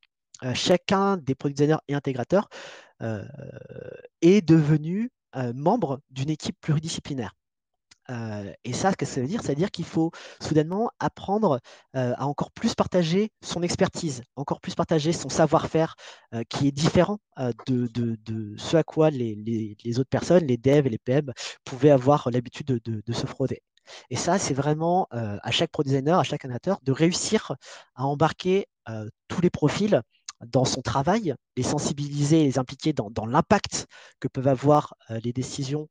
euh, 0.45 0.55
chacun 0.55 1.17
des 1.17 1.35
product 1.35 1.59
designers 1.59 1.81
et 1.89 1.95
intégrateurs 1.95 2.49
euh, 3.03 3.25
est 4.21 4.47
devenu 4.47 5.11
euh, 5.37 5.53
membre 5.55 6.01
d'une 6.11 6.31
équipe 6.31 6.57
pluridisciplinaire. 6.61 7.35
et 8.65 8.73
ça, 8.73 8.91
ce 8.91 8.97
que 8.97 9.07
ça 9.07 9.21
veut 9.21 9.27
dire 9.27 9.43
Ça 9.43 9.49
veut 9.49 9.57
dire 9.57 9.71
qu'il 9.71 9.85
faut 9.85 10.11
soudainement 10.41 10.91
apprendre 10.99 11.61
à 11.95 12.27
encore 12.27 12.51
plus 12.51 12.75
partager 12.75 13.31
son 13.43 13.63
expertise, 13.63 14.23
encore 14.37 14.61
plus 14.61 14.75
partager 14.75 15.13
son 15.13 15.31
savoir-faire 15.31 15.95
qui 16.51 16.69
est 16.69 16.73
différent 16.73 17.19
de, 17.67 17.89
ce 18.59 18.77
à 18.77 18.83
quoi 18.83 19.11
les, 19.11 19.99
autres 19.99 20.11
personnes, 20.11 20.45
les 20.45 20.59
devs 20.59 20.87
et 20.87 20.91
les 20.91 20.99
PM, 20.99 21.33
pouvaient 21.65 21.91
avoir 21.91 22.29
l'habitude 22.31 22.67
de, 22.67 23.13
se 23.13 23.27
frauder. 23.27 23.63
Et 24.11 24.17
ça, 24.17 24.39
c'est 24.39 24.55
vraiment 24.55 25.09
à 25.11 25.51
chaque 25.51 25.71
pro 25.71 25.83
designer, 25.83 26.19
à 26.19 26.25
chaque 26.25 26.45
animateur, 26.45 26.79
de 26.83 26.93
réussir 26.93 27.53
à 27.95 28.07
embarquer 28.07 28.67
tous 29.29 29.41
les 29.41 29.51
profils 29.51 30.01
dans 30.45 30.65
son 30.65 30.83
travail, 30.83 31.35
les 31.57 31.63
sensibiliser, 31.63 32.43
les 32.43 32.59
impliquer 32.59 32.93
dans, 32.93 33.27
l'impact 33.27 33.87
que 34.19 34.27
peuvent 34.27 34.49
avoir 34.49 34.95
les 35.09 35.33
décisions 35.33 35.89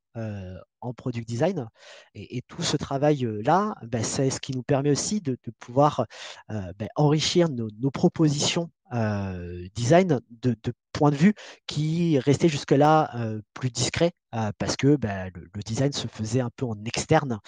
en 0.82 0.94
product 0.94 1.28
design. 1.28 1.68
Et, 2.16 2.42
tout 2.48 2.64
ce 2.64 2.76
travail-là, 2.76 3.76
ben, 3.84 4.04
c'est 4.04 4.30
ce 4.30 4.40
qui 4.40 4.52
nous 4.52 4.64
permet 4.64 4.92
aussi 4.92 5.22
de, 5.22 5.38
pouvoir 5.60 6.06
ben, 6.50 6.90
enrichir 6.96 7.48
nos 7.50 7.92
propositions 7.92 8.70
euh, 8.93 9.67
design 9.75 10.19
de, 10.41 10.56
point 10.91 11.12
de 11.12 11.15
vue 11.15 11.34
qui 11.67 12.19
restait 12.19 12.49
jusque-là 12.49 13.10
euh, 13.15 13.41
plus 13.54 13.69
discret 13.69 14.12
euh, 14.36 14.51
parce 14.58 14.75
que 14.75 14.97
bah, 14.97 15.30
le, 15.30 15.62
design 15.63 15.93
se 15.93 16.08
faisait 16.08 16.41
un 16.41 16.49
peu 16.56 16.65
en 16.65 16.75
externe 16.84 17.39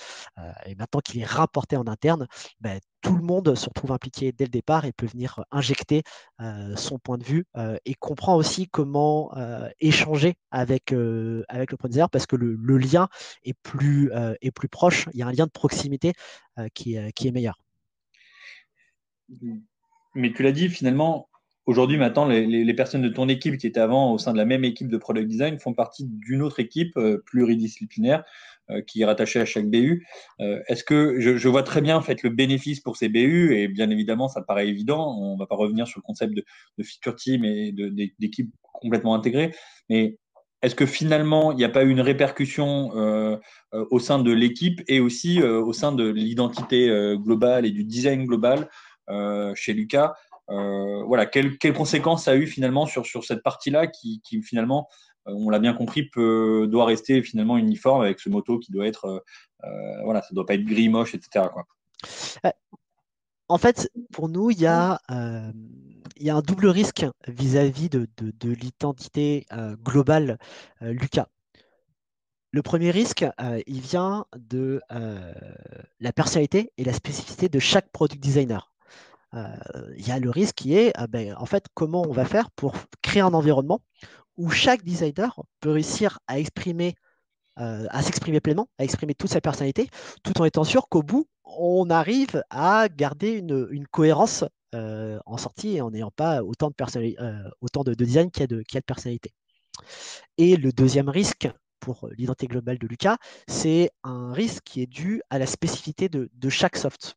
et 0.65 0.75
maintenant 0.75 1.01
qu'il 1.01 1.19
est 1.19 1.25
rapporté 1.25 1.75
en 1.75 1.87
interne, 1.87 2.27
bah, 2.61 2.75
tout 3.01 3.15
le 3.15 3.23
monde 3.23 3.55
se 3.55 3.67
retrouve 3.67 3.91
impliqué 3.91 4.31
dès 4.31 4.45
le 4.45 4.49
départ 4.49 4.85
et 4.85 4.93
peut 4.93 5.05
venir 5.05 5.43
injecter 5.51 6.03
son 6.75 6.99
point 6.99 7.17
de 7.17 7.23
vue 7.23 7.45
et 7.85 7.95
comprend 7.95 8.35
aussi 8.35 8.67
comment 8.69 9.33
échanger 9.81 10.35
avec, 10.51 10.93
avec 11.49 11.71
le 11.71 11.77
produit 11.77 11.99
parce 12.11 12.25
que 12.25 12.37
le, 12.37 12.77
lien 12.77 13.09
est 13.43 13.55
plus, 13.61 14.11
est 14.41 14.51
plus 14.51 14.69
proche, 14.69 15.09
il 15.13 15.19
y 15.19 15.23
a 15.23 15.27
un 15.27 15.33
lien 15.33 15.45
de 15.45 15.51
proximité 15.51 16.13
qui, 16.73 16.97
qui 17.13 17.27
est 17.27 17.31
meilleur. 17.31 17.57
Mais 20.15 20.31
tu 20.31 20.43
l'as 20.43 20.51
dit, 20.51 20.69
finalement, 20.69 21.27
Aujourd'hui, 21.65 21.97
maintenant, 21.97 22.25
les, 22.25 22.73
personnes 22.73 23.01
de 23.01 23.07
ton 23.07 23.29
équipe 23.29 23.57
qui 23.57 23.67
étaient 23.67 23.79
avant 23.79 24.11
au 24.11 24.17
sein 24.17 24.33
de 24.33 24.37
la 24.37 24.43
même 24.43 24.65
équipe 24.65 24.89
de 24.89 24.97
product 24.97 25.29
design 25.29 25.59
font 25.59 25.73
partie 25.73 26.03
d'une 26.05 26.41
autre 26.41 26.59
équipe 26.59 26.97
euh, 26.97 27.23
pluridisciplinaire 27.25 28.25
euh, 28.69 28.81
qui 28.81 29.01
est 29.01 29.05
rattachée 29.05 29.39
à 29.39 29.45
chaque 29.45 29.69
BU. 29.69 30.05
Euh, 30.41 30.59
est-ce 30.67 30.83
que 30.83 31.21
je, 31.21 31.47
vois 31.47 31.63
très 31.63 31.79
bien 31.79 31.95
en 31.95 32.01
fait 32.01 32.21
le 32.21 32.31
bénéfice 32.31 32.81
pour 32.81 32.97
ces 32.97 33.07
BU 33.07 33.55
et 33.55 33.69
bien 33.69 33.89
évidemment, 33.91 34.27
ça 34.27 34.41
paraît 34.41 34.67
évident. 34.67 35.17
On 35.17 35.35
ne 35.35 35.39
va 35.39 35.45
pas 35.45 35.55
revenir 35.55 35.87
sur 35.87 35.99
le 35.99 36.03
concept 36.03 36.33
de, 36.33 36.43
de 36.77 36.83
feature 36.83 37.15
team 37.15 37.45
et 37.45 37.73
d'équipe 38.19 38.53
complètement 38.73 39.15
intégrée, 39.15 39.55
mais 39.89 40.17
est-ce 40.63 40.75
que 40.75 40.85
finalement, 40.85 41.53
il 41.53 41.57
n'y 41.57 41.63
a 41.63 41.69
pas 41.69 41.83
eu 41.83 41.89
une 41.89 42.01
répercussion 42.01 42.91
au 43.71 43.99
sein 43.99 44.19
de 44.19 44.31
l'équipe 44.31 44.81
et 44.87 45.01
aussi 45.01 45.41
au 45.43 45.73
sein 45.73 45.91
de 45.91 46.09
l'identité 46.09 46.87
globale 47.17 47.65
et 47.65 47.71
du 47.71 47.83
design 47.83 48.25
global 48.25 48.69
chez 49.55 49.73
Lucas 49.73 50.13
voilà, 51.07 51.25
quelles, 51.25 51.57
conséquences 51.73 52.25
ça 52.25 52.31
a 52.31 52.35
eu 52.35 52.47
finalement 52.47 52.85
sur, 52.85 53.23
cette 53.23 53.43
partie-là 53.43 53.87
qui, 53.87 54.21
finalement, 54.43 54.87
euh, 55.27 55.33
on 55.35 55.49
l'a 55.49 55.59
bien 55.59 55.73
compris, 55.73 56.03
peut, 56.03 56.67
doit 56.69 56.85
rester 56.85 57.21
finalement 57.23 57.57
uniforme 57.57 58.01
avec 58.01 58.19
ce 58.19 58.29
moto 58.29 58.59
qui 58.59 58.71
doit 58.71 58.87
être, 58.87 59.23
euh, 59.63 60.03
voilà, 60.03 60.21
ça 60.21 60.29
doit 60.31 60.45
pas 60.45 60.55
être 60.55 60.65
gris, 60.65 60.89
moche, 60.89 61.15
etc. 61.15 61.47
Quoi. 61.51 61.65
en 63.47 63.57
fait, 63.57 63.89
pour 64.11 64.29
nous, 64.29 64.51
il 64.51 64.59
y 64.59 64.67
a, 64.67 64.99
euh, 65.11 65.51
y 66.17 66.29
a 66.29 66.35
un 66.35 66.41
double 66.41 66.67
risque 66.67 67.05
vis-à-vis 67.27 67.89
de, 67.89 68.07
l'identité 68.43 69.45
euh, 69.51 69.75
globale 69.77 70.37
euh, 70.81 70.91
Lucas. 70.91 71.27
Le 72.51 72.61
premier 72.61 72.91
risque, 72.91 73.25
il 73.65 73.81
vient 73.81 74.27
de 74.37 74.79
la 75.99 76.13
personnalité 76.13 76.71
et 76.77 76.83
la 76.83 76.93
spécificité 76.93 77.49
de 77.49 77.57
chaque 77.57 77.89
product 77.89 78.21
designer. 78.21 78.72
Il 79.33 80.07
y 80.07 80.11
a 80.11 80.19
le 80.19 80.29
risque 80.29 80.55
qui 80.55 80.75
est, 80.75 80.93
ben, 81.09 81.35
en 81.37 81.45
fait, 81.45 81.65
comment 81.73 82.03
on 82.07 82.11
va 82.11 82.25
faire 82.25 82.51
pour 82.51 82.75
créer 83.01 83.21
un 83.21 83.33
environnement 83.33 83.81
où 84.37 84.49
chaque 84.49 84.83
designer 84.83 85.41
peut 85.59 85.71
réussir 85.71 86.19
à 86.27 86.39
exprimer 86.39 86.95
à 87.55 88.01
s'exprimer 88.01 88.39
pleinement, 88.39 88.67
à 88.79 88.83
exprimer 88.83 89.13
toute 89.13 89.29
sa 89.29 89.39
personnalité, 89.39 89.87
tout 90.23 90.41
en 90.41 90.45
étant 90.45 90.63
sûr 90.63 90.89
qu'au 90.89 91.03
bout, 91.03 91.27
on 91.43 91.89
arrive 91.91 92.43
à 92.49 92.87
garder 92.89 93.31
une, 93.31 93.87
cohérence 93.91 94.43
en 94.73 95.37
sortie 95.37 95.75
et 95.75 95.81
en 95.81 95.91
n'ayant 95.91 96.11
pas 96.11 96.43
autant 96.43 96.69
de, 96.69 97.93
de, 97.93 98.05
design 98.05 98.31
qu'il 98.31 98.41
y, 98.41 98.43
a 98.43 98.47
de, 98.47 98.63
de 98.73 98.79
personnalité. 98.79 99.31
Et 100.37 100.55
le 100.57 100.71
deuxième 100.71 101.09
risque 101.09 101.47
pour 101.79 102.07
l'identité 102.17 102.47
globale 102.47 102.77
de 102.77 102.87
Lucas, 102.87 103.17
c'est 103.47 103.91
un 104.03 104.31
risque 104.31 104.63
qui 104.63 104.81
est 104.81 104.87
dû 104.87 105.21
à 105.29 105.37
la 105.37 105.45
spécificité 105.45 106.07
de, 106.09 106.49
chaque 106.49 106.77
soft. 106.77 107.15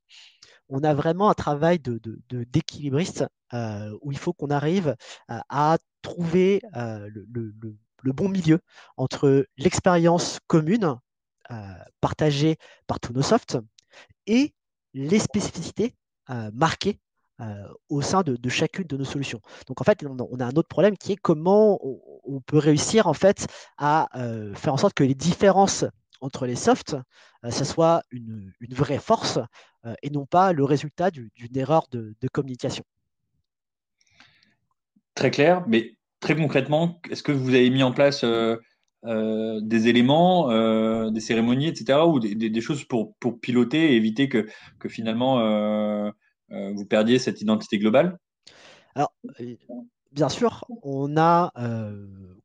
On 0.69 0.83
a 0.83 0.95
vraiment 0.95 1.31
un 1.31 1.35
travail 1.35 1.79
d'équilibriste 1.81 3.25
de, 3.53 3.99
où 4.03 4.13
il 4.13 4.19
faut 4.19 4.33
qu'on 4.33 4.51
arrive 4.51 4.97
à, 5.29 5.79
trouver 6.03 6.61
le, 6.75 7.27
le 8.03 8.13
bon 8.13 8.29
milieu 8.29 8.61
entre 8.97 9.47
l'expérience 9.59 10.39
commune 10.47 10.97
euh, 11.51 11.55
partagée 12.01 12.57
par 12.87 12.99
tous 13.01 13.13
nos 13.13 13.23
softs 13.23 13.59
et 14.27 14.53
les 14.95 15.19
spécificités 15.19 15.95
euh, 16.31 16.51
marquées 16.53 16.99
euh, 17.41 17.69
au 17.89 18.03
sein 18.03 18.23
de, 18.23 18.49
chacune 18.49 18.87
de 18.87 18.97
nos 18.97 19.05
solutions. 19.05 19.41
Donc 19.69 19.81
en 19.81 19.85
fait, 19.85 20.05
on 20.05 20.41
a 20.41 20.45
un 20.45 20.57
autre 20.57 20.69
problème 20.69 20.97
qui 20.97 21.13
est 21.13 21.17
comment 21.17 21.79
on, 21.83 22.41
peut 22.41 22.59
réussir 22.59 23.07
en 23.07 23.15
fait 23.15 23.47
à 23.79 24.09
faire 24.55 24.75
en 24.75 24.77
sorte 24.77 24.95
que 24.95 25.05
les 25.05 25.15
différences 25.15 25.85
entre 26.21 26.47
les 26.47 26.57
softs, 26.57 26.97
ce 27.49 27.65
soit 27.65 28.03
une, 28.11 28.53
vraie 28.71 28.99
force 28.99 29.39
et 30.03 30.11
non 30.11 30.27
pas 30.27 30.53
le 30.53 30.65
résultat 30.65 31.11
d'une 31.11 31.31
erreur 31.57 31.87
de, 31.91 32.15
de 32.21 32.29
communication. 32.29 32.85
Très 35.15 35.31
clair, 35.31 35.65
mais 35.67 35.97
très 36.21 36.37
concrètement, 36.37 37.01
est-ce 37.11 37.23
que 37.23 37.33
vous 37.33 37.55
avez 37.55 37.71
mis 37.71 37.83
en 37.83 37.93
place 37.93 38.25
euh, 38.25 38.57
euh, 39.05 39.61
des 39.63 39.89
éléments, 39.89 40.51
euh, 40.51 41.11
des 41.11 41.21
cérémonies, 41.21 41.69
etc., 41.69 42.01
ou 42.07 42.21
des, 42.21 42.61
choses 42.61 42.85
pour, 42.85 43.15
piloter 43.41 43.93
et 43.93 43.97
éviter 43.97 44.29
que, 44.29 44.47
finalement 44.89 46.13
vous 46.51 46.87
perdiez 46.87 47.19
cette 47.19 47.41
identité 47.41 47.79
globale? 47.79 48.19
Alors, 48.95 49.13
bien 50.17 50.29
sûr, 50.29 50.65
on 50.83 51.17
a 51.17 51.53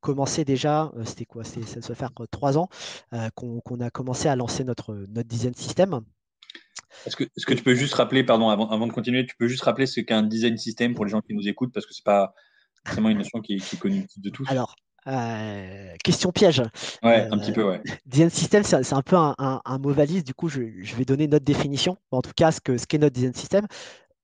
commencé 0.02 0.46
déjà, 0.46 0.92
c'était 1.06 1.26
quoi 1.26 1.44
Ça 1.44 1.80
doit 1.80 1.96
faire 1.96 2.12
trois 2.30 2.60
ans 2.60 2.70
qu'on 3.36 3.80
a 3.80 3.90
commencé 3.90 4.28
à 4.28 4.36
lancer 4.36 4.64
notre, 4.64 4.94
notre 5.10 5.28
design 5.28 5.56
system. 5.56 6.02
Est-ce 7.06 7.16
que, 7.16 7.24
que, 7.24 7.54
tu 7.54 7.64
peux 7.64 7.74
juste 7.74 7.94
rappeler, 7.96 8.24
pardon, 8.24 8.50
avant, 8.50 8.70
avant, 8.70 8.86
de 8.86 8.94
continuer, 8.94 9.26
tu 9.26 9.36
peux 9.36 9.48
juste 9.48 9.64
rappeler 9.64 9.86
ce 9.86 10.02
qu'est 10.02 10.14
un 10.14 10.24
design 10.24 10.58
system 10.58 10.94
pour 10.94 11.06
les 11.06 11.12
gens 11.12 11.22
qui 11.22 11.34
nous 11.34 11.48
écoutent, 11.48 11.74
parce 11.74 11.86
que 11.86 11.94
c'est 11.94 12.04
pas 12.04 12.36
vraiment 12.86 13.10
une 13.10 13.18
notion 13.18 13.42
qui 13.42 13.56
est, 13.56 13.80
connue 13.80 14.06
de 14.18 14.30
tous. 14.30 14.46
Alors, 14.50 14.76
euh, 15.08 15.94
question 16.04 16.32
piège. 16.32 16.62
Ouais, 17.02 17.28
un 17.32 17.38
petit 17.38 17.52
peu, 17.52 17.64
ouais. 17.64 17.82
Euh, 17.88 17.94
design 18.06 18.30
system, 18.30 18.64
c'est 18.64 18.94
un 18.94 19.02
peu 19.02 19.16
un, 19.16 19.78
mot 19.80 19.92
valise. 19.92 20.24
Du 20.24 20.34
coup, 20.34 20.50
je, 20.50 20.62
vais 20.96 21.06
donner 21.06 21.28
notre 21.28 21.46
définition. 21.46 21.98
En 22.12 22.22
tout 22.22 22.34
cas, 22.36 22.52
ce 22.52 22.60
qu'est 22.62 22.78
ce 22.78 22.98
notre 22.98 23.14
design 23.14 23.34
system. 23.34 23.66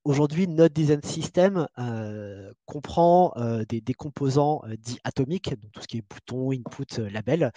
Aujourd'hui, 0.08 0.48
notre 0.48 0.74
design 0.74 1.04
system 1.04 1.68
euh, 1.78 2.54
comprend 2.66 3.34
des, 3.68 3.94
composants 3.94 4.62
dits 4.78 5.00
atomiques, 5.04 5.50
donc 5.50 5.70
tout 5.74 5.82
ce 5.82 5.88
qui 5.88 5.98
est 5.98 6.04
bouton, 6.10 6.54
input, 6.54 7.02
label, 7.12 7.52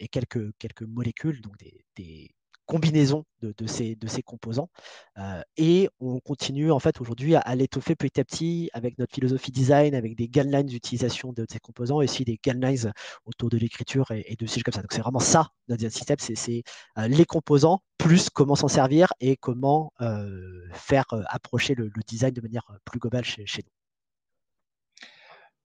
et 0.00 0.08
quelques, 0.08 0.50
quelques 0.58 0.82
molécules, 0.82 1.40
donc 1.40 1.54
des, 1.94 2.34
combinaison 2.66 3.24
de, 3.42 3.66
ces, 3.66 3.94
de 3.96 4.06
ces 4.06 4.22
composants. 4.22 4.70
Euh, 5.18 5.42
et 5.56 5.88
on 6.00 6.18
continue 6.20 6.70
en 6.70 6.78
fait 6.78 7.00
aujourd'hui 7.00 7.34
à, 7.34 7.54
l'étoffer 7.54 7.94
petit 7.94 8.20
à 8.20 8.24
petit 8.24 8.70
avec 8.72 8.98
notre 8.98 9.14
philosophie 9.14 9.52
design, 9.52 9.94
avec 9.94 10.16
des 10.16 10.28
guidelines 10.28 10.66
d'utilisation 10.66 11.32
de 11.32 11.46
ces 11.50 11.58
composants 11.58 12.00
et 12.00 12.04
aussi 12.04 12.24
des 12.24 12.38
guidelines 12.42 12.92
autour 13.26 13.50
de 13.50 13.58
l'écriture 13.58 14.10
et, 14.10 14.36
de 14.38 14.46
sujets 14.46 14.62
comme 14.62 14.74
ça. 14.74 14.80
Donc 14.80 14.92
c'est 14.92 15.02
vraiment 15.02 15.20
ça, 15.20 15.48
notre 15.68 15.78
design 15.78 15.90
system, 15.90 16.16
c'est 16.18 16.62
euh, 16.98 17.08
les 17.08 17.24
composants 17.24 17.82
plus 17.98 18.30
comment 18.30 18.54
s'en 18.56 18.68
servir 18.68 19.12
et 19.20 19.36
comment 19.36 19.92
euh, 20.00 20.68
faire 20.72 21.06
approcher 21.28 21.74
le, 21.74 21.90
design 22.06 22.32
de 22.32 22.40
manière 22.40 22.66
plus 22.84 22.98
globale 22.98 23.24
chez, 23.24 23.44
nous. 23.44 25.06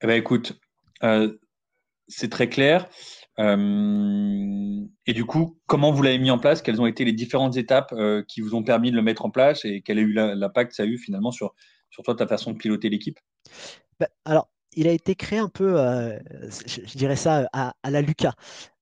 Eh 0.02 0.08
ben, 0.08 0.18
écoute, 0.18 0.60
c'est 2.10 2.30
très 2.30 2.50
clair. 2.50 2.90
Euh, 3.40 4.86
et 5.06 5.14
du 5.14 5.26
coup, 5.26 5.58
comment 5.66 5.92
vous 5.92 6.02
l'avez 6.02 6.20
mis 6.20 6.32
en 6.32 6.40
place? 6.40 6.62
Quelles 6.62 6.82
ont 6.82 6.86
été 6.86 7.06
les 7.06 7.14
différentes 7.14 7.56
étapes 7.56 7.94
euh, 7.94 8.24
qui 8.28 8.42
vous 8.42 8.54
ont 8.54 8.64
permis 8.64 8.92
de 8.92 8.98
le 8.98 9.02
mettre 9.02 9.26
en 9.26 9.30
place 9.30 9.64
et 9.64 9.82
quel 9.82 9.98
a 9.98 10.02
eu 10.02 10.12
l'impact 10.12 10.74
ça 10.74 10.84
a 10.84 10.86
eu 10.86 10.98
finalement 10.98 11.32
sur, 11.32 11.54
sur 11.90 12.04
toi, 12.04 12.16
ta 12.16 12.28
façon 12.28 12.52
de 12.52 12.58
piloter 12.58 12.90
l'équipe? 12.90 13.18
Bah, 14.00 14.10
Alors, 14.26 14.50
il 14.76 14.88
a 14.88 14.92
été 14.92 15.16
créé 15.16 15.40
un 15.40 15.48
peu, 15.48 15.80
euh, 15.80 16.20
je, 16.66 16.98
dirais 16.98 17.16
ça, 17.16 17.48
à, 17.54 17.74
à 17.82 17.92
la 17.92 18.02
Lucas. 18.02 18.34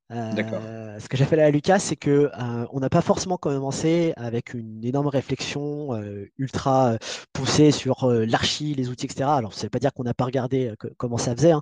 Euh, 0.10 1.00
ce 1.00 1.10
que 1.10 1.18
j'appelle 1.18 1.42
à 1.42 1.52
Lucas, 1.52 1.80
c'est 1.80 1.98
que 1.98 2.32
euh, 2.34 2.66
on 2.72 2.80
n'a 2.80 2.90
pas 2.90 3.02
forcément 3.02 3.38
commencé 3.38 4.14
avec 4.16 4.54
une 4.54 4.84
énorme 4.86 5.08
réflexion 5.08 5.94
euh, 5.96 6.32
ultra 6.38 6.98
poussée 7.34 7.72
sur 7.72 8.10
l'archi, 8.10 8.74
les 8.74 8.90
outils, 8.90 9.06
etc. 9.06 9.30
Alors, 9.30 9.54
ça 9.54 9.62
ne 9.62 9.64
veut 9.64 9.70
pas 9.70 9.80
dire 9.80 9.92
qu'on 9.94 10.04
n'a 10.04 10.14
pas 10.14 10.26
regardé 10.26 10.74
comment 10.98 11.18
ça 11.18 11.36
faisait, 11.36 11.52
hein, 11.52 11.62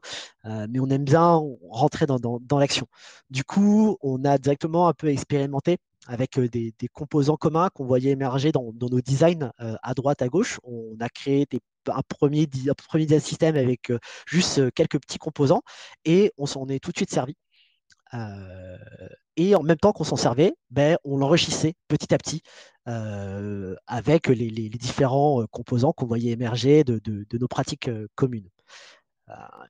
mais 0.70 0.80
on 0.80 0.88
aime 0.90 1.04
bien 1.04 1.42
rentrer 1.70 2.06
dans, 2.06 2.60
l'action. 2.60 2.88
Du 3.30 3.44
coup, 3.44 3.98
on 4.02 4.24
a 4.26 4.38
directement 4.38 4.88
un 4.88 4.94
peu 4.94 5.08
expérimenté 5.08 5.78
avec 6.08 6.40
des, 6.40 6.74
composants 6.94 7.38
communs 7.38 7.70
qu'on 7.74 7.86
voyait 7.86 8.12
émerger 8.12 8.52
dans, 8.52 8.74
nos 8.80 9.02
designs 9.02 9.52
à 9.58 9.94
droite, 9.94 10.22
à 10.22 10.28
gauche. 10.28 10.60
On 10.64 10.96
a 11.00 11.10
créé 11.10 11.48
un 11.88 12.02
premier, 12.08 12.48
un 12.70 12.74
premier 12.74 13.20
système 13.20 13.56
avec 13.56 13.92
juste 14.28 14.72
quelques 14.74 15.00
petits 15.00 15.18
composants 15.18 15.62
et 16.06 16.32
on 16.38 16.46
s'en 16.46 16.68
est 16.68 16.80
tout 16.80 16.92
de 16.92 16.98
suite 16.98 17.12
servi. 17.12 17.36
Euh, 18.16 18.78
et 19.38 19.56
en 19.56 19.64
même 19.64 19.78
temps 19.78 19.92
qu'on 19.92 20.04
s'en 20.04 20.16
servait, 20.16 20.54
ben, 20.70 20.98
on 21.04 21.18
l'enrichissait 21.18 21.74
petit 21.88 22.14
à 22.14 22.18
petit 22.18 22.42
euh, 22.88 23.76
avec 23.88 24.28
les, 24.28 24.70
différents 24.70 25.42
euh, 25.42 25.48
composants 25.48 25.92
qu'on 25.92 26.06
voyait 26.06 26.32
émerger 26.32 26.84
de, 26.84 27.02
nos 27.34 27.48
pratiques 27.48 27.90
communes. 28.16 28.50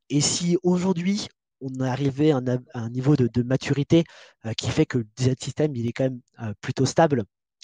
et 0.10 0.22
si 0.22 0.58
aujourd'hui 0.64 1.28
on 1.62 1.84
est 1.84 1.88
arrivé 1.88 2.32
à 2.32 2.42
un, 2.74 2.90
niveau 2.90 3.16
de, 3.16 3.44
maturité 3.44 4.04
qui 4.58 4.70
fait 4.70 4.86
que 4.86 5.00
le 5.00 5.08
design 5.16 5.36
system 5.40 5.76
il 5.76 5.88
est 5.88 5.94
quand 5.94 6.04
même 6.04 6.22
plutôt 6.62 6.86
stable 6.86 7.24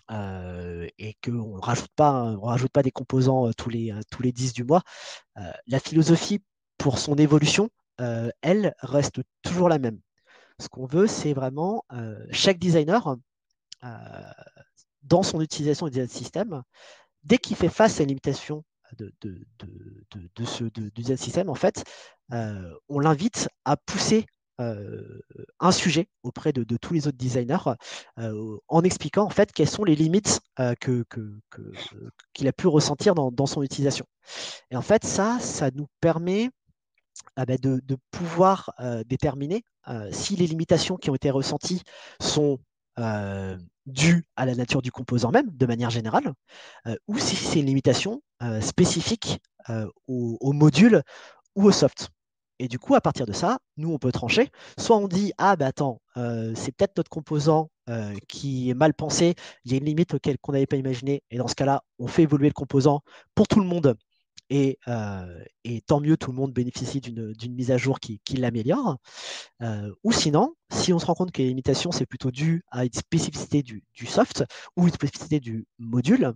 et 0.09 1.15
qu'on 1.23 1.57
ne 1.57 1.61
rajoute, 1.61 1.91
pas, 1.95 2.35
rajoute 2.41 2.71
pas 2.71 2.83
des 2.83 2.91
composants 2.91 3.51
tous, 3.53 3.69
les, 3.69 3.93
tous 4.09 4.23
les 4.23 4.31
10 4.31 4.53
du 4.53 4.63
mois, 4.63 4.81
la 5.35 5.79
philosophie 5.79 6.39
pour 6.77 6.97
son 6.97 7.15
évolution, 7.15 7.69
elle 8.41 8.73
reste 8.81 9.21
toujours 9.43 9.69
la 9.69 9.79
même. 9.79 9.99
Ce 10.61 10.69
qu'on 10.69 10.85
veut, 10.85 11.07
c'est 11.07 11.33
vraiment 11.33 11.83
euh, 11.91 12.23
chaque 12.29 12.59
designer, 12.59 13.17
euh, 13.83 13.87
dans 15.01 15.23
son 15.23 15.41
utilisation 15.41 15.87
du 15.87 15.93
design 15.93 16.07
system, 16.07 16.61
dès 17.23 17.39
qu'il 17.39 17.55
fait 17.55 17.67
face 17.67 17.99
à 17.99 18.03
une 18.03 18.09
limitation 18.09 18.63
de, 18.99 19.11
ce 20.45 20.65
design 20.93 21.17
system, 21.17 21.49
en 21.49 21.55
fait, 21.55 21.83
euh, 22.31 22.71
on 22.89 22.99
l'invite 22.99 23.49
à 23.65 23.75
pousser 23.75 24.25
un 25.59 25.71
sujet 25.71 26.07
auprès 26.21 26.53
de, 26.53 26.77
tous 26.77 26.93
les 26.93 27.07
autres 27.07 27.17
designers 27.17 27.57
en 28.17 28.83
expliquant 28.83 29.23
en 29.23 29.31
fait 29.31 29.51
quelles 29.51 29.67
sont 29.67 29.83
les 29.83 29.95
limites 29.95 30.39
qu'il 32.35 32.47
a 32.47 32.53
pu 32.53 32.67
ressentir 32.67 33.15
dans, 33.15 33.45
son 33.47 33.63
utilisation. 33.63 34.05
Et 34.69 34.75
en 34.75 34.83
fait, 34.83 35.03
ça, 35.03 35.39
ça 35.39 35.71
nous 35.73 35.87
permet 35.99 36.51
ah 37.35 37.47
bah, 37.47 37.57
de, 37.57 37.81
pouvoir 38.11 38.71
déterminer 39.07 39.63
si 40.11 40.35
les 40.35 40.47
limitations 40.47 40.97
qui 40.97 41.09
ont 41.09 41.15
été 41.15 41.29
ressenties 41.31 41.83
sont 42.19 42.59
dues 43.85 44.25
à 44.35 44.45
la 44.45 44.55
nature 44.55 44.81
du 44.81 44.91
composant 44.91 45.31
même, 45.31 45.49
de 45.51 45.65
manière 45.65 45.89
générale, 45.89 46.33
ou 47.07 47.17
si 47.17 47.35
c'est 47.35 47.59
une 47.59 47.65
limitation 47.65 48.21
spécifique 48.61 49.39
au, 50.07 50.53
module 50.53 51.01
ou 51.55 51.65
au 51.65 51.71
soft. 51.71 52.09
Et 52.59 52.67
du 52.67 52.77
coup, 52.77 52.93
à 52.93 53.01
partir 53.01 53.25
de 53.25 53.33
ça, 53.33 53.57
nous, 53.77 53.91
on 53.91 53.97
peut 53.97 54.11
trancher. 54.11 54.49
Soit 54.77 54.97
on 54.97 55.07
dit, 55.07 55.33
ah 55.39 55.55
bah 55.55 55.65
attends, 55.65 55.99
c'est 56.15 56.75
peut-être 56.75 56.97
notre 56.97 57.09
composant 57.09 57.69
qui 58.27 58.69
est 58.69 58.75
mal 58.75 58.93
pensé, 58.93 59.35
il 59.65 59.71
y 59.71 59.73
a 59.73 59.77
une 59.77 59.85
limite 59.85 60.15
qu'on 60.41 60.51
n'avait 60.51 60.67
pas 60.67 60.77
imaginé, 60.77 61.23
et 61.31 61.37
dans 61.37 61.47
ce 61.47 61.55
cas-là, 61.55 61.81
on 61.97 62.07
fait 62.07 62.23
évoluer 62.23 62.47
le 62.47 62.53
composant 62.53 63.01
pour 63.35 63.47
tout 63.47 63.59
le 63.59 63.65
monde 63.65 63.95
euh, 64.87 65.43
et, 65.63 65.81
tant 65.81 65.99
mieux, 65.99 66.17
tout 66.17 66.31
le 66.31 66.37
monde 66.37 66.53
bénéficie 66.53 66.99
d'une 67.01 67.53
mise 67.53 67.71
à 67.71 67.77
jour 67.77 67.99
qui, 67.99 68.19
l'améliore. 68.35 68.97
Euh, 69.61 69.93
ou 70.03 70.11
sinon, 70.11 70.55
si 70.71 70.93
on 70.93 70.99
se 70.99 71.05
rend 71.05 71.13
compte 71.13 71.31
que 71.31 71.41
les 71.41 71.47
limitations, 71.47 71.91
c'est 71.91 72.05
plutôt 72.05 72.31
dû 72.31 72.63
à 72.71 72.85
une 72.85 72.93
spécificité 72.93 73.63
du, 73.63 73.83
soft 74.05 74.43
ou 74.75 74.87
une 74.87 74.93
spécificité 74.93 75.39
du 75.39 75.65
module, 75.79 76.33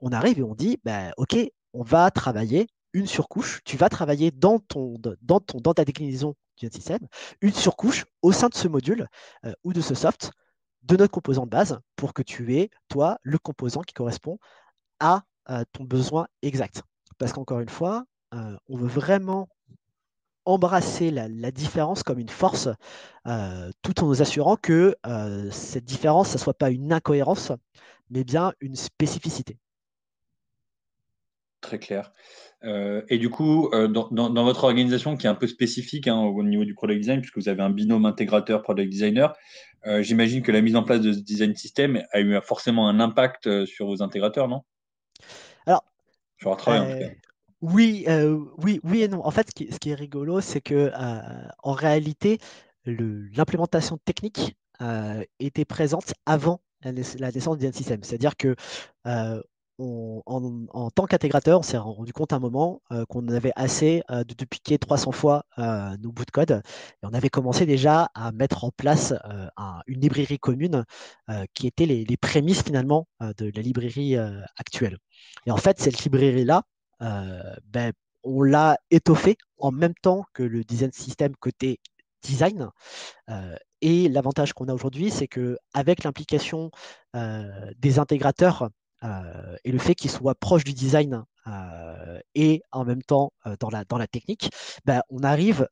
on 0.00 0.12
arrive 0.12 0.38
et 0.38 0.42
on 0.42 0.54
dit, 0.54 0.78
bah, 0.84 1.12
OK, 1.16 1.36
on 1.72 1.82
va 1.82 2.10
travailler 2.10 2.66
une 2.92 3.06
surcouche, 3.06 3.60
tu 3.64 3.76
vas 3.76 3.88
travailler 3.88 4.30
dans, 4.30 4.58
ton, 4.58 4.96
dans, 5.22 5.40
ton, 5.40 5.60
dans 5.60 5.74
ta 5.74 5.84
déclinaison 5.84 6.34
du 6.58 6.68
système, 6.70 7.06
une 7.40 7.52
surcouche 7.52 8.04
au 8.22 8.32
sein 8.32 8.48
de 8.48 8.54
ce 8.54 8.68
module 8.68 9.06
euh, 9.44 9.52
ou 9.64 9.72
de 9.72 9.80
ce 9.80 9.94
soft 9.94 10.30
de 10.82 10.96
notre 10.96 11.12
composant 11.12 11.44
de 11.44 11.50
base 11.50 11.80
pour 11.96 12.14
que 12.14 12.22
tu 12.22 12.56
aies, 12.56 12.70
toi, 12.88 13.18
le 13.22 13.38
composant 13.38 13.82
qui 13.82 13.94
correspond 13.94 14.38
à 14.98 15.24
ton 15.72 15.82
besoin 15.82 16.28
exact. 16.42 16.84
Parce 17.20 17.32
qu'encore 17.32 17.60
une 17.60 17.68
fois, 17.68 18.04
euh, 18.34 18.56
on 18.68 18.76
veut 18.76 18.88
vraiment 18.88 19.48
embrasser 20.44 21.12
la, 21.12 21.28
différence 21.52 22.02
comme 22.02 22.18
une 22.18 22.28
force, 22.28 22.68
tout 23.82 24.02
en 24.02 24.06
nous 24.06 24.22
assurant 24.22 24.56
que 24.56 24.96
cette 25.52 25.84
différence, 25.84 26.32
ne 26.32 26.38
soit 26.38 26.54
pas 26.54 26.70
une 26.70 26.92
incohérence, 26.92 27.52
mais 28.08 28.24
bien 28.24 28.52
une 28.60 28.74
spécificité. 28.74 29.58
Très 31.60 31.78
clair. 31.78 32.10
Euh, 32.64 33.02
et 33.08 33.18
du 33.18 33.28
coup, 33.28 33.68
euh, 33.72 33.86
dans, 33.86 34.44
votre 34.44 34.64
organisation 34.64 35.16
qui 35.16 35.26
est 35.26 35.30
un 35.30 35.34
peu 35.34 35.46
spécifique 35.46 36.08
hein, 36.08 36.18
au 36.18 36.42
niveau 36.42 36.64
du 36.64 36.74
product 36.74 37.00
design, 37.00 37.20
puisque 37.20 37.36
vous 37.36 37.48
avez 37.48 37.62
un 37.62 37.70
binôme 37.70 38.06
intégrateur 38.06 38.62
product 38.62 38.90
designer, 38.90 39.34
euh, 39.86 40.02
j'imagine 40.02 40.42
que 40.42 40.52
la 40.52 40.62
mise 40.62 40.76
en 40.76 40.82
place 40.82 41.00
de 41.00 41.12
ce 41.12 41.20
design 41.20 41.54
system 41.54 42.02
a 42.12 42.20
eu 42.20 42.38
forcément 42.42 42.88
un 42.88 42.98
impact 43.00 43.64
sur 43.66 43.86
vos 43.86 44.02
intégrateurs, 44.02 44.48
non? 44.48 44.62
En 46.44 46.56
tout 46.56 46.64
cas. 46.64 46.86
Oui, 47.62 48.06
oui, 48.58 48.80
oui 48.84 49.02
et 49.02 49.08
non. 49.08 49.24
En 49.24 49.30
fait, 49.30 49.48
ce 49.48 49.78
qui, 49.78 49.90
est 49.90 49.94
rigolo, 49.94 50.40
c'est 50.40 50.60
que 50.60 50.90
en 51.62 51.72
réalité, 51.72 52.38
l'implémentation 52.84 53.98
technique 53.98 54.56
était 55.38 55.64
présente 55.66 56.14
avant 56.26 56.60
la, 56.82 56.92
naissance 56.92 57.58
du 57.58 57.72
system. 57.72 58.02
C'est-à-dire 58.02 58.36
que 58.36 58.56
en, 59.80 60.90
tant 60.90 61.06
qu'intégrateur, 61.06 61.60
on 61.60 61.62
s'est 61.62 61.78
rendu 61.78 62.12
compte 62.12 62.32
à 62.32 62.36
un 62.36 62.40
moment 62.40 62.82
euh, 62.92 63.04
qu'on 63.06 63.26
avait 63.28 63.52
assez 63.56 64.02
euh, 64.10 64.24
de 64.24 64.34
dupliquer 64.34 64.78
300 64.78 65.12
fois 65.12 65.44
euh, 65.58 65.96
nos 65.98 66.12
bouts 66.12 66.24
de 66.24 66.30
code. 66.30 66.62
Et 67.02 67.06
on 67.06 67.14
avait 67.14 67.30
commencé 67.30 67.66
déjà 67.66 68.10
à 68.14 68.32
mettre 68.32 68.64
en 68.64 68.70
place 68.70 69.14
une 69.86 70.00
librairie 70.00 70.38
commune 70.38 70.84
qui 71.54 71.66
était 71.66 71.86
les, 71.86 72.16
prémices 72.16 72.62
finalement 72.62 73.06
de 73.20 73.50
la 73.54 73.62
librairie 73.62 74.16
actuelle. 74.56 74.98
Et 75.46 75.50
en 75.50 75.56
fait, 75.56 75.80
cette 75.80 76.02
librairie-là, 76.04 76.62
ben, 77.00 77.92
on 78.22 78.42
l'a 78.42 78.78
étoffée 78.90 79.36
en 79.58 79.70
même 79.72 79.94
temps 80.02 80.24
que 80.34 80.42
le 80.42 80.64
design 80.64 80.92
system 80.92 81.34
côté 81.36 81.80
design. 82.22 82.70
et 83.80 84.08
l'avantage 84.08 84.52
qu'on 84.52 84.68
a 84.68 84.74
aujourd'hui, 84.74 85.10
c'est 85.10 85.28
qu'avec 85.28 86.04
l'implication 86.04 86.70
des 87.14 87.98
intégrateurs 87.98 88.70
euh, 89.04 89.56
et 89.64 89.72
le 89.72 89.78
fait 89.78 89.94
qu'il 89.94 90.10
soit 90.10 90.34
proche 90.34 90.64
du 90.64 90.72
design 90.72 91.24
euh, 91.46 92.20
et 92.34 92.62
en 92.70 92.84
même 92.84 93.02
temps 93.02 93.32
euh, 93.46 93.56
dans, 93.58 93.70
la, 93.70 93.84
dans 93.84 93.98
la 93.98 94.06
technique, 94.06 94.50
bah, 94.84 95.02
on 95.08 95.22
arrive 95.22 95.68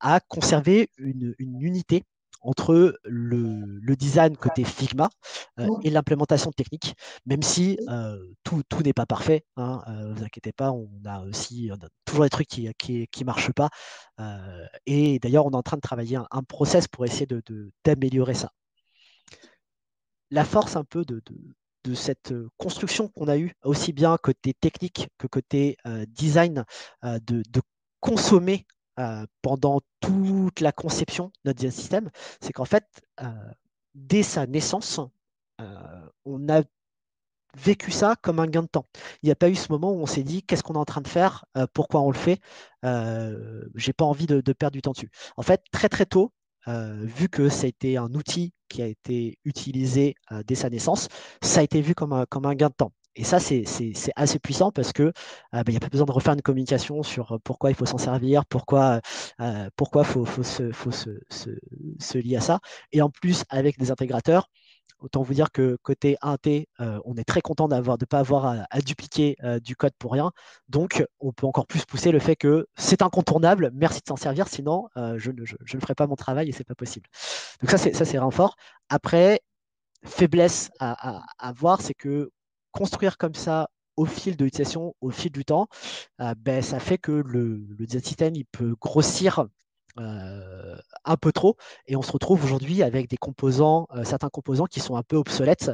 à 0.00 0.20
conserver 0.20 0.88
une, 0.98 1.34
unité 1.38 2.04
entre 2.40 2.98
le, 3.04 3.96
design 3.96 4.36
côté 4.36 4.64
Figma 4.64 5.08
et 5.82 5.88
l'implémentation 5.90 6.50
technique, 6.50 6.94
même 7.24 7.42
si 7.42 7.78
tout, 8.42 8.62
n'est 8.84 8.92
pas 8.92 9.06
parfait. 9.06 9.44
Hein, 9.56 9.82
vous 10.14 10.24
inquiétez 10.24 10.52
pas, 10.52 10.70
on 10.70 10.90
a 11.06 11.20
aussi 11.22 11.70
toujours 12.04 12.24
des 12.24 12.30
trucs 12.30 12.48
qui 12.48 12.66
ne 12.66 13.24
marchent 13.24 13.52
pas. 13.52 13.70
et 14.84 15.18
d'ailleurs, 15.20 15.46
on 15.46 15.52
est 15.52 15.56
en 15.56 15.62
train 15.62 15.76
de 15.76 15.82
travailler 15.82 16.18
un, 16.30 16.42
process 16.42 16.86
pour 16.86 17.06
essayer 17.06 17.26
d'améliorer 17.84 18.34
de, 18.34 18.38
ça. 18.38 18.50
La 20.30 20.44
force 20.44 20.76
un 20.76 20.84
peu 20.84 21.04
de, 21.04 21.22
de 21.84 21.94
cette 21.94 22.34
construction 22.56 23.08
qu'on 23.08 23.28
a 23.28 23.36
eue, 23.36 23.52
aussi 23.62 23.92
bien 23.92 24.16
côté 24.16 24.54
technique 24.54 25.08
que 25.18 25.26
côté 25.26 25.76
design, 26.08 26.64
de, 27.02 27.42
consommer 28.00 28.66
pendant 29.40 29.80
toute 30.00 30.60
la 30.60 30.72
conception 30.72 31.26
de 31.44 31.50
notre 31.50 31.70
système, 31.70 32.10
c'est 32.40 32.52
qu'en 32.52 32.64
fait, 32.64 32.84
dès 33.94 34.22
sa 34.22 34.46
naissance, 34.46 35.00
on 36.24 36.48
a 36.48 36.62
vécu 37.56 37.90
ça 37.90 38.16
comme 38.20 38.40
un 38.40 38.46
gain 38.46 38.62
de 38.62 38.68
temps. 38.68 38.86
Il 39.22 39.26
n'y 39.26 39.32
a 39.32 39.36
pas 39.36 39.48
eu 39.48 39.54
ce 39.54 39.70
moment 39.70 39.92
où 39.92 40.00
on 40.00 40.06
s'est 40.06 40.22
dit 40.22 40.42
qu'est-ce 40.42 40.62
qu'on 40.62 40.74
est 40.74 40.78
en 40.78 40.84
train 40.84 41.00
de 41.00 41.08
faire, 41.08 41.44
pourquoi 41.72 42.00
on 42.00 42.10
le 42.10 42.16
fait, 42.16 42.40
j'ai 43.74 43.92
pas 43.92 44.04
envie 44.04 44.26
de, 44.26 44.40
perdre 44.52 44.74
du 44.74 44.82
temps 44.82 44.92
dessus. 44.92 45.10
En 45.36 45.42
fait, 45.42 45.62
très 45.70 45.88
très 45.88 46.06
tôt, 46.06 46.32
vu 46.66 47.28
que 47.28 47.48
été 47.66 47.96
un 47.96 48.12
outil 48.14 48.52
qui 48.68 48.82
a 48.82 48.86
été 48.86 49.38
utilisé 49.44 50.14
dès 50.46 50.54
sa 50.54 50.70
naissance, 50.70 51.08
ça 51.42 51.60
a 51.60 51.62
été 51.62 51.80
vu 51.80 51.94
comme 51.94 52.12
un, 52.12 52.26
comme 52.26 52.46
un 52.46 52.54
gain 52.54 52.68
de 52.68 52.74
temps. 52.74 52.92
Et 53.16 53.22
ça, 53.22 53.38
c'est 53.38 53.64
assez 54.16 54.38
puissant 54.40 54.72
parce 54.72 54.92
que 54.92 55.12
bah, 55.52 55.62
il 55.68 55.70
n'y 55.70 55.76
a 55.76 55.80
pas 55.80 55.88
besoin 55.88 56.06
de 56.06 56.12
refaire 56.12 56.34
une 56.34 56.42
communication 56.42 57.02
sur 57.04 57.38
pourquoi 57.44 57.70
il 57.70 57.76
faut 57.76 57.86
s'en 57.86 57.98
servir, 57.98 58.44
pourquoi 58.46 59.00
il 59.38 59.70
pourquoi 59.76 60.02
faut, 60.04 60.24
faut, 60.24 60.42
se, 60.42 60.72
faut 60.72 60.90
se, 60.90 61.10
se, 61.30 62.18
lier 62.18 62.36
à 62.36 62.40
ça. 62.40 62.58
Et 62.92 63.02
en 63.02 63.10
plus, 63.10 63.44
avec 63.50 63.78
des 63.78 63.90
intégrateurs, 63.92 64.48
Autant 65.04 65.20
vous 65.20 65.34
dire 65.34 65.52
que 65.52 65.76
côté 65.82 66.16
1T, 66.22 66.66
euh, 66.80 66.98
on 67.04 67.14
est 67.16 67.24
très 67.24 67.42
content 67.42 67.68
de 67.68 67.76
ne 67.76 68.04
pas 68.06 68.20
avoir 68.20 68.64
à, 68.70 68.80
dupliquer 68.80 69.36
euh, 69.44 69.60
du 69.60 69.76
code 69.76 69.92
pour 69.98 70.12
rien. 70.12 70.32
Donc, 70.70 71.04
on 71.20 71.30
peut 71.30 71.46
encore 71.46 71.66
plus 71.66 71.84
pousser 71.84 72.10
le 72.10 72.18
fait 72.18 72.36
que 72.36 72.68
c'est 72.74 73.02
incontournable, 73.02 73.70
merci 73.74 74.00
de 74.00 74.06
s'en 74.08 74.16
servir, 74.16 74.48
sinon 74.48 74.88
euh, 74.96 75.18
je, 75.18 75.30
ne 75.30 75.80
ferai 75.80 75.94
pas 75.94 76.06
mon 76.06 76.16
travail 76.16 76.48
et 76.48 76.52
ce 76.52 76.60
n'est 76.60 76.64
pas 76.64 76.74
possible. 76.74 77.06
Donc 77.60 77.70
ça, 77.70 77.76
c'est, 77.76 77.92
ça, 77.92 78.06
c'est 78.06 78.18
fort. 78.30 78.56
Après, 78.88 79.40
faiblesse 80.06 80.70
à, 80.80 81.52
voir, 81.54 81.82
c'est 81.82 81.92
que 81.92 82.30
construire 82.72 83.18
comme 83.18 83.34
ça 83.34 83.68
au 83.96 84.06
fil 84.06 84.38
de 84.38 84.44
l'utilisation, 84.44 84.94
au 85.02 85.10
fil 85.10 85.30
du 85.30 85.44
temps, 85.44 85.68
ben, 86.38 86.62
ça 86.62 86.80
fait 86.80 86.96
que 86.96 87.12
le, 87.12 87.66
le 87.78 87.86
il 88.34 88.44
peut 88.46 88.74
grossir 88.80 89.48
euh, 89.98 90.76
un 91.04 91.16
peu 91.16 91.30
trop. 91.30 91.56
Et 91.86 91.94
on 91.94 92.02
se 92.02 92.10
retrouve 92.10 92.42
aujourd'hui 92.44 92.82
avec 92.82 93.08
des 93.08 93.16
composants, 93.16 93.86
euh, 93.94 94.02
certains 94.04 94.28
composants 94.28 94.66
qui 94.66 94.80
sont 94.80 94.96
un 94.96 95.02
peu 95.04 95.16
obsolètes 95.16 95.70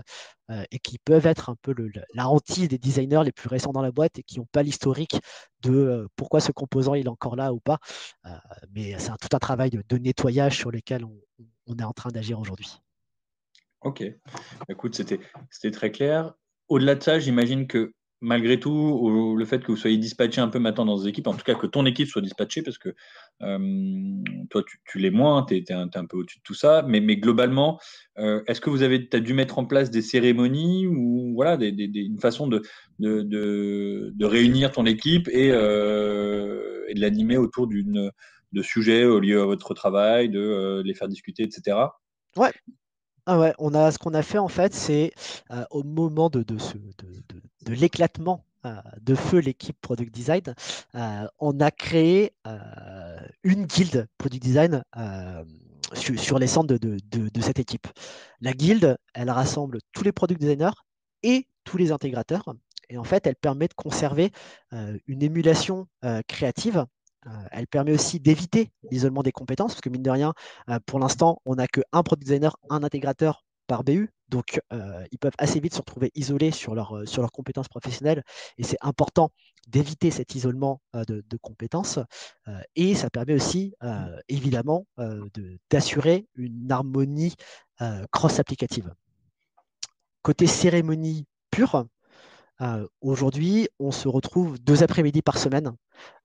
euh, 0.51 0.63
et 0.71 0.79
qui 0.79 0.99
peuvent 0.99 1.27
être 1.27 1.49
un 1.49 1.57
peu 1.63 1.73
le, 1.73 1.91
la 2.13 2.29
hantise 2.29 2.69
des 2.69 2.77
designers 2.77 3.23
les 3.25 3.33
plus 3.33 3.49
récents 3.49 3.73
dans 3.73 3.81
la 3.81 3.93
boîte 3.93 4.19
et 4.19 4.23
qui 4.23 4.39
n'ont 4.39 4.49
pas 4.53 4.63
l'historique 4.63 5.19
de 5.63 6.07
pourquoi 6.17 6.41
ce 6.41 6.53
composant 6.53 6.95
il 6.95 7.07
est 7.07 7.11
encore 7.11 7.37
là 7.37 7.53
ou 7.53 7.61
pas. 7.61 7.79
mais 8.71 8.99
c'est 8.99 9.11
tout 9.21 9.35
un 9.35 9.39
travail 9.39 9.71
de, 9.71 9.99
nettoyage 9.99 10.57
sur 10.57 10.71
lequel 10.71 11.05
on, 11.05 11.17
on 11.67 11.77
est 11.77 11.85
en 11.85 11.93
train 11.93 12.11
d'agir 12.11 12.39
aujourd'hui. 12.39 12.81
Ok, 13.83 14.05
écoute, 14.69 14.95
c'était 14.95 15.71
très 15.71 15.91
clair. 15.91 16.35
Au-delà 16.69 16.95
de 16.95 17.03
ça, 17.03 17.19
j'imagine 17.19 17.67
que 17.67 17.95
malgré 18.21 18.61
tout, 18.61 19.35
le 19.37 19.45
fait 19.45 19.63
que 19.63 19.73
vous 19.73 19.77
soyez 19.77 19.97
dispatché 19.97 20.41
un 20.41 20.49
peu 20.49 20.59
maintenant 20.59 20.85
dans 20.85 20.97
vos 20.97 21.07
équipes, 21.07 21.27
en 21.27 21.35
tout 21.35 21.45
cas 21.45 21.55
que 21.55 21.67
ton 21.67 21.87
équipe 21.87 22.09
soit 22.09 22.23
dispatchée, 22.23 22.63
parce 22.63 22.79
que 22.79 22.95
euh, 23.43 23.59
toi, 24.51 24.63
tu, 24.87 24.99
l'es 24.99 25.11
moins, 25.11 25.45
tu 25.45 25.57
es, 25.57 25.73
un 25.73 25.89
peu 25.89 26.19
au-dessus 26.19 26.39
de 26.39 26.43
tout 26.43 26.55
ça, 26.55 26.85
mais, 26.87 27.01
globalement, 27.17 27.81
euh, 28.19 28.43
est-ce 28.47 28.61
que 28.61 28.71
vous 28.71 28.83
avez 28.83 29.09
as 29.13 29.21
dû 29.21 29.33
mettre 29.33 29.59
en 29.59 29.65
place 29.65 29.91
des 29.91 30.03
cérémonies 30.03 30.87
ou 30.87 31.33
voilà, 31.35 31.57
une 31.65 32.21
façon 32.21 32.47
de, 32.49 32.63
réunir 34.25 34.73
ton 34.73 34.85
équipe 34.85 35.29
euh, 35.35 36.85
et, 36.89 36.95
de 36.95 37.01
l'animer 37.01 37.39
autour 37.39 37.69
de 37.69 38.63
sujets 38.63 39.05
au 39.05 39.21
lieu 39.21 39.41
à 39.41 39.47
votre 39.47 39.73
travail, 39.73 40.29
de 40.29 40.83
les 40.85 40.95
faire 40.95 41.09
discuter, 41.09 41.43
etc. 41.45 41.77
Ouais, 42.37 42.53
ah 43.27 43.39
ouais, 43.39 43.55
on 43.59 43.75
a, 43.75 43.91
ce 43.91 43.99
qu'on 43.99 44.15
a 44.15 44.23
fait 44.23 44.39
en 44.39 44.49
fait, 44.49 44.75
c'est 44.75 45.13
au 45.71 45.83
moment 45.83 46.31
de, 46.31 46.43
de, 46.43 46.57
de 46.57 47.73
l'éclatement 47.73 48.45
euh, 48.67 48.75
de 49.01 49.15
feu 49.15 49.39
l'équipe 49.39 49.77
Product 49.81 50.13
Design, 50.13 50.43
euh, 50.95 51.27
on 51.39 51.61
a 51.61 51.71
créé 51.71 52.35
euh, 52.47 52.59
une 53.43 53.65
guilde 53.65 54.07
Product 54.19 54.43
Design 54.43 54.85
sur, 55.95 56.39
les 56.39 56.47
centres 56.47 56.77
de, 56.77 57.41
cette 57.41 57.59
équipe. 57.59 57.89
La 58.43 58.53
guilde, 58.53 58.99
elle 59.15 59.31
rassemble 59.31 59.79
tous 59.93 60.05
les 60.05 60.13
product 60.13 60.41
designers 60.41 60.77
et 61.23 61.47
tous 61.65 61.79
les 61.79 61.91
intégrateurs. 61.91 62.45
Et 62.91 62.99
en 62.99 63.05
fait, 63.05 63.27
elle 63.27 63.35
permet 63.35 63.67
de 63.67 63.75
conserver 63.75 64.31
une 65.07 65.23
émulation 65.23 65.89
créative 66.29 66.85
elle 67.51 67.67
permet 67.67 67.93
aussi 67.93 68.21
d'éviter 68.21 68.71
l'isolement 68.91 69.23
des 69.23 69.33
compétences, 69.33 69.73
parce 69.73 69.81
que 69.81 69.89
mine 69.89 70.03
de 70.03 70.11
rien, 70.11 70.33
pour 70.87 70.99
l'instant, 70.99 71.41
on 71.45 71.57
n'a 71.57 71.67
qu'un 71.67 72.03
product 72.03 72.23
designer, 72.23 72.57
un 72.71 72.83
intégrateur 72.83 73.45
par 73.71 73.85
BU. 73.85 74.11
Donc, 74.29 74.61
euh, 74.73 75.05
ils 75.13 75.19
peuvent 75.19 75.37
assez 75.39 75.61
vite 75.61 75.75
se 75.75 75.79
retrouver 75.79 76.11
isolés 76.17 76.51
sur, 76.51 76.75
leur, 76.75 76.97
euh, 76.97 77.07
sur 77.07 77.23
leurs 77.23 77.31
compétences 77.31 77.69
professionnelles. 77.69 78.25
Et 78.59 78.65
c'est 78.65 78.77
important 78.81 79.31
d'éviter 79.69 80.11
cet 80.11 80.35
isolement 80.35 80.81
euh, 80.97 81.05
de, 81.05 81.37
compétences. 81.41 82.01
et 82.75 82.97
ça 82.97 83.11
permet 83.11 83.35
aussi, 83.35 83.75
évidemment, 84.29 84.87
d'assurer 85.71 86.27
une 86.35 86.71
harmonie 86.73 87.35
cross-applicative. 88.11 88.93
Côté 90.23 90.47
cérémonie 90.47 91.27
pure, 91.51 91.87
Aujourd'hui, 93.01 93.69
on 93.79 93.91
se 93.91 94.07
retrouve 94.07 94.59
deux 94.59 94.83
après-midi 94.83 95.23
par 95.23 95.39
semaine 95.39 95.73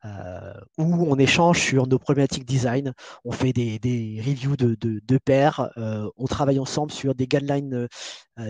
où 0.04 1.06
on 1.08 1.17
échange 1.17 1.62
sur 1.62 1.88
nos 1.88 1.98
problématiques 1.98 2.45
design, 2.45 2.93
on 3.24 3.32
fait 3.32 3.54
des, 3.54 4.21
reviews 4.26 4.58
de, 4.58 4.76
de, 4.76 5.17
pairs, 5.17 5.71
on 6.17 6.26
travaille 6.26 6.60
ensemble 6.60 6.91
sur 6.91 7.15
des 7.15 7.28
guidelines 7.28 7.88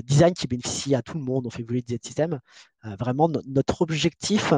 design 0.04 0.34
qui 0.34 0.48
bénéficient 0.48 0.96
à 0.96 1.04
tout 1.04 1.18
le 1.18 1.24
monde, 1.24 1.46
on 1.46 1.52
fait 1.52 1.62
évoluer 1.62 1.84
des 1.84 2.00
systèmes. 2.02 2.40
vraiment, 2.84 3.30
notre 3.46 3.82
objectif, 3.84 4.54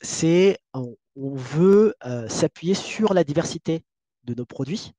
c'est 0.00 0.58
on, 0.74 0.96
veut 1.14 1.94
s'appuyer 2.28 2.74
sur 2.74 3.14
la 3.14 3.22
diversité 3.22 3.84
de 4.24 4.34
nos 4.34 4.46
produits 4.46 4.92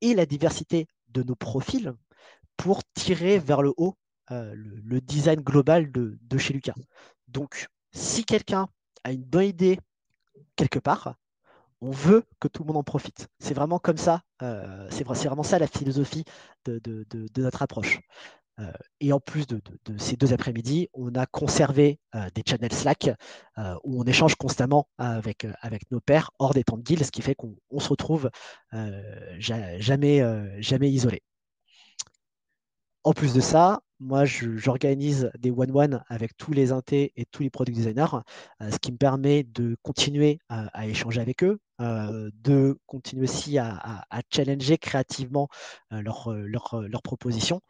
et 0.00 0.14
la 0.14 0.26
diversité 0.26 0.86
de 1.08 1.24
nos 1.24 1.34
profils 1.34 1.92
pour 2.56 2.82
tirer 2.94 3.38
vers 3.40 3.62
le 3.62 3.72
haut 3.76 3.96
le, 4.30 5.00
design 5.00 5.40
global 5.40 5.90
de, 5.92 6.18
de 6.20 6.38
chez 6.38 6.54
Lucas. 6.54 6.74
Donc, 7.28 7.68
si 7.92 8.24
quelqu'un 8.24 8.68
a 9.04 9.12
une 9.12 9.22
bonne 9.22 9.46
idée 9.46 9.78
quelque 10.56 10.78
part, 10.78 11.16
on 11.80 11.90
veut 11.90 12.24
que 12.40 12.48
tout 12.48 12.62
le 12.62 12.68
monde 12.68 12.78
en 12.78 12.82
profite. 12.82 13.28
C'est 13.38 13.54
vraiment 13.54 13.78
comme 13.78 13.98
ça, 13.98 14.22
euh, 14.42 14.88
c'est 14.90 15.04
vraiment 15.04 15.42
ça 15.42 15.58
la 15.58 15.66
philosophie 15.66 16.24
de, 16.64 16.80
notre 17.36 17.62
approche. 17.62 18.00
Euh, 18.60 18.72
et 19.00 19.12
en 19.12 19.20
plus 19.20 19.46
de, 19.46 19.60
ces 19.98 20.16
deux 20.16 20.32
après-midi, 20.32 20.88
on 20.94 21.14
a 21.14 21.26
conservé 21.26 21.98
euh, 22.14 22.28
des 22.34 22.42
channels 22.46 22.72
Slack 22.72 23.10
où 23.82 24.00
on 24.00 24.04
échange 24.04 24.36
constamment 24.36 24.88
avec, 24.96 25.46
avec 25.60 25.90
nos 25.90 26.00
pairs 26.00 26.30
hors 26.38 26.54
des 26.54 26.64
temps 26.64 26.78
de 26.78 26.82
guild, 26.82 27.04
ce 27.04 27.10
qui 27.10 27.22
fait 27.22 27.34
qu'on 27.34 27.56
se 27.78 27.88
retrouve 27.88 28.30
jamais, 29.38 30.22
jamais 30.62 30.90
isolé. 30.90 31.22
En 33.02 33.12
plus 33.12 33.34
de 33.34 33.40
ça, 33.40 33.80
moi, 34.00 34.24
j'organise 34.24 35.30
des 35.38 35.50
one-one 35.50 36.02
avec 36.08 36.36
tous 36.36 36.52
les 36.52 36.72
intés 36.72 37.12
et 37.16 37.24
tous 37.26 37.42
les 37.42 37.50
product 37.50 37.76
designers, 37.76 38.18
euh, 38.60 38.70
ce 38.70 38.78
qui 38.78 38.92
me 38.92 38.96
permet 38.96 39.44
de 39.44 39.76
continuer 39.82 40.38
à, 40.48 40.86
échanger 40.86 41.20
avec 41.20 41.44
eux, 41.44 41.58
euh, 41.80 42.30
de 42.34 42.78
continuer 42.86 43.24
aussi 43.24 43.58
à, 43.58 44.04
challenger 44.32 44.78
créativement 44.78 45.48
euh, 45.92 46.02
leurs 46.02 47.02
propositions. 47.02 47.60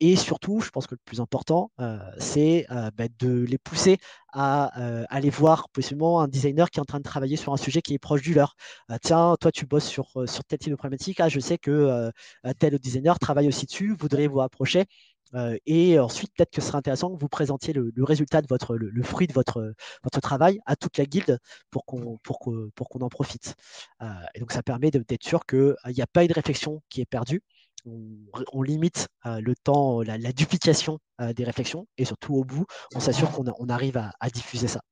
et 0.00 0.16
surtout, 0.16 0.60
je 0.60 0.70
pense 0.70 0.86
que 0.86 0.94
le 0.94 1.00
plus 1.04 1.20
important, 1.20 1.70
c'est 2.18 2.66
bah, 2.96 3.06
de 3.18 3.44
les 3.44 3.58
pousser 3.58 3.98
à 4.32 4.66
aller 5.10 5.30
voir 5.30 5.68
possiblement 5.70 6.20
un 6.20 6.28
designer 6.28 6.70
qui 6.70 6.78
est 6.78 6.82
en 6.82 6.84
train 6.84 6.98
de 6.98 7.04
travailler 7.04 7.36
sur 7.36 7.52
un 7.52 7.56
sujet 7.56 7.82
qui 7.82 7.94
est 7.94 7.98
proche 7.98 8.22
du 8.22 8.34
leur. 8.34 8.54
tiens, 9.02 9.36
toi, 9.40 9.52
tu 9.52 9.66
bosses 9.66 9.86
sur, 9.86 10.10
sur 10.26 10.44
tel 10.44 10.58
type 10.58 10.70
de 10.70 10.76
problématique. 10.76 11.20
Ah, 11.20 11.28
je 11.28 11.40
sais 11.40 11.58
que 11.58 12.10
tel 12.58 12.78
designer 12.78 13.18
travaille 13.18 13.48
aussi 13.48 13.66
dessus, 13.66 13.94
voudrait 13.98 14.26
vous 14.28 14.40
approcher. 14.40 14.86
Euh, 15.34 15.56
et 15.66 15.98
ensuite, 15.98 16.32
peut-être 16.34 16.50
que 16.50 16.60
ce 16.60 16.68
serait 16.68 16.78
intéressant 16.78 17.14
que 17.14 17.20
vous 17.20 17.28
présentiez 17.28 17.72
le, 17.72 17.92
résultat 18.02 18.42
de 18.42 18.46
votre, 18.48 18.76
le, 18.76 19.02
fruit 19.02 19.26
de 19.26 19.32
votre, 19.32 19.74
travail 20.20 20.60
à 20.66 20.76
toute 20.76 20.98
la 20.98 21.06
guilde 21.06 21.38
pour 21.70 21.84
qu'on 21.84 22.18
pour 22.22 22.38
pour 22.74 23.02
en 23.02 23.08
profite. 23.08 23.54
Euh, 24.02 24.06
et 24.34 24.40
donc, 24.40 24.52
ça 24.52 24.62
permet 24.62 24.90
d'être 24.90 25.22
sûr 25.22 25.46
qu'il 25.46 25.58
euh, 25.58 25.76
n'y 25.86 26.02
a 26.02 26.06
pas 26.06 26.24
une 26.24 26.32
réflexion 26.32 26.82
qui 26.88 27.00
est 27.00 27.06
perdue. 27.06 27.42
On, 27.86 28.62
limite 28.62 29.08
le 29.24 29.54
temps, 29.54 30.02
la, 30.02 30.18
duplication 30.32 30.98
des 31.34 31.44
réflexions 31.44 31.86
et 31.96 32.04
surtout 32.04 32.34
au 32.34 32.44
bout, 32.44 32.66
on 32.94 33.00
s'assure 33.00 33.30
qu'on 33.30 33.46
on 33.58 33.68
arrive 33.70 33.96
à, 33.96 34.12
à 34.20 34.28
diffuser 34.28 34.68
ça. 34.68 34.82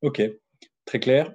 Ok, 0.00 0.22
très 0.86 0.98
clair 0.98 1.34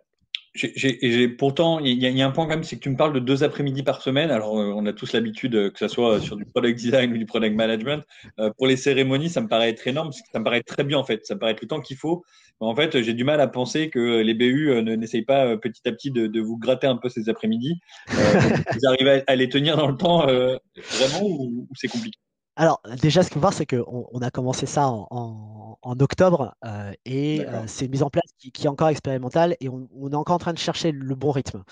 pourtant, 1.37 1.79
il 1.79 2.01
y, 2.01 2.21
a 2.21 2.25
un 2.25 2.31
point 2.31 2.45
quand 2.45 2.51
même, 2.51 2.63
c'est 2.63 2.77
que 2.77 2.81
tu 2.81 2.89
me 2.89 2.97
parles 2.97 3.13
de 3.13 3.19
deux 3.19 3.43
après-midi 3.43 3.83
par 3.83 4.01
semaine. 4.01 4.31
Alors, 4.31 4.59
euh, 4.59 4.73
on 4.75 4.85
a 4.85 4.93
tous 4.93 5.13
l'habitude, 5.13 5.55
euh, 5.55 5.69
que 5.69 5.79
ce 5.79 5.87
soit 5.87 6.19
sur 6.19 6.35
du 6.35 6.45
product 6.45 6.77
design 6.77 7.11
ou 7.13 7.17
du 7.17 7.25
product 7.25 7.55
management. 7.55 8.03
Euh, 8.39 8.51
pour 8.57 8.67
les 8.67 8.77
cérémonies, 8.77 9.29
ça 9.29 9.41
me 9.41 9.47
paraît 9.47 9.69
être 9.69 9.87
énorme, 9.87 10.11
ça 10.11 10.39
me 10.39 10.43
paraît 10.43 10.63
très 10.63 10.83
bien 10.83 10.97
en 10.97 11.03
fait. 11.03 11.25
Ça 11.25 11.35
me 11.35 11.39
paraît 11.39 11.53
être 11.53 11.61
le 11.61 11.67
temps 11.67 11.81
qu'il 11.81 11.97
faut. 11.97 12.23
en 12.59 12.75
fait, 12.75 13.01
j'ai 13.01 13.13
du 13.13 13.23
mal 13.23 13.41
à 13.41 13.47
penser 13.47 13.89
que 13.89 14.21
les 14.21 14.33
BU 14.33 14.81
n'essayent 14.83 15.25
pas 15.25 15.57
petit 15.57 15.87
à 15.87 15.91
petit 15.91 16.11
de, 16.11 16.39
vous 16.39 16.57
gratter 16.57 16.87
un 16.87 16.97
peu 16.97 17.09
ces 17.09 17.29
après-midi. 17.29 17.79
vous 18.07 18.87
arrivez 18.87 19.23
à, 19.27 19.35
les 19.35 19.49
tenir 19.49 19.77
dans 19.77 19.87
le 19.87 19.97
temps 19.97 20.25
vraiment 20.25 21.23
ou 21.23 21.67
c'est 21.75 21.87
compliqué? 21.87 22.17
Alors, 22.59 22.81
déjà, 23.03 23.21
ce 23.21 23.27
qu'il 23.27 23.35
faut 23.35 23.39
voir, 23.41 23.53
c'est 23.53 23.67
qu'on 23.67 24.07
on 24.11 24.21
a 24.23 24.31
commencé 24.31 24.65
ça 24.65 24.87
en, 24.89 25.77
octobre 25.99 26.55
euh, 26.65 26.91
et 27.05 27.45
euh, 27.45 27.63
c'est 27.67 27.85
une 27.85 27.91
mise 27.91 28.03
en 28.03 28.09
place 28.09 28.29
qui, 28.39 28.51
est 28.63 28.67
encore 28.67 28.89
expérimentale 28.89 29.55
et 29.61 29.69
on, 29.69 29.87
est 30.11 30.15
encore 30.15 30.35
en 30.35 30.39
train 30.39 30.53
de 30.53 30.57
chercher 30.57 30.91
le 30.91 31.13
bon 31.13 31.29
rythme. 31.29 31.63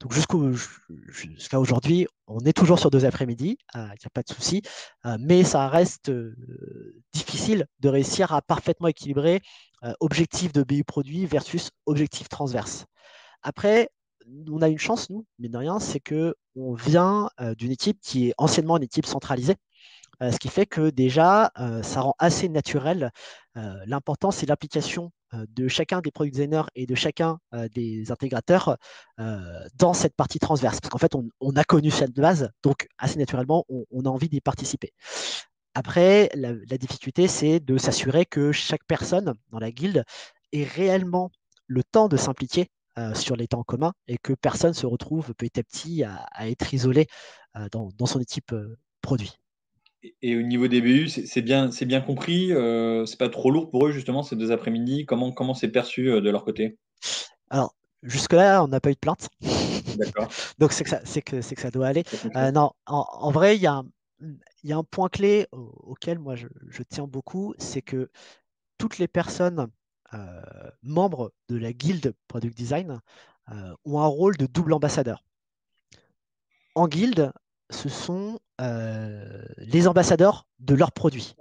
Donc, 0.00 0.12
jusqu'à 0.12 1.60
aujourd'hui, 1.60 2.08
on 2.26 2.40
est 2.40 2.52
toujours 2.52 2.80
sur 2.80 2.90
deux 2.90 3.04
après-midi, 3.04 3.56
il 3.74 3.80
n'y 3.80 3.86
a 3.86 4.10
pas 4.12 4.22
de 4.22 4.32
souci, 4.32 4.62
euh, 5.06 5.16
mais 5.20 5.44
ça 5.44 5.68
reste 5.68 6.10
difficile 7.12 7.66
de 7.78 7.88
réussir 7.88 8.32
à 8.32 8.42
parfaitement 8.42 8.88
équilibrer 8.88 9.40
objectif 10.00 10.52
de 10.52 10.64
BU 10.64 10.82
produit 10.82 11.24
versus 11.24 11.70
objectif 11.86 12.28
transverse. 12.28 12.86
Après, 13.42 13.90
on 14.50 14.60
a 14.60 14.68
une 14.68 14.78
chance, 14.78 15.08
nous, 15.08 15.24
mais 15.38 15.48
de 15.48 15.56
rien, 15.56 15.78
c'est 15.78 16.00
qu'on 16.00 16.74
vient 16.74 17.30
d'une 17.56 17.70
équipe 17.70 18.00
qui 18.00 18.28
est 18.28 18.34
anciennement 18.38 18.76
une 18.76 18.82
équipe 18.82 19.06
centralisée. 19.06 19.56
Euh, 20.22 20.30
ce 20.30 20.38
qui 20.38 20.48
fait 20.48 20.66
que 20.66 20.90
déjà, 20.90 21.50
euh, 21.58 21.82
ça 21.82 22.00
rend 22.02 22.14
assez 22.18 22.48
naturel. 22.48 23.10
Euh, 23.56 23.74
l'important, 23.86 24.30
c'est 24.30 24.46
l'application 24.46 25.10
de 25.48 25.66
chacun 25.66 26.02
des 26.02 26.10
product 26.10 26.36
designers 26.36 26.66
et 26.74 26.84
de 26.84 26.94
chacun 26.94 27.38
des 27.74 28.12
intégrateurs 28.12 28.76
dans 29.16 29.94
cette 29.94 30.14
partie 30.14 30.38
transverse. 30.38 30.78
Parce 30.78 30.90
qu'en 30.90 30.98
fait, 30.98 31.14
on, 31.40 31.56
a 31.56 31.64
connu 31.64 31.90
cette 31.90 32.12
base, 32.12 32.50
donc 32.62 32.86
assez 32.98 33.18
naturellement, 33.18 33.64
on, 33.70 34.04
a 34.04 34.10
envie 34.10 34.28
d'y 34.28 34.42
participer. 34.42 34.92
Après, 35.72 36.28
la, 36.34 36.76
difficulté, 36.76 37.28
c'est 37.28 37.60
de 37.60 37.78
s'assurer 37.78 38.26
que 38.26 38.52
chaque 38.52 38.84
personne 38.86 39.32
dans 39.48 39.58
la 39.58 39.70
guilde 39.70 40.04
ait 40.52 40.64
réellement 40.64 41.30
le 41.66 41.82
temps 41.82 42.08
de 42.08 42.18
s'impliquer 42.18 42.68
sur 43.14 43.34
les 43.34 43.46
temps 43.46 43.62
communs 43.62 43.94
et 44.08 44.18
que 44.18 44.34
personne 44.34 44.74
se 44.74 44.84
retrouve 44.84 45.32
petit 45.32 45.58
à 45.58 45.62
petit 45.62 46.04
à, 46.04 46.26
être 46.46 46.74
isolé 46.74 47.06
dans, 47.70 47.88
son 48.04 48.20
équipe 48.20 48.54
produit 49.00 49.38
et 50.20 50.36
au 50.36 50.42
niveau 50.42 50.68
des 50.68 50.80
BU, 50.80 51.08
c'est 51.08 51.42
bien, 51.42 51.68
bien 51.68 52.00
compris. 52.00 52.52
Euh, 52.52 53.06
c'est 53.06 53.18
pas 53.18 53.28
trop 53.28 53.50
lourd 53.50 53.70
pour 53.70 53.86
eux 53.86 53.92
justement 53.92 54.22
ces 54.22 54.36
deux 54.36 54.50
après-midi. 54.50 55.06
Comment 55.06 55.32
comment 55.32 55.54
c'est 55.54 55.68
perçu 55.68 56.10
euh, 56.10 56.20
de 56.20 56.30
leur 56.30 56.44
côté? 56.44 56.78
Alors 57.50 57.74
jusque 58.02 58.32
là, 58.32 58.62
on 58.64 58.68
n'a 58.68 58.80
pas 58.80 58.90
eu 58.90 58.94
de 58.94 58.98
plainte. 58.98 59.28
D'accord. 59.96 60.28
Donc 60.58 60.72
c'est 60.72 60.84
que 60.84 61.20
que 61.20 61.40
c'est 61.40 61.54
que 61.54 61.60
ça 61.62 61.70
doit 61.70 61.86
aller. 61.86 62.04
Euh, 62.36 62.50
non, 62.50 62.72
en, 62.86 63.30
vrai, 63.30 63.56
il 63.56 63.62
y 63.62 63.66
a 63.66 63.82
il 64.20 64.70
y 64.70 64.72
a 64.72 64.76
un 64.76 64.84
point 64.84 65.08
clé 65.08 65.46
auquel 65.52 66.18
moi 66.18 66.36
je, 66.36 66.46
je 66.68 66.82
tiens 66.82 67.06
beaucoup, 67.06 67.54
c'est 67.58 67.82
que 67.82 68.10
toutes 68.78 68.98
les 68.98 69.08
personnes 69.08 69.68
membres 70.82 71.32
de 71.48 71.56
la 71.56 71.72
guilde 71.72 72.14
Product 72.28 72.56
Design 72.56 73.00
ont 73.84 74.00
un 74.00 74.06
rôle 74.06 74.36
de 74.36 74.46
double 74.46 74.74
ambassadeur. 74.74 75.24
En 76.74 76.86
guilde, 76.86 77.32
ce 77.72 77.88
sont 77.88 78.38
euh, 78.60 79.44
les 79.58 79.88
ambassadeurs 79.88 80.46
de 80.60 80.74
leurs 80.74 80.92
produits. 80.92 81.34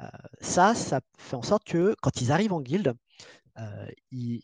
Euh, 0.00 0.06
ça, 0.40 0.74
ça 0.74 1.00
fait 1.18 1.36
en 1.36 1.42
sorte 1.42 1.64
que 1.64 1.94
quand 2.02 2.20
ils 2.20 2.32
arrivent 2.32 2.52
en 2.52 2.60
guilde, 2.60 2.94
euh, 3.58 3.86
ils, 4.10 4.42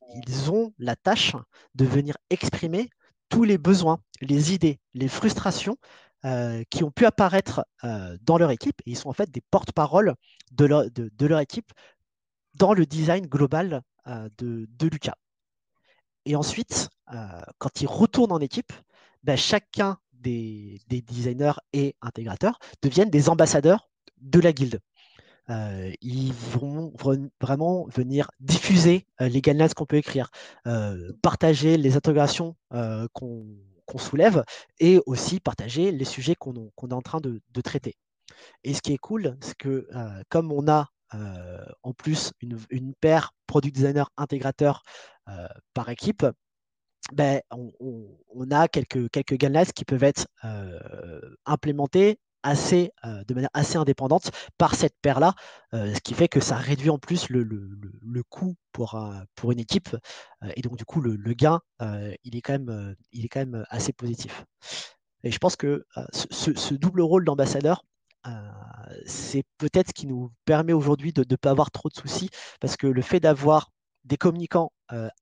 ont 0.51 0.73
la 0.79 0.97
tâche 0.97 1.37
de 1.75 1.85
venir 1.85 2.17
exprimer 2.31 2.91
tous 3.29 3.45
les 3.45 3.59
besoins, 3.59 3.99
les 4.21 4.53
idées, 4.53 4.79
les 4.95 5.09
frustrations 5.09 5.77
qui 6.71 6.83
ont 6.83 6.91
pu 6.91 7.07
apparaître 7.07 7.65
dans 7.85 8.37
leur 8.37 8.51
équipe. 8.51 8.81
Et 8.85 8.91
ils 8.91 8.97
sont 8.97 9.09
en 9.09 9.13
fait 9.13 9.31
des 9.31 9.43
porte-parole 9.53 10.17
de 10.51 10.65
leur, 10.65 11.39
équipe 11.39 11.73
dans 12.55 12.75
le 12.75 12.85
design 12.85 13.27
global 13.27 13.83
de, 14.07 14.67
Lucas. 14.83 15.15
Et 16.25 16.35
ensuite, 16.35 16.89
quand 17.59 17.81
ils 17.81 17.87
retournent 17.87 18.33
en 18.33 18.41
équipe, 18.41 18.73
ben, 19.23 19.37
chacun 19.37 19.99
des, 20.27 21.03
designers 21.03 21.59
et 21.73 21.95
intégrateurs 22.03 22.59
deviennent 22.83 23.11
des 23.11 23.29
ambassadeurs 23.29 23.89
de 24.21 24.41
la 24.41 24.53
guilde. 24.53 24.81
Euh, 25.49 25.93
ils 26.01 26.33
vont 26.33 26.93
vraiment 27.41 27.87
venir 27.95 28.29
diffuser 28.41 29.07
euh, 29.21 29.29
les 29.29 29.41
guidelines 29.41 29.73
qu'on 29.75 29.87
peut 29.87 29.97
écrire, 29.97 30.29
euh, 30.67 31.13
partager 31.23 31.77
les 31.77 31.97
intégrations 31.97 32.57
qu'on 33.13 33.99
soulève 33.99 34.45
et 34.81 35.01
aussi 35.07 35.39
partager 35.39 35.93
les 35.93 36.05
sujets 36.05 36.35
qu'on 36.35 36.55
est 36.55 36.93
en 36.93 37.03
train 37.03 37.21
de, 37.21 37.41
traiter. 37.63 37.95
Et 38.65 38.75
ce 38.75 38.83
qui 38.83 38.93
est 38.93 38.99
cool, 38.99 39.37
c'est 39.41 39.57
que 39.57 39.89
comme 40.29 40.51
on 40.51 40.67
a 40.67 40.89
en 41.85 41.93
plus 41.93 42.33
une, 42.41 42.59
une, 42.71 42.95
paire 42.95 43.33
product 43.47 43.77
designer 43.77 44.11
intégrateur 44.17 44.83
par 45.73 45.89
équipe, 45.89 46.27
ben, 47.13 47.41
on, 47.51 48.51
a 48.51 48.69
quelques, 48.69 49.11
quelques 49.11 49.35
guidelines 49.35 49.73
qui 49.75 49.85
peuvent 49.85 50.03
être 50.03 50.27
euh, 50.45 51.21
implémentés 51.45 52.19
assez, 52.43 52.93
euh, 53.05 53.25
de 53.25 53.35
manière 53.35 53.51
assez 53.55 53.77
indépendante 53.77 54.31
par 54.57 54.75
cette 54.75 54.95
paire-là, 55.03 55.35
euh, 55.75 55.95
ce 55.95 56.01
qui 56.01 56.15
fait 56.15 56.29
que 56.29 56.41
ça 56.41 56.57
réduit 56.57 56.91
en 56.91 56.99
plus 56.99 57.29
le, 57.29 57.43
le, 57.43 58.23
coût 58.23 58.55
pour, 58.73 59.03
pour 59.35 59.53
une 59.53 59.59
équipe. 59.59 59.97
et 60.55 60.63
donc, 60.63 60.77
du 60.77 60.85
coup, 60.85 61.01
le, 61.01 61.17
gain, 61.35 61.61
il, 61.81 62.37
est 62.37 62.41
quand 62.41 62.53
même, 62.53 62.95
il 63.13 63.25
est 63.25 63.29
quand 63.29 63.41
même 63.41 63.65
assez 63.71 63.93
positif. 63.93 64.45
Et 65.23 65.31
je 65.31 65.39
pense 65.39 65.57
que 65.57 65.85
ce, 66.13 66.75
double 66.75 67.01
rôle 67.01 67.25
d'ambassadeur, 67.25 67.85
c'est 69.07 69.45
peut-être 69.59 69.89
ce 69.89 69.93
qui 69.95 70.07
nous 70.07 70.31
permet 70.45 70.73
aujourd'hui 70.73 71.13
de 71.13 71.25
ne 71.29 71.37
pas 71.37 71.51
avoir 71.51 71.71
trop 71.71 71.89
de 71.89 71.95
soucis, 71.95 72.31
parce 72.61 72.77
que 72.77 72.87
le 72.87 73.03
fait 73.03 73.21
d'avoir 73.21 73.71
des 74.07 74.17
communicants 74.17 74.73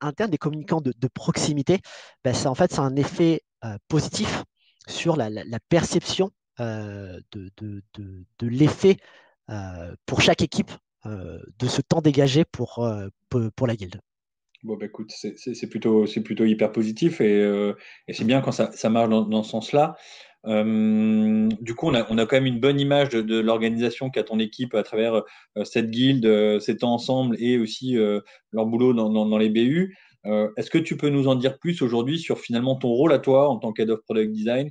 internes, 0.00 0.30
des 0.30 0.38
communicants 0.38 0.80
de, 0.80 1.08
proximité, 1.08 1.80
ben, 2.22 2.34
ça, 2.34 2.50
en 2.50 2.54
fait, 2.54 2.72
c'est 2.72 2.80
un 2.80 2.96
effet 2.96 3.42
positif 3.88 4.44
sur 4.86 5.16
la, 5.16 5.30
perception 5.68 6.30
de, 6.58 7.22
de 7.26 8.46
l'effet 8.46 8.96
pour 10.06 10.20
chaque 10.20 10.42
équipe 10.42 10.70
de 11.04 11.66
ce 11.66 11.80
temps 11.82 12.00
dégagé 12.00 12.44
pour, 12.44 12.86
la 13.66 13.76
guilde. 13.76 14.00
Bon, 14.62 14.76
bah, 14.76 14.86
écoute, 14.86 15.12
c'est 15.12 15.68
plutôt, 15.68 16.06
plutôt 16.24 16.44
hyper 16.44 16.72
positif 16.72 17.20
et, 17.20 17.42
euh, 17.42 17.74
c'est 18.10 18.24
bien 18.24 18.40
quand 18.40 18.52
ça, 18.52 18.90
marche 18.90 19.10
dans 19.10 19.42
ce 19.42 19.50
sens-là. 19.50 19.96
Euh, 20.46 21.48
du 21.60 21.74
coup, 21.74 21.88
on 21.88 21.94
a, 21.94 22.02
quand 22.02 22.32
même 22.32 22.46
une 22.46 22.60
bonne 22.60 22.80
image 22.80 23.10
de, 23.10 23.38
l'organisation 23.38 24.10
qu'a 24.10 24.22
ton 24.22 24.38
équipe 24.38 24.74
à 24.74 24.82
travers 24.82 25.22
euh, 25.56 25.64
cette 25.64 25.90
guilde, 25.90 26.26
euh, 26.26 26.60
ces 26.60 26.76
temps 26.76 26.94
ensemble 26.94 27.36
et 27.38 27.58
aussi 27.58 27.96
leur 28.52 28.66
boulot 28.66 28.92
dans, 28.92 29.38
les 29.38 29.48
BU. 29.48 29.96
Est-ce 30.56 30.70
que 30.70 30.78
tu 30.78 30.96
peux 30.96 31.10
nous 31.10 31.28
en 31.28 31.34
dire 31.34 31.58
plus 31.58 31.82
aujourd'hui 31.82 32.18
sur 32.18 32.38
finalement 32.38 32.76
ton 32.76 32.88
rôle 32.88 33.12
à 33.12 33.18
toi 33.18 33.48
en 33.48 33.58
tant 33.58 33.72
qu'head 33.72 33.90
of 33.90 34.00
product 34.04 34.32
design? 34.32 34.70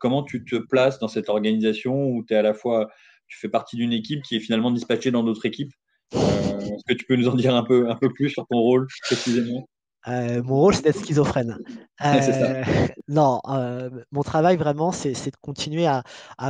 Comment 0.00 0.22
tu 0.22 0.44
te 0.44 0.56
places 0.56 0.98
dans 0.98 1.08
cette 1.08 1.28
organisation 1.28 2.08
où 2.08 2.24
tu 2.26 2.34
es 2.34 2.36
à 2.36 2.42
la 2.42 2.54
fois, 2.54 2.88
tu 3.28 3.38
fais 3.38 3.48
partie 3.48 3.76
d'une 3.76 3.92
équipe 3.92 4.22
qui 4.22 4.36
est 4.36 4.40
finalement 4.40 4.70
dispatchée 4.70 5.10
dans 5.10 5.22
d'autres 5.22 5.44
équipes? 5.44 5.72
Est-ce 6.12 6.84
que 6.86 6.94
tu 6.94 7.04
peux 7.06 7.16
nous 7.16 7.28
en 7.28 7.34
dire 7.34 7.54
un 7.54 7.62
peu, 7.62 7.90
un 7.90 7.96
peu 7.96 8.10
plus 8.10 8.30
sur 8.30 8.46
ton 8.46 8.58
rôle 8.58 8.86
précisément? 9.02 9.68
Euh, 10.08 10.42
mon 10.42 10.56
rôle, 10.56 10.74
c'est 10.74 10.82
d'être 10.82 11.00
schizophrène. 11.00 11.58
Euh, 12.04 12.62
non, 13.08 13.40
mon 14.12 14.22
travail 14.22 14.58
vraiment, 14.58 14.92
c'est 14.92 15.12
de 15.12 15.36
continuer 15.40 15.86
à, 15.86 16.02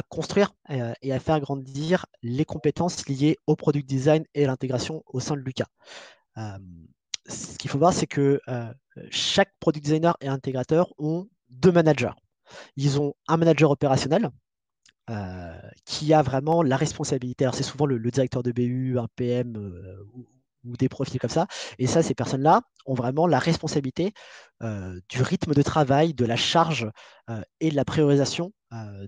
construire 0.08 0.52
et 0.68 1.12
à 1.12 1.20
faire 1.20 1.38
grandir 1.38 2.06
les 2.24 2.44
compétences 2.44 3.06
liées 3.06 3.36
au 3.46 3.54
product 3.54 3.88
design 3.88 4.24
et 4.34 4.44
l'intégration 4.44 5.04
au 5.06 5.20
sein 5.20 5.36
de 5.36 5.42
Lucas. 5.42 5.68
ce 7.28 7.56
qu'il 7.58 7.70
faut 7.70 7.78
voir, 7.78 7.92
c'est 7.92 8.08
que 8.08 8.40
chaque 9.10 9.52
product 9.60 9.84
designer 9.84 10.16
et 10.20 10.26
intégrateur 10.26 10.92
ont 10.98 11.28
deux 11.48 11.70
managers. 11.70 12.14
Ils 12.76 13.00
ont 13.00 13.14
un 13.28 13.36
manager 13.36 13.70
opérationnel 13.70 14.30
euh, 15.08 15.54
qui 15.84 16.12
a 16.12 16.22
vraiment 16.22 16.64
la 16.64 16.76
responsabilité. 16.76 17.44
Alors 17.44 17.54
c'est 17.54 17.62
souvent 17.62 17.86
le, 17.86 17.98
directeur 18.10 18.42
de 18.42 18.50
BU, 18.50 18.98
un 18.98 19.06
PM 19.14 19.56
euh, 19.56 20.02
ou, 20.14 20.26
des 20.78 20.88
profils 20.88 21.20
comme 21.20 21.30
ça. 21.30 21.46
Et 21.78 21.86
ça, 21.86 22.02
ces 22.02 22.14
personnes-là 22.14 22.62
ont 22.86 22.94
vraiment 22.94 23.26
la 23.26 23.38
responsabilité 23.38 24.12
euh, 24.62 25.00
du 25.08 25.22
rythme 25.22 25.54
de 25.54 25.62
travail, 25.62 26.14
de 26.14 26.24
la 26.24 26.36
charge 26.36 26.90
et 27.60 27.70
de 27.70 27.76
la 27.76 27.84
priorisation 27.84 28.52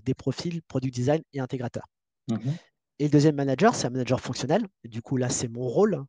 des 0.03 0.13
profils 0.13 0.61
product 0.63 0.93
design 0.93 1.21
et 1.33 1.39
intégrateur. 1.39 1.85
Mmh 2.29 2.51
et 2.99 3.05
le 3.05 3.09
deuxième 3.09 3.35
manager, 3.35 3.75
c'est 3.75 3.87
un 3.87 3.91
manager 3.91 4.19
fonctionnel. 4.19 4.67
du 4.83 5.01
coup, 5.01 5.15
là, 5.15 5.29
c'est 5.29 5.47
mon 5.47 5.67
rôle. 5.67 6.03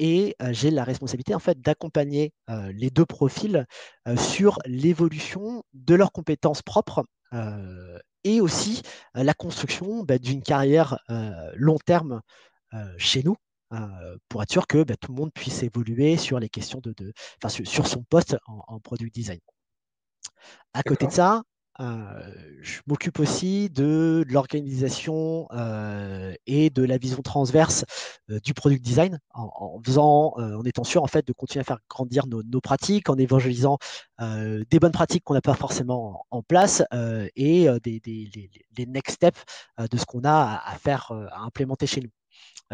et 0.00 0.34
j'ai 0.50 0.70
la 0.72 0.82
responsabilité 0.82 1.34
en 1.34 1.38
fait 1.38 1.60
d'accompagner 1.60 2.32
les 2.48 2.90
deux 2.90 3.06
profils 3.06 3.64
sur 4.16 4.58
l'évolution 4.66 5.62
de 5.72 5.94
leurs 5.94 6.10
compétences 6.10 6.62
propres 6.62 7.04
et 8.24 8.40
aussi 8.40 8.82
la 9.14 9.34
construction 9.34 10.02
bah, 10.02 10.18
d'une 10.18 10.42
carrière 10.42 10.98
long 11.54 11.78
terme 11.78 12.20
chez 12.98 13.22
nous. 13.22 13.36
Pour 14.28 14.42
être 14.42 14.52
sûr 14.52 14.66
que 14.66 14.82
bah, 14.82 14.96
tout 14.96 15.12
le 15.12 15.20
monde 15.20 15.32
puisse 15.32 15.62
évoluer 15.62 16.16
sur 16.16 16.38
les 16.38 16.48
questions 16.48 16.80
de, 16.82 17.12
sur, 17.48 17.86
son 17.86 18.02
poste 18.02 18.36
en, 18.46 18.62
en 18.66 18.80
product 18.80 19.14
design. 19.14 19.40
À 20.72 20.82
côté 20.82 21.06
de 21.06 21.12
ça, 21.12 21.42
je 21.78 22.80
m'occupe 22.86 23.18
aussi 23.20 23.70
de, 23.70 24.24
l'organisation 24.28 25.48
et 26.46 26.70
de 26.70 26.82
la 26.84 26.98
vision 26.98 27.22
transverse 27.22 27.84
du 28.28 28.54
product 28.54 28.82
design 28.82 29.18
en, 29.32 29.80
faisant, 29.84 30.34
en 30.36 30.64
étant 30.64 30.84
sûr 30.84 31.02
en 31.02 31.06
fait 31.06 31.26
de 31.26 31.32
continuer 31.32 31.62
à 31.62 31.64
faire 31.64 31.78
grandir 31.88 32.26
nos, 32.26 32.60
pratiques, 32.60 33.08
en 33.08 33.16
évangélisant 33.16 33.78
des 34.20 34.78
bonnes 34.80 34.92
pratiques 34.92 35.24
qu'on 35.24 35.34
n'a 35.34 35.40
pas 35.40 35.54
forcément 35.54 36.26
en, 36.30 36.42
place 36.42 36.82
et 36.92 37.68
des, 37.82 38.00
les, 38.76 38.86
next 38.86 39.16
steps 39.16 39.42
de 39.78 39.96
ce 39.96 40.04
qu'on 40.04 40.24
a 40.24 40.60
à, 40.64 40.76
faire, 40.76 41.12
à 41.32 41.40
implémenter 41.42 41.86
chez 41.86 42.00
nous. 42.00 42.10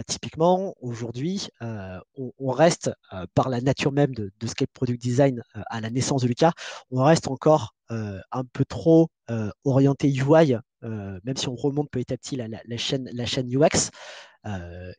Typiquement, 0.06 0.74
aujourd'hui, 0.80 1.48
on, 1.60 2.50
reste, 2.50 2.90
par 3.34 3.48
la 3.48 3.60
nature 3.60 3.92
même 3.92 4.14
de, 4.14 4.32
de 4.38 4.46
ce 4.46 4.54
product 4.72 5.00
design 5.00 5.42
à 5.54 5.80
la 5.80 5.90
naissance 5.90 6.22
de 6.22 6.28
Lucas, 6.28 6.52
on 6.90 7.02
reste 7.02 7.28
encore 7.28 7.74
euh, 7.92 8.20
un 8.32 8.42
peu 8.42 8.64
trop 8.64 9.10
euh, 9.30 9.48
orienté 9.64 10.12
UI, 10.12 10.56
euh, 10.82 11.20
même 11.22 11.36
si 11.36 11.48
on 11.48 11.54
remonte 11.54 11.88
petit 11.88 12.12
à 12.12 12.16
petit 12.16 12.34
la, 12.34 12.48
chaîne, 12.76 13.08
la 13.12 13.26
chaîne 13.26 13.48
UX. 13.48 13.90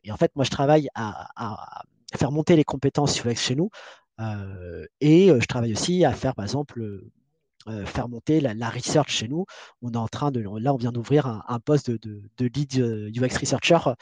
et 0.02 0.10
en 0.10 0.16
fait, 0.16 0.34
moi, 0.36 0.44
je 0.44 0.50
travaille 0.50 0.88
à, 0.94 1.82
faire 2.16 2.32
monter 2.32 2.56
les 2.56 2.64
compétences 2.64 3.22
UX 3.22 3.36
chez 3.36 3.56
nous. 3.56 3.68
et 5.00 5.28
je 5.28 5.46
travaille 5.46 5.72
aussi 5.72 6.04
à 6.06 6.12
faire, 6.12 6.34
par 6.34 6.46
exemple, 6.46 7.02
faire 7.84 8.08
monter 8.08 8.40
la, 8.40 8.70
research 8.70 9.10
chez 9.10 9.28
nous. 9.28 9.44
On 9.82 9.92
est 9.92 9.96
en 9.96 10.08
train 10.08 10.30
de, 10.30 10.40
là, 10.40 10.72
on 10.72 10.78
vient 10.78 10.92
d'ouvrir 10.92 11.26
un, 11.26 11.60
poste 11.60 11.90
de, 11.90 12.22
lead 12.38 12.74
UX 12.78 13.36
researcher 13.38 13.78
euh, 13.86 13.94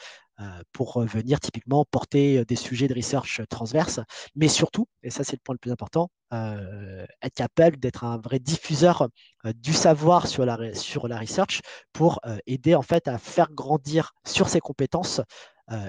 pour 0.71 1.01
venir 1.03 1.39
typiquement 1.39 1.85
porter 1.85 2.45
des 2.45 2.55
sujets 2.55 2.87
de 2.87 2.93
research 2.93 3.41
transverses, 3.49 3.99
mais 4.35 4.47
surtout, 4.47 4.87
et 5.03 5.09
ça 5.09 5.23
c'est 5.23 5.35
le 5.35 5.41
point 5.43 5.55
le 5.55 5.59
plus 5.59 5.71
important, 5.71 6.09
euh, 6.33 7.05
être 7.21 7.33
capable 7.33 7.77
d'être 7.77 8.03
un 8.03 8.17
vrai 8.17 8.39
diffuseur 8.39 9.07
euh, 9.45 9.53
du 9.55 9.73
savoir 9.73 10.27
sur 10.27 10.45
la, 10.45 10.73
sur 10.73 11.03
research 11.03 11.61
pour 11.93 12.19
aider 12.45 12.75
en 12.75 12.81
fait 12.81 13.07
à 13.07 13.17
faire 13.17 13.51
grandir 13.51 14.11
sur 14.25 14.49
ses 14.49 14.59
compétences 14.59 15.21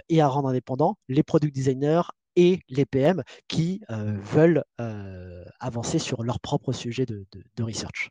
et 0.09 0.21
à 0.21 0.29
rendre 0.29 0.49
indépendants 0.49 0.97
les 1.09 1.23
product 1.23 1.55
designers 1.55 2.03
et 2.37 2.61
les 2.69 2.87
PM 2.87 3.23
qui 3.47 3.81
veulent 3.89 4.65
avancer 5.61 5.99
sur 5.99 6.23
leur 6.23 6.41
propre 6.41 6.73
sujet 6.73 7.05
de, 7.07 7.27
de 7.57 7.63
research. 7.63 8.11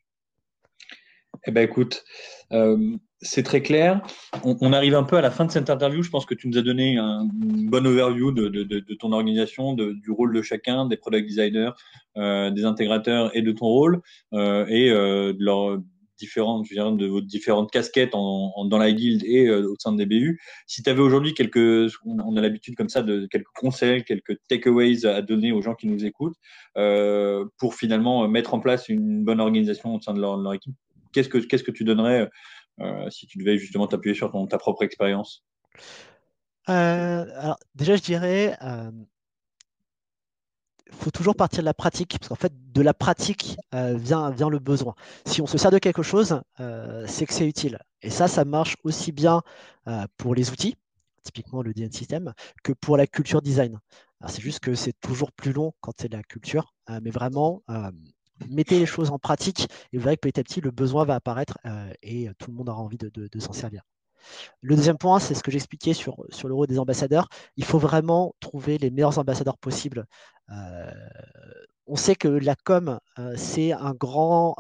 Eh 1.48 1.52
ben 1.52 1.64
écoute, 1.64 2.04
euh, 2.52 2.78
c'est 3.22 3.42
très 3.42 3.62
clair. 3.62 4.02
On, 4.44 4.74
arrive 4.74 4.96
un 4.96 5.04
peu 5.04 5.16
à 5.16 5.22
la 5.22 5.32
fin 5.32 5.46
de 5.46 5.52
cette 5.52 5.70
interview. 5.70 6.04
Je 6.04 6.10
pense 6.10 6.26
que 6.26 6.36
tu 6.36 6.50
nous 6.50 6.58
as 6.58 6.62
donné 6.62 6.98
un, 6.98 7.22
une 7.42 7.70
bonne 7.70 7.88
overview 7.88 8.32
de, 8.34 8.96
ton 9.00 9.14
organisation, 9.14 9.74
du 9.74 10.12
rôle 10.12 10.36
de 10.36 10.42
chacun, 10.42 10.86
des 10.86 10.98
product 10.98 11.26
designers, 11.26 11.72
euh, 12.18 12.52
des 12.52 12.66
intégrateurs 12.66 13.36
et 13.36 13.42
de 13.42 13.52
ton 13.54 13.66
rôle 13.66 14.02
euh, 14.34 14.66
et 14.68 14.90
de 14.90 15.44
leurs 15.44 15.80
différentes, 16.20 16.66
je 16.66 16.76
de 16.76 17.06
vos 17.06 17.22
différentes 17.22 17.72
casquettes 17.72 18.12
dans 18.12 18.78
la 18.78 18.92
guilde 18.92 19.24
et 19.24 19.50
au 19.52 19.76
sein 19.80 19.94
des 19.94 20.08
BU. 20.08 20.40
Si 20.66 20.82
tu 20.84 20.90
avais 20.90 21.02
aujourd'hui 21.02 21.34
quelques, 21.34 21.92
on 22.06 22.36
a 22.36 22.42
l'habitude 22.42 22.76
comme 22.76 22.90
ça 22.90 23.04
de 23.04 23.28
quelques 23.28 23.54
conseils, 23.56 24.04
quelques 24.04 24.36
takeaways 24.50 25.06
à 25.06 25.22
donner 25.22 25.52
aux 25.52 25.62
gens 25.62 25.76
qui 25.76 25.88
nous 25.88 26.06
écoutent 26.06 26.38
pour 26.74 27.76
finalement 27.76 28.28
mettre 28.28 28.54
en 28.54 28.60
place 28.60 28.90
une 28.90 29.24
bonne 29.24 29.40
organisation 29.40 29.96
au 29.96 30.02
sein 30.02 30.14
de 30.14 30.20
leur 30.20 30.54
équipe 30.54 30.76
qu'est-ce 31.24 31.64
que, 31.64 31.72
tu 31.72 31.84
donnerais 31.84 32.30
euh, 32.80 33.10
si 33.10 33.26
tu 33.26 33.38
devais 33.38 33.58
justement 33.58 33.88
t'appuyer 33.88 34.16
sur 34.16 34.32
ta 34.50 34.58
propre 34.58 34.84
expérience? 34.84 35.44
Euh, 36.70 37.26
alors, 37.36 37.58
déjà, 37.76 37.96
je 37.96 38.02
dirais, 38.02 38.58
il 38.62 38.68
euh, 38.68 38.92
faut 40.92 41.12
toujours 41.12 41.36
partir 41.36 41.62
de 41.62 41.66
la 41.66 41.74
pratique, 41.74 42.18
parce 42.20 42.30
qu'en 42.30 42.36
fait, 42.36 42.54
de 42.74 42.82
la 42.82 42.94
pratique 42.94 43.58
vient, 43.74 44.30
vient 44.32 44.50
le 44.50 44.60
besoin. 44.60 44.96
Si 45.26 45.42
on 45.42 45.48
se 45.48 45.58
sert 45.58 45.72
de 45.72 45.80
quelque 45.80 46.04
chose, 46.04 46.42
c'est 47.08 47.26
que 47.26 47.34
c'est 47.34 47.48
utile. 47.48 47.80
Et 48.02 48.10
ça, 48.10 48.28
ça 48.28 48.46
marche 48.46 48.76
aussi 48.84 49.12
bien 49.12 49.42
pour 50.18 50.36
les 50.36 50.52
outils, 50.52 50.76
typiquement 51.24 51.62
le 51.62 51.74
DN 51.74 51.92
System, 51.92 52.34
que 52.64 52.74
pour 52.74 52.98
la 52.98 53.08
culture 53.08 53.42
design. 53.42 53.80
C'est 54.28 54.42
juste 54.42 54.60
que 54.60 54.76
c'est 54.76 54.94
toujours 55.00 55.32
plus 55.32 55.54
long 55.54 55.74
quand 55.82 55.94
c'est 56.00 56.10
de 56.10 56.18
la 56.18 56.24
culture, 56.24 56.74
mais 57.02 57.12
vraiment, 57.12 57.64
mettez 58.50 58.80
les 58.80 58.86
choses 58.86 59.12
en 59.12 59.20
pratique 59.20 59.68
et 59.92 59.98
vous 59.98 60.04
verrez 60.04 60.18
que 60.18 60.22
petit 60.22 60.40
à 60.40 60.44
petit, 60.44 60.62
le 60.62 60.72
besoin 60.72 61.06
va 61.06 61.16
apparaître 61.16 61.58
euh, 61.66 61.92
et 62.02 62.28
euh, 62.28 62.34
tout 62.38 62.52
le 62.52 62.58
monde 62.58 62.70
aura 62.70 62.82
envie 62.82 62.98
de, 62.98 63.40
s'en 63.40 63.54
servir. 63.54 63.84
Le 64.62 64.76
deuxième 64.76 64.98
point, 64.98 65.20
c'est 65.20 65.36
ce 65.36 65.44
que 65.44 65.52
j'expliquais 65.52 65.94
sur, 65.94 66.26
sur 66.30 66.48
le 66.48 66.54
rôle 66.54 66.68
des 66.68 66.80
ambassadeurs. 66.80 67.30
Il 67.56 67.64
faut 67.64 67.80
vraiment 67.80 68.34
trouver 68.40 68.78
les 68.78 68.90
meilleurs 68.90 69.20
ambassadeurs 69.20 69.58
possibles. 69.58 70.06
Euh, 70.52 70.92
on 71.86 71.96
sait 71.96 72.16
que 72.16 72.28
la 72.28 72.56
com, 72.56 73.00
c'est 73.38 73.72
un 73.72 73.94
grand, 73.94 74.56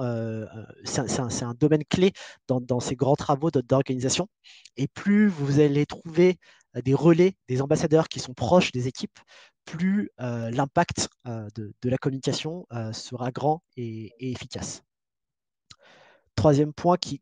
domaine 1.60 1.84
clé 1.84 2.14
dans 2.48 2.80
ces 2.80 2.96
grands 2.96 3.18
travaux 3.18 3.52
d'organisation. 3.52 4.30
Et 4.78 4.88
plus 4.88 5.28
vous 5.28 5.60
allez 5.60 5.86
trouver 5.86 6.38
des 6.84 6.94
relais, 6.94 7.36
des 7.50 7.62
ambassadeurs 7.62 8.08
qui 8.08 8.22
sont 8.22 8.34
proches 8.34 8.72
des 8.72 8.88
équipes, 8.88 9.20
plus 9.68 10.10
l'impact 10.18 11.10
de, 11.26 11.74
la 11.84 11.98
communication 11.98 12.66
sera 12.94 13.32
grand 13.32 13.62
et, 13.76 14.14
efficace. 14.20 14.84
Troisième 16.36 16.74
point 16.74 16.98
qui, 16.98 17.22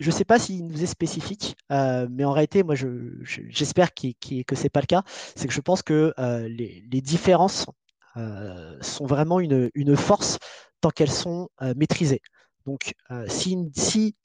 je 0.00 0.06
ne 0.06 0.10
sais 0.10 0.24
pas 0.24 0.38
s'il 0.38 0.66
nous 0.66 0.82
est 0.82 0.86
spécifique, 0.86 1.56
mais 1.70 2.24
en 2.24 2.32
réalité, 2.32 2.62
moi, 2.62 2.74
j'espère 2.74 3.92
que 3.94 4.08
ce 4.20 4.62
n'est 4.62 4.70
pas 4.70 4.80
le 4.80 4.86
cas. 4.86 5.02
C'est 5.36 5.46
que 5.46 5.54
je 5.54 5.60
pense 5.60 5.82
que 5.82 6.14
les, 6.48 7.00
différences 7.02 7.66
sont 8.80 9.06
vraiment 9.06 9.40
une, 9.40 9.96
force 9.96 10.38
tant 10.80 10.90
qu'elles 10.90 11.10
sont 11.10 11.50
maîtrisées. 11.76 12.22
Donc, 12.66 12.94
si, 13.28 13.56
si 13.76 14.16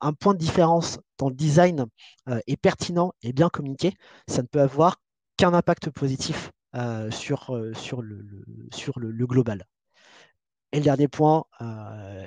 un 0.00 0.12
point 0.12 0.34
de 0.34 0.38
différence 0.38 1.00
quand 1.18 1.28
le 1.28 1.34
design 1.34 1.86
est 2.46 2.56
pertinent 2.56 3.12
et 3.22 3.32
bien 3.32 3.48
communiqué, 3.48 3.94
ça 4.28 4.42
ne 4.42 4.46
peut 4.46 4.60
avoir 4.60 4.96
qu'un 5.42 5.54
impact 5.54 5.90
positif 5.90 6.50
sur, 7.10 7.60
sur, 7.74 8.00
le, 8.00 8.24
sur 8.72 8.98
le, 8.98 9.26
global. 9.26 9.66
Et 10.72 10.78
le 10.78 10.84
dernier 10.84 11.08
point, 11.08 11.44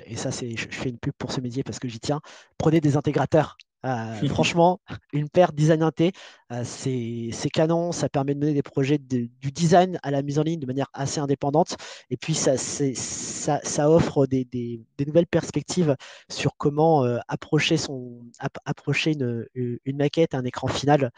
et 0.04 0.16
ça 0.16 0.30
c'est, 0.30 0.54
je 0.54 0.68
fais 0.70 0.90
une 0.90 0.98
pub 0.98 1.14
pour 1.18 1.32
ce 1.32 1.40
métier 1.40 1.64
parce 1.64 1.78
que 1.78 1.88
j'y 1.88 1.98
tiens, 1.98 2.20
prenez 2.58 2.80
des 2.80 2.96
intégrateurs 2.96 3.56
euh, 3.86 4.14
franchement, 4.28 4.80
une 5.12 5.28
paire 5.28 5.52
design 5.52 5.82
inté, 5.82 6.12
euh, 6.52 6.62
c'est 6.64 7.50
canon, 7.50 7.92
ça 7.92 8.08
permet 8.08 8.34
de 8.34 8.40
mener 8.40 8.54
des 8.54 8.62
projets 8.62 8.98
du 8.98 9.52
design 9.52 9.98
à 10.02 10.10
la 10.10 10.22
mise 10.22 10.38
en 10.38 10.42
ligne 10.42 10.60
de 10.60 10.66
manière 10.66 10.88
assez 10.92 11.20
indépendante. 11.20 11.76
Et 12.10 12.16
puis, 12.16 12.34
ça, 12.34 12.56
ça, 12.56 13.90
offre 13.90 14.26
des, 14.26 14.80
nouvelles 15.06 15.26
perspectives 15.26 15.96
sur 16.28 16.56
comment 16.56 17.04
euh, 17.04 17.18
approcher, 17.28 17.76
son, 17.76 18.20
approcher 18.64 19.12
une, 19.12 19.46
une, 19.54 19.96
maquette, 19.96 20.34
un 20.34 20.44
écran 20.44 20.68
final. 20.68 21.10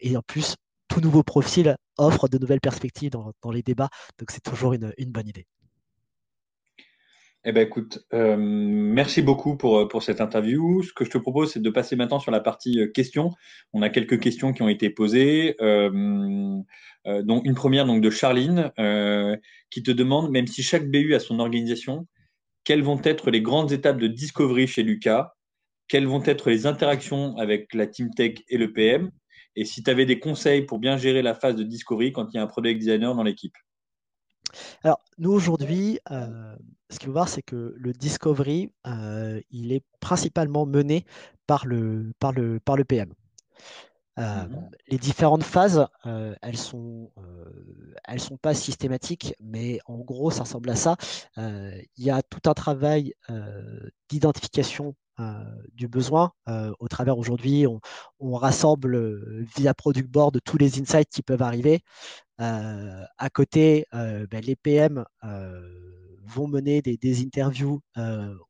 et 0.00 0.16
en 0.16 0.22
plus, 0.22 0.56
tout 0.90 1.00
nouveau 1.00 1.22
profil 1.22 1.76
offre 1.96 2.28
de 2.28 2.36
nouvelles 2.38 2.60
perspectives 2.60 3.10
dans, 3.10 3.50
les 3.50 3.62
débats. 3.62 3.88
Donc, 4.18 4.30
c'est 4.30 4.42
toujours 4.42 4.74
une 4.74 5.10
bonne 5.10 5.28
idée. 5.28 5.46
Eh 7.44 7.52
ben 7.52 7.66
écoute, 7.66 8.06
euh, 8.12 8.36
merci 8.38 9.22
beaucoup 9.22 9.56
pour, 9.56 9.78
euh, 9.78 9.88
pour 9.88 10.02
cette 10.02 10.20
interview. 10.20 10.82
Ce 10.82 10.92
que 10.92 11.06
je 11.06 11.10
te 11.10 11.16
propose, 11.16 11.52
c'est 11.52 11.62
de 11.62 11.70
passer 11.70 11.96
maintenant 11.96 12.20
sur 12.20 12.30
la 12.30 12.40
partie 12.40 12.80
euh, 12.80 12.86
questions. 12.86 13.32
On 13.72 13.80
a 13.80 13.88
quelques 13.88 14.20
questions 14.20 14.52
qui 14.52 14.60
ont 14.60 14.68
été 14.68 14.90
posées, 14.90 15.56
dont 15.58 16.64
une 17.44 17.54
première 17.54 17.86
donc 17.86 18.02
de 18.02 18.10
Charline, 18.10 18.70
qui 19.70 19.82
te 19.82 19.90
demande, 19.90 20.30
même 20.30 20.46
si 20.46 20.62
chaque 20.62 20.90
BU 20.90 21.14
a 21.14 21.18
son 21.18 21.38
organisation, 21.38 22.06
quelles 22.64 22.82
vont 22.82 23.00
être 23.04 23.30
les 23.30 23.40
grandes 23.40 23.72
étapes 23.72 23.98
de 23.98 24.06
discovery 24.06 24.66
chez 24.66 24.82
Lucas? 24.82 25.32
Quelles 25.88 26.06
vont 26.06 26.22
être 26.24 26.50
les 26.50 26.66
interactions 26.66 27.36
avec 27.38 27.72
la 27.72 27.86
Team 27.86 28.10
Tech 28.14 28.34
et 28.48 28.58
le 28.58 28.72
PM 28.72 29.10
Et 29.56 29.64
si 29.64 29.82
tu 29.82 29.90
avais 29.90 30.06
des 30.06 30.18
conseils 30.18 30.62
pour 30.62 30.78
bien 30.78 30.96
gérer 30.96 31.22
la 31.22 31.34
phase 31.34 31.56
de 31.56 31.62
discovery 31.62 32.12
quand 32.12 32.28
il 32.32 32.36
y 32.36 32.38
a 32.38 32.42
un 32.42 32.46
product 32.46 32.78
designer 32.78 33.14
dans 33.14 33.22
l'équipe 33.22 33.56
alors, 34.82 35.00
nous 35.18 35.30
aujourd'hui, 35.30 36.00
euh, 36.10 36.56
ce 36.90 36.98
qu'il 36.98 37.06
faut 37.06 37.12
voir, 37.12 37.28
c'est 37.28 37.42
que 37.42 37.74
le 37.76 37.92
discovery, 37.92 38.72
euh, 38.86 39.40
il 39.50 39.72
est 39.72 39.84
principalement 40.00 40.66
mené 40.66 41.04
par 41.46 41.66
le, 41.66 42.12
par 42.18 42.32
le, 42.32 42.60
par 42.60 42.76
le 42.76 42.84
PM. 42.84 43.12
Euh, 44.18 44.22
mmh 44.22 44.70
les 44.88 44.98
différentes 44.98 45.44
phases, 45.44 45.86
elles 46.42 46.56
sont, 46.56 47.12
elles 48.04 48.20
sont 48.20 48.36
pas 48.36 48.54
systématiques, 48.54 49.34
mais 49.40 49.78
en 49.86 49.98
gros, 49.98 50.32
ça 50.32 50.42
ressemble 50.42 50.68
à 50.70 50.76
ça. 50.76 50.96
Il 51.36 52.04
y 52.04 52.10
a 52.10 52.20
tout 52.22 52.50
un 52.50 52.54
travail 52.54 53.14
d'identification 54.08 54.96
du 55.74 55.88
besoin. 55.88 56.32
au 56.78 56.88
travers 56.88 57.18
aujourd'hui, 57.18 57.66
on, 57.66 58.34
rassemble 58.34 59.44
via 59.56 59.74
Product 59.74 60.08
Board 60.08 60.38
tous 60.44 60.58
les 60.58 60.80
insights 60.80 61.10
qui 61.10 61.22
peuvent 61.22 61.42
arriver. 61.42 61.82
Euh, 62.40 63.04
à 63.18 63.30
côté, 63.30 63.86
euh, 63.94 64.26
ben, 64.30 64.42
les 64.42 64.56
PM 64.56 65.04
euh, 65.24 65.60
vont 66.24 66.48
mener 66.48 66.80
des, 66.80 67.22
interviews 67.22 67.80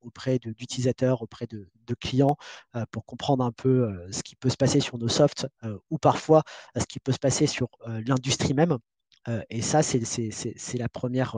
auprès 0.01 0.39
d'utilisateurs, 0.39 1.23
auprès 1.23 1.47
de, 1.47 1.69
clients 2.01 2.37
pour 2.93 3.05
comprendre 3.05 3.45
un 3.45 3.51
peu 3.51 3.91
ce 4.13 4.23
qui 4.23 4.37
peut 4.37 4.49
se 4.51 4.57
passer 4.57 4.79
sur 4.79 4.97
nos 4.97 5.09
softs 5.09 5.49
ou 5.91 5.99
parfois 5.99 6.45
ce 6.77 6.85
qui 6.85 7.01
peut 7.01 7.11
se 7.11 7.19
passer 7.19 7.47
sur 7.47 7.69
l'industrie 8.07 8.55
même. 8.55 8.79
Et 9.51 9.63
ça, 9.63 9.83
c'est 9.83 10.79
la 10.79 10.89
première 10.89 11.37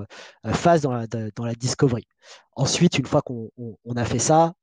phase 0.53 0.83
dans 0.83 0.93
la, 0.93 1.07
dans 1.07 1.45
la, 1.45 1.55
discovery. 1.55 2.05
Ensuite, 2.55 2.99
une 2.99 3.07
fois 3.07 3.23
qu'on 3.23 3.51
a 3.97 4.05
fait 4.05 4.19
ça, 4.19 4.55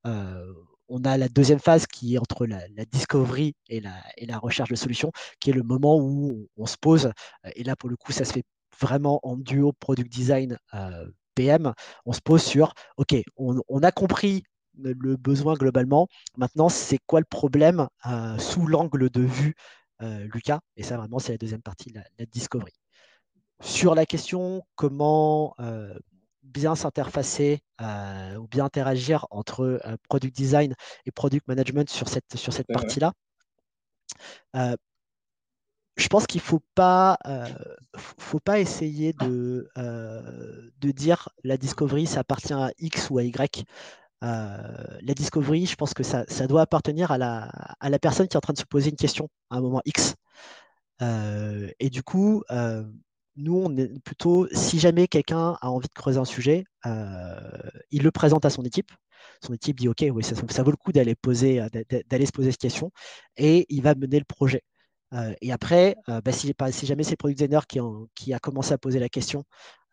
on 0.89 1.03
a 1.05 1.17
la 1.17 1.29
deuxième 1.29 1.59
phase 1.59 1.87
qui 1.87 2.15
est 2.15 2.17
entre 2.17 2.45
la, 2.45 2.59
discovery 2.91 3.53
et 3.69 3.79
la, 3.79 3.93
et 4.17 4.25
la, 4.25 4.37
recherche 4.37 4.69
de 4.69 4.75
solutions, 4.75 5.11
qui 5.39 5.51
est 5.51 5.53
le 5.53 5.63
moment 5.63 5.97
où 5.97 6.49
on, 6.57 6.65
se 6.65 6.77
pose, 6.77 7.11
et 7.55 7.63
là 7.63 7.75
pour 7.75 7.89
le 7.89 7.95
coup 7.95 8.11
ça 8.11 8.25
se 8.25 8.33
fait 8.33 8.43
vraiment 8.81 9.19
en 9.23 9.37
duo 9.37 9.71
product 9.73 10.11
design 10.11 10.57
euh, 10.73 11.09
PM, 11.35 11.73
on 12.05 12.13
se 12.13 12.21
pose 12.21 12.43
sur, 12.43 12.73
OK, 12.97 13.15
on, 13.37 13.83
a 13.83 13.91
compris 13.91 14.43
le 14.77 15.15
besoin 15.15 15.53
globalement, 15.53 16.07
maintenant 16.37 16.69
c'est 16.69 16.99
quoi 17.05 17.19
le 17.19 17.25
problème 17.25 17.87
euh, 18.05 18.37
sous 18.37 18.65
l'angle 18.65 19.09
de 19.09 19.21
vue 19.21 19.55
euh, 20.01 20.27
Lucas, 20.33 20.59
et 20.75 20.83
ça 20.83 20.97
vraiment 20.97 21.19
c'est 21.19 21.33
la 21.33 21.37
deuxième 21.37 21.61
partie, 21.61 21.91
la, 21.91 22.03
la 22.17 22.25
discovery. 22.25 22.78
Sur 23.61 23.95
la 23.95 24.05
question 24.05 24.63
comment 24.75 25.55
bien 26.49 26.75
s'interfacer 26.75 27.61
euh, 27.81 28.35
ou 28.35 28.47
bien 28.47 28.65
interagir 28.65 29.25
entre 29.29 29.63
euh, 29.63 29.97
product 30.09 30.35
design 30.35 30.75
et 31.05 31.11
product 31.11 31.47
management 31.47 31.89
sur 31.89 32.09
cette, 32.09 32.35
sur 32.35 32.53
cette 32.53 32.67
partie-là. 32.67 33.13
Euh, 34.55 34.75
je 35.97 36.07
pense 36.07 36.27
qu'il 36.27 36.39
ne 36.39 36.45
faut 36.45 36.61
pas, 36.75 37.17
faut 37.97 38.39
pas 38.39 38.59
essayer 38.61 39.11
de, 39.11 39.69
de 39.75 40.91
dire 40.91 41.27
la 41.43 41.57
discovery, 41.57 42.05
ça 42.07 42.21
appartient 42.21 42.53
à 42.53 42.71
X 42.79 43.09
ou 43.09 43.17
à 43.17 43.23
Y. 43.23 43.65
la 44.21 45.13
discovery, 45.13 45.65
je 45.65 45.75
pense 45.75 45.93
que 45.93 46.03
ça, 46.03 46.23
ça 46.29 46.47
doit 46.47 46.61
appartenir 46.61 47.11
à 47.11 47.17
la, 47.17 47.51
à 47.81 47.89
la, 47.89 47.99
personne 47.99 48.29
qui 48.29 48.35
est 48.35 48.37
en 48.37 48.41
train 48.41 48.53
de 48.53 48.59
se 48.59 48.63
poser 48.63 48.91
une 48.91 48.95
question 48.95 49.27
à 49.49 49.57
un 49.57 49.61
moment 49.61 49.81
X. 49.83 50.15
et 51.01 51.89
du 51.89 52.01
coup, 52.01 52.45
nous, 53.35 53.55
on 53.55 53.75
est 53.77 53.99
plutôt, 54.03 54.47
si 54.51 54.79
jamais 54.79 55.07
quelqu'un 55.07 55.57
a 55.61 55.69
envie 55.69 55.87
de 55.87 55.93
creuser 55.93 56.19
un 56.19 56.25
sujet, 56.25 56.65
euh, 56.85 57.39
il 57.91 58.03
le 58.03 58.11
présente 58.11 58.45
à 58.45 58.49
son 58.49 58.63
équipe. 58.63 58.91
Son 59.41 59.53
équipe 59.53 59.79
dit 59.79 59.87
OK, 59.87 60.03
oui, 60.11 60.23
ça, 60.23 60.63
vaut 60.63 60.71
le 60.71 60.77
coup 60.77 60.91
d'aller 60.91 61.15
poser, 61.15 61.61
euh, 61.61 61.67
se 61.71 62.31
poser 62.31 62.51
cette 62.51 62.59
question, 62.59 62.91
et 63.37 63.65
il 63.69 63.81
va 63.81 63.95
mener 63.95 64.19
le 64.19 64.25
projet. 64.25 64.61
Euh, 65.13 65.33
et 65.41 65.51
après, 65.51 65.95
bah, 66.07 66.31
si, 66.31 66.53
jamais 66.85 67.03
c'est 67.03 67.11
le 67.11 67.17
product 67.17 67.39
designer 67.39 67.65
qui, 67.67 68.33
a 68.33 68.39
commencé 68.39 68.73
à 68.73 68.77
poser 68.77 68.99
la 68.99 69.09
question, 69.09 69.43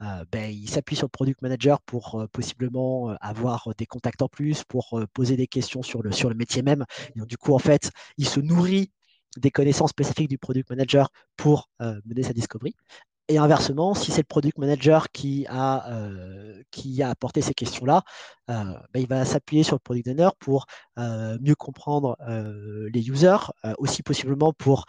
ben, 0.00 0.50
il 0.50 0.68
s'appuie 0.68 0.96
sur 0.96 1.06
le 1.06 1.10
product 1.10 1.40
manager 1.42 1.80
pour 1.82 2.26
possiblement 2.32 3.10
avoir 3.20 3.68
des 3.78 3.86
contacts 3.86 4.22
en 4.22 4.28
plus, 4.28 4.64
pour 4.64 5.00
poser 5.14 5.36
des 5.36 5.46
questions 5.46 5.82
sur 5.82 6.02
le, 6.02 6.12
sur 6.12 6.28
le 6.28 6.34
métier 6.34 6.62
même. 6.62 6.84
du 7.14 7.36
coup, 7.38 7.54
en 7.54 7.58
fait, 7.58 7.90
il 8.18 8.28
se 8.28 8.40
nourrit 8.40 8.90
des 9.38 9.50
connaissances 9.50 9.90
spécifiques 9.90 10.28
du 10.28 10.38
product 10.38 10.68
manager 10.70 11.10
pour 11.36 11.70
mener 11.80 12.22
sa 12.22 12.32
discovery. 12.32 12.74
Et 13.28 13.38
inversement, 13.38 13.94
si 13.94 14.12
c'est 14.12 14.20
le 14.20 14.26
product 14.26 14.56
manager 14.58 15.10
qui 15.10 15.46
a, 15.48 15.90
euh, 15.90 16.62
qui 16.70 17.02
a 17.02 17.10
apporté 17.10 17.40
ces 17.40 17.54
questions-là, 17.54 18.02
euh, 18.50 18.64
ben, 18.94 19.00
il 19.00 19.08
va 19.08 19.24
s'appuyer 19.24 19.64
sur 19.64 19.74
le 19.74 19.80
product 19.80 20.04
designer 20.06 20.36
pour 20.36 20.66
euh, 20.98 21.36
mieux 21.40 21.56
comprendre 21.56 22.16
les 22.28 23.08
users, 23.08 23.52
aussi 23.78 24.02
possiblement 24.02 24.52
pour 24.52 24.84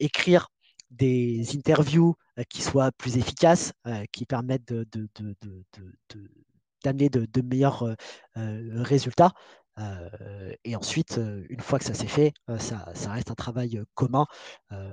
écrire 0.00 0.48
des 0.90 1.44
interviews 1.54 2.14
qui 2.48 2.62
soient 2.62 2.90
plus 2.92 3.18
efficaces, 3.18 3.72
qui 4.12 4.24
permettent 4.24 4.72
d'amener 6.84 7.08
de, 7.10 7.26
de, 7.26 7.42
meilleurs 7.42 7.94
résultats. 8.34 9.32
Euh, 9.78 10.54
et 10.64 10.76
ensuite, 10.76 11.18
une 11.48 11.60
fois 11.60 11.78
que 11.78 11.84
ça 11.84 11.94
s'est 11.94 12.06
fait, 12.06 12.32
ça, 12.58 12.92
reste 13.06 13.30
un 13.30 13.34
travail 13.34 13.80
commun 13.94 14.26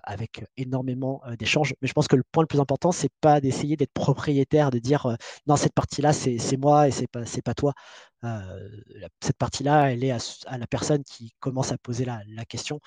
avec 0.04 0.46
énormément 0.58 1.22
d'échanges. 1.38 1.74
Mais 1.82 1.88
je 1.88 1.94
pense 1.94 2.08
que 2.08 2.16
le 2.16 2.24
point 2.32 2.44
le 2.44 2.48
plus 2.48 2.60
important, 2.60 2.92
c'est 2.92 3.12
pas 3.22 3.42
d'essayer 3.42 3.76
d'être 3.76 3.94
propriétaire, 3.94 4.72
de 4.72 4.80
dire 4.80 5.16
non, 5.48 5.56
cette 5.56 5.74
partie-là, 5.74 6.14
c'est 6.14 6.58
moi 6.58 6.88
et 6.88 6.92
c'est 6.92 7.08
pas, 7.08 7.24
pas 7.44 7.54
toi. 7.54 7.74
cette 9.22 9.38
partie-là, 9.38 9.92
elle 9.92 10.04
est 10.04 10.12
à, 10.12 10.58
la 10.58 10.68
personne 10.68 11.04
qui 11.04 11.34
commence 11.40 11.72
à 11.72 11.78
poser 11.78 12.06
la, 12.06 12.46
question. 12.46 12.80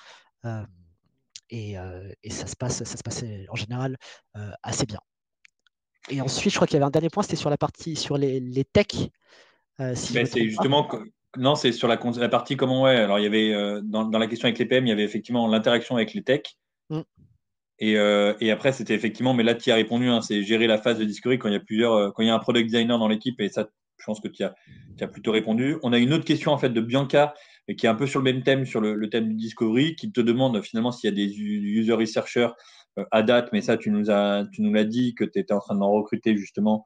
Et, 1.49 1.75
ça 2.29 2.47
se 2.47 2.55
passe, 2.55 2.83
ça 2.83 2.97
se 2.97 3.03
passe 3.03 3.23
en 3.49 3.55
général 3.55 3.97
assez 4.63 4.85
bien. 4.85 4.99
Et 6.09 6.19
ensuite, 6.19 6.51
je 6.51 6.57
crois 6.57 6.67
qu'il 6.67 6.75
y 6.75 6.77
avait 6.77 6.85
un 6.85 6.91
dernier 6.91 7.09
point, 7.09 7.23
c'était 7.23 7.37
sur 7.37 7.49
la 7.49 7.57
partie 7.57 7.95
sur 7.95 8.17
les, 8.17 8.39
les 8.39 8.65
techs. 8.65 9.09
Si 9.95 10.13
ben, 10.13 10.25
c'est 10.25 10.45
justement 10.45 10.87
non, 11.37 11.55
c'est 11.55 11.71
sur 11.71 11.87
la, 11.87 11.99
la, 12.17 12.29
partie 12.29 12.55
comment 12.55 12.83
ouais. 12.83 12.95
Alors 12.95 13.19
il 13.19 13.23
y 13.23 13.25
avait 13.25 13.53
euh, 13.53 13.81
dans, 13.83 14.05
dans, 14.05 14.19
la 14.19 14.27
question 14.27 14.45
avec 14.45 14.59
les 14.59 14.65
PM, 14.65 14.85
il 14.85 14.89
y 14.89 14.91
avait 14.91 15.03
effectivement 15.03 15.47
l'interaction 15.47 15.95
avec 15.95 16.13
les 16.13 16.23
techs. 16.23 16.57
Mm. 16.89 17.01
Et, 17.79 17.97
euh, 17.97 18.33
et, 18.39 18.51
après, 18.51 18.71
c'était 18.71 18.93
effectivement, 18.93 19.33
mais 19.33 19.43
là 19.43 19.55
tu 19.55 19.69
y 19.69 19.71
as 19.71 19.75
répondu, 19.75 20.07
hein, 20.09 20.21
c'est 20.21 20.43
gérer 20.43 20.67
la 20.67 20.77
phase 20.77 20.99
de 20.99 21.05
discovery 21.05 21.39
quand 21.39 21.49
il 21.49 21.53
y 21.53 21.57
a 21.57 21.59
plusieurs, 21.59 21.93
euh, 21.93 22.11
quand 22.11 22.21
il 22.21 22.27
y 22.27 22.29
a 22.29 22.35
un 22.35 22.39
product 22.39 22.67
designer 22.67 22.99
dans 22.99 23.07
l'équipe. 23.07 23.39
Et 23.41 23.49
ça, 23.49 23.67
je 23.97 24.05
pense 24.05 24.19
que 24.19 24.27
tu 24.27 24.43
as, 24.43 24.53
as, 25.01 25.07
plutôt 25.07 25.31
répondu. 25.31 25.77
On 25.81 25.91
a 25.91 25.97
une 25.97 26.13
autre 26.13 26.25
question 26.25 26.51
en 26.51 26.57
fait 26.57 26.69
de 26.69 26.81
Bianca 26.81 27.33
qui 27.77 27.85
est 27.85 27.89
un 27.89 27.95
peu 27.95 28.05
sur 28.07 28.19
le 28.19 28.25
même 28.31 28.43
thème, 28.43 28.65
sur 28.65 28.81
le, 28.81 28.93
le 28.93 29.09
thème 29.09 29.29
du 29.29 29.35
discovery, 29.35 29.95
qui 29.95 30.11
te 30.11 30.21
demande 30.21 30.61
finalement 30.61 30.91
s'il 30.91 31.09
y 31.09 31.13
a 31.13 31.15
des 31.15 31.39
user 31.39 31.93
researchers 31.93 32.49
à 33.09 33.23
date, 33.23 33.49
mais 33.53 33.61
ça 33.61 33.77
tu 33.77 33.89
nous 33.89 34.11
as, 34.11 34.45
tu 34.51 34.61
nous 34.61 34.73
l'as 34.73 34.83
dit 34.83 35.15
que 35.15 35.23
tu 35.23 35.39
étais 35.39 35.53
en 35.53 35.59
train 35.59 35.75
d'en 35.75 35.89
recruter 35.89 36.35
justement 36.35 36.85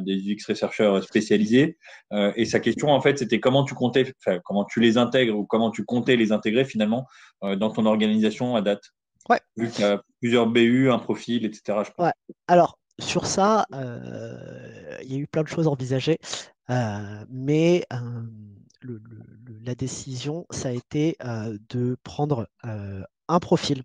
des 0.00 0.16
UX 0.16 0.46
researchers 0.48 1.00
spécialisés. 1.02 1.78
Euh, 2.12 2.32
et 2.36 2.44
sa 2.44 2.60
question, 2.60 2.88
en 2.88 3.00
fait, 3.00 3.18
c'était 3.18 3.40
comment 3.40 3.64
tu 3.64 3.74
comptais, 3.74 4.12
comment 4.44 4.64
tu 4.64 4.80
les 4.80 4.98
intègres 4.98 5.36
ou 5.36 5.44
comment 5.44 5.70
tu 5.70 5.84
comptais 5.84 6.16
les 6.16 6.32
intégrer 6.32 6.64
finalement 6.64 7.06
euh, 7.44 7.56
dans 7.56 7.70
ton 7.70 7.86
organisation 7.86 8.56
à 8.56 8.62
date. 8.62 8.82
Ouais. 9.28 9.40
Vu 9.56 9.68
qu'il 9.68 9.82
y 9.82 9.88
a 9.88 10.02
plusieurs 10.20 10.46
BU, 10.46 10.90
un 10.90 10.98
profil, 10.98 11.44
etc. 11.44 11.78
Je 11.84 12.02
Ouais. 12.02 12.12
Alors, 12.48 12.78
sur 12.98 13.26
ça, 13.26 13.66
il 13.72 15.12
y 15.12 15.14
a 15.14 15.18
eu 15.18 15.26
plein 15.26 15.42
de 15.42 15.48
choses 15.48 15.68
envisagées, 15.68 16.18
mais 16.68 17.86
la 19.62 19.74
décision, 19.74 20.46
ça 20.50 20.70
a 20.70 20.72
été 20.72 21.16
de 21.68 21.96
prendre 22.02 22.48
un 22.62 23.40
profil 23.40 23.84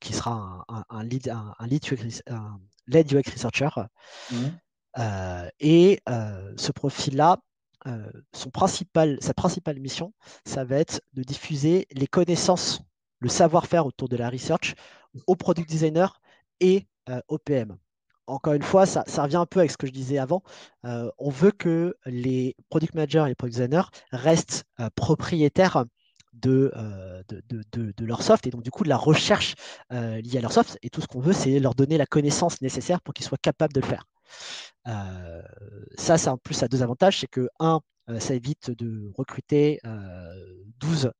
qui 0.00 0.12
sera 0.12 0.64
un, 0.88 1.04
lead, 1.04 1.28
un, 1.28 1.66
lead, 1.66 1.84
UX, 1.84 2.22
un 2.26 2.58
lead 2.58 2.62
UX 2.62 2.77
researcher. 2.92 3.68
Mmh. 4.30 4.36
et 5.60 6.00
ce 6.06 6.72
profil-là, 6.72 7.38
son 8.32 8.50
principal, 8.50 9.18
sa 9.20 9.34
principale 9.34 9.78
mission, 9.78 10.12
ça 10.44 10.64
va 10.64 10.76
être 10.76 11.00
de 11.14 11.22
diffuser 11.22 11.86
les 11.92 12.06
connaissances, 12.06 12.80
le 13.20 13.28
savoir-faire 13.28 13.86
autour 13.86 14.08
de 14.08 14.16
la 14.16 14.30
research 14.30 14.74
aux 15.26 15.36
product 15.36 15.68
designers 15.68 16.12
et 16.60 16.86
aux 17.28 17.38
PM 17.38 17.78
encore 18.28 18.52
une 18.52 18.62
fois, 18.62 18.86
ça, 18.86 19.04
revient 19.22 19.36
un 19.36 19.46
peu 19.46 19.60
avec 19.60 19.70
ce 19.70 19.76
que 19.76 19.86
je 19.86 19.92
disais 19.92 20.18
avant. 20.18 20.42
Euh, 20.84 21.10
on 21.18 21.30
veut 21.30 21.50
que 21.50 21.96
les 22.04 22.54
product 22.68 22.94
managers 22.94 23.24
et 23.24 23.28
les 23.28 23.34
product 23.34 23.56
designers 23.56 23.88
restent 24.12 24.64
euh, 24.80 24.88
propriétaires 24.94 25.84
de, 26.40 26.72
euh, 26.76 27.22
de, 27.50 28.04
leur 28.04 28.22
soft 28.22 28.46
et 28.46 28.50
donc 28.50 28.62
du 28.62 28.70
coup 28.70 28.84
de 28.84 28.88
la 28.88 28.96
recherche 28.96 29.54
liée 29.90 30.38
à 30.38 30.40
leur 30.40 30.52
soft. 30.52 30.78
Et 30.82 30.90
tout 30.90 31.00
ce 31.00 31.06
qu'on 31.06 31.20
veut, 31.20 31.32
c'est 31.32 31.58
leur 31.60 31.74
donner 31.74 31.98
la 31.98 32.06
connaissance 32.06 32.60
nécessaire 32.60 33.00
pour 33.00 33.14
qu'ils 33.14 33.26
soient 33.26 33.38
capables 33.40 33.72
de 33.72 33.80
le 33.80 33.86
faire. 33.86 34.04
ça, 35.96 36.18
c'est 36.18 36.28
en 36.28 36.38
plus 36.38 36.62
à 36.62 36.68
deux 36.68 36.82
avantages. 36.82 37.20
C'est 37.20 37.26
que, 37.26 37.48
un, 37.60 37.80
ça 38.18 38.34
évite 38.34 38.70
de 38.70 39.10
recruter 39.14 39.80
12 40.78 41.10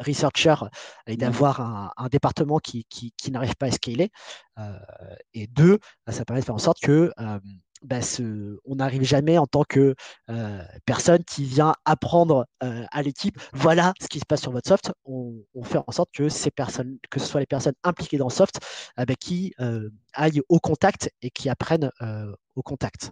researcher 0.00 0.54
et 1.06 1.14
mmh. 1.14 1.16
d'avoir 1.16 1.60
un, 1.96 2.08
département 2.08 2.58
qui, 2.58 2.86
n'arrive 3.30 3.54
pas 3.56 3.66
à 3.66 3.70
scaler. 3.70 4.10
Euh, 4.58 4.78
et 5.34 5.46
deux, 5.46 5.78
ça 6.08 6.24
permet 6.24 6.40
de 6.40 6.46
faire 6.46 6.54
en 6.54 6.58
sorte 6.58 6.80
que 6.80 7.12
bah, 7.82 8.00
on 8.64 8.74
n'arrive 8.76 9.02
jamais 9.02 9.38
en 9.38 9.46
tant 9.46 9.64
que 9.64 9.94
euh, 10.28 10.62
personne 10.84 11.24
qui 11.24 11.44
vient 11.44 11.74
apprendre 11.84 12.46
euh, 12.62 12.84
à 12.90 13.02
l'équipe, 13.02 13.38
voilà 13.52 13.94
ce 14.00 14.08
qui 14.08 14.18
se 14.18 14.26
passe 14.26 14.42
sur 14.42 14.52
votre 14.52 14.68
soft. 14.68 14.92
On, 15.04 15.44
fait 15.62 15.78
en 15.86 15.92
sorte 15.92 16.10
que 16.14 16.28
ces 16.28 16.50
personnes, 16.50 16.98
que 17.10 17.20
ce 17.20 17.26
soit 17.26 17.40
les 17.40 17.46
personnes 17.46 17.74
impliquées 17.84 18.18
dans 18.18 18.28
le 18.28 18.32
soft, 18.32 18.58
bah, 18.96 19.04
qui 19.18 19.54
aillent 20.14 20.42
au 20.48 20.58
contact 20.58 21.10
et 21.22 21.30
qui 21.30 21.48
apprennent 21.48 21.90
au 22.56 22.62
contact. 22.62 23.10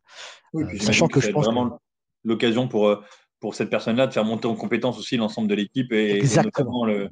sachant 0.80 1.08
que, 1.08 1.20
je 1.20 1.30
pense 1.30 1.44
vraiment 1.44 1.78
l'occasion 2.24 2.68
pour 2.68 3.02
pour 3.40 3.54
cette 3.54 3.70
personne-là 3.70 4.06
de 4.06 4.12
faire 4.12 4.24
monter 4.24 4.48
en 4.48 4.56
compétence 4.56 4.98
aussi 4.98 5.16
l'ensemble 5.16 5.48
de 5.48 5.54
l'équipe 5.54 5.92
et, 5.92 6.22
notamment 6.42 6.84
le, 6.84 7.08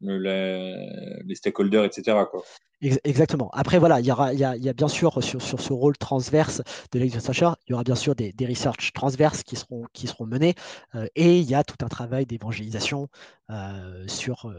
les 0.00 1.34
stakeholders, 1.34 1.84
etc. 1.84 2.16
Exactement. 2.82 3.50
Après, 3.54 3.78
voilà, 3.78 4.00
il 4.00 4.06
y, 4.06 4.10
a, 4.10 4.72
bien 4.74 4.88
sûr 4.88 5.24
sur, 5.24 5.40
ce 5.40 5.72
rôle 5.72 5.96
transverse 5.96 6.60
de 6.92 6.98
l'exercice 6.98 7.38
il 7.38 7.70
y 7.70 7.72
aura 7.72 7.84
bien 7.84 7.94
sûr 7.94 8.14
des, 8.14 8.32
des 8.32 8.46
research 8.46 8.92
transverses 8.92 9.42
qui 9.42 9.56
seront, 9.56 10.26
menés 10.26 10.54
euh, 10.94 11.06
et 11.14 11.38
il 11.38 11.48
y 11.48 11.54
a 11.54 11.64
tout 11.64 11.82
un 11.82 11.88
travail 11.88 12.26
d'évangélisation 12.26 13.08
euh, 13.50 14.06
sur, 14.08 14.52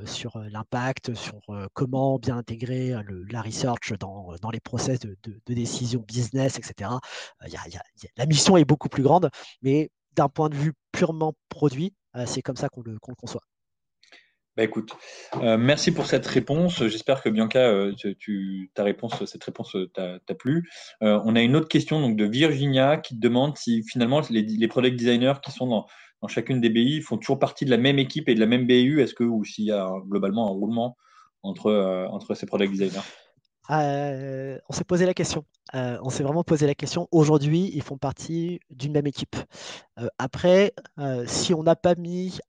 l'impact, 0.51 1.13
sur 1.13 1.39
euh, 1.49 1.67
comment 1.73 2.17
bien 2.17 2.37
intégrer 2.37 2.95
la 3.29 3.41
research 3.43 3.93
dans, 3.99 4.35
les 4.51 4.59
process 4.59 4.99
de, 4.99 5.15
décision 5.45 6.03
business, 6.07 6.57
etc. 6.57 6.89
La 8.17 8.25
mission 8.25 8.57
est 8.57 8.65
beaucoup 8.65 8.89
plus 8.89 9.03
grande, 9.03 9.29
mais 9.61 9.91
d'un 10.13 10.27
point 10.29 10.49
de 10.49 10.55
vue 10.55 10.73
purement 10.91 11.33
produit, 11.49 11.93
c'est 12.25 12.41
comme 12.41 12.57
ça 12.57 12.67
qu'on 12.69 12.81
le, 12.81 12.97
conçoit. 12.97 13.41
Bah 14.57 14.63
écoute, 14.63 14.97
euh, 15.43 15.55
merci 15.55 15.91
pour 15.91 16.07
cette 16.07 16.25
réponse. 16.25 16.83
J'espère 16.87 17.21
que 17.21 17.29
Bianca, 17.29 17.59
euh, 17.59 17.93
ta 18.73 18.83
réponse, 18.83 19.23
cette 19.25 19.43
réponse 19.43 19.77
t'a 19.93 20.35
plu. 20.35 20.67
on 20.99 21.35
a 21.35 21.41
une 21.41 21.55
autre 21.55 21.67
question 21.67 22.01
donc 22.01 22.15
de 22.17 22.25
Virginia 22.25 22.97
qui 22.97 23.15
te 23.15 23.19
demande 23.19 23.55
si 23.55 23.83
finalement 23.83 24.19
les, 24.31 24.67
product 24.67 24.97
designers 24.97 25.35
qui 25.43 25.51
sont 25.51 25.67
dans, 25.67 26.27
chacune 26.27 26.59
des 26.59 26.71
BI 26.71 27.01
font 27.01 27.19
toujours 27.19 27.37
partie 27.37 27.65
de 27.65 27.69
la 27.69 27.77
même 27.77 27.99
équipe 27.99 28.29
et 28.29 28.33
de 28.33 28.39
la 28.39 28.47
même 28.47 28.65
BU. 28.65 28.99
Est-ce 28.99 29.13
que 29.13 29.23
ou 29.23 29.45
s'il 29.45 29.65
y 29.65 29.71
a 29.71 29.87
globalement 30.07 30.47
un 30.47 30.51
roulement 30.51 30.97
entre, 31.43 32.07
entre 32.09 32.33
ces 32.33 32.47
product 32.47 32.71
designers? 32.71 33.05
Euh, 33.69 34.57
on 34.69 34.73
s'est 34.73 34.83
posé 34.83 35.05
la 35.05 35.13
question. 35.13 35.45
Euh, 35.75 35.99
on 36.01 36.09
s'est 36.09 36.23
vraiment 36.23 36.43
posé 36.43 36.65
la 36.65 36.75
question. 36.75 37.07
Aujourd'hui, 37.11 37.69
ils 37.73 37.83
font 37.83 37.97
partie 37.97 38.59
d'une 38.69 38.93
même 38.93 39.07
équipe. 39.07 39.35
Euh, 39.99 40.07
après, 40.17 40.73
si 41.27 41.53
on 41.53 41.61
n'a 41.63 41.75
pas 41.75 41.95
mis 41.95 42.39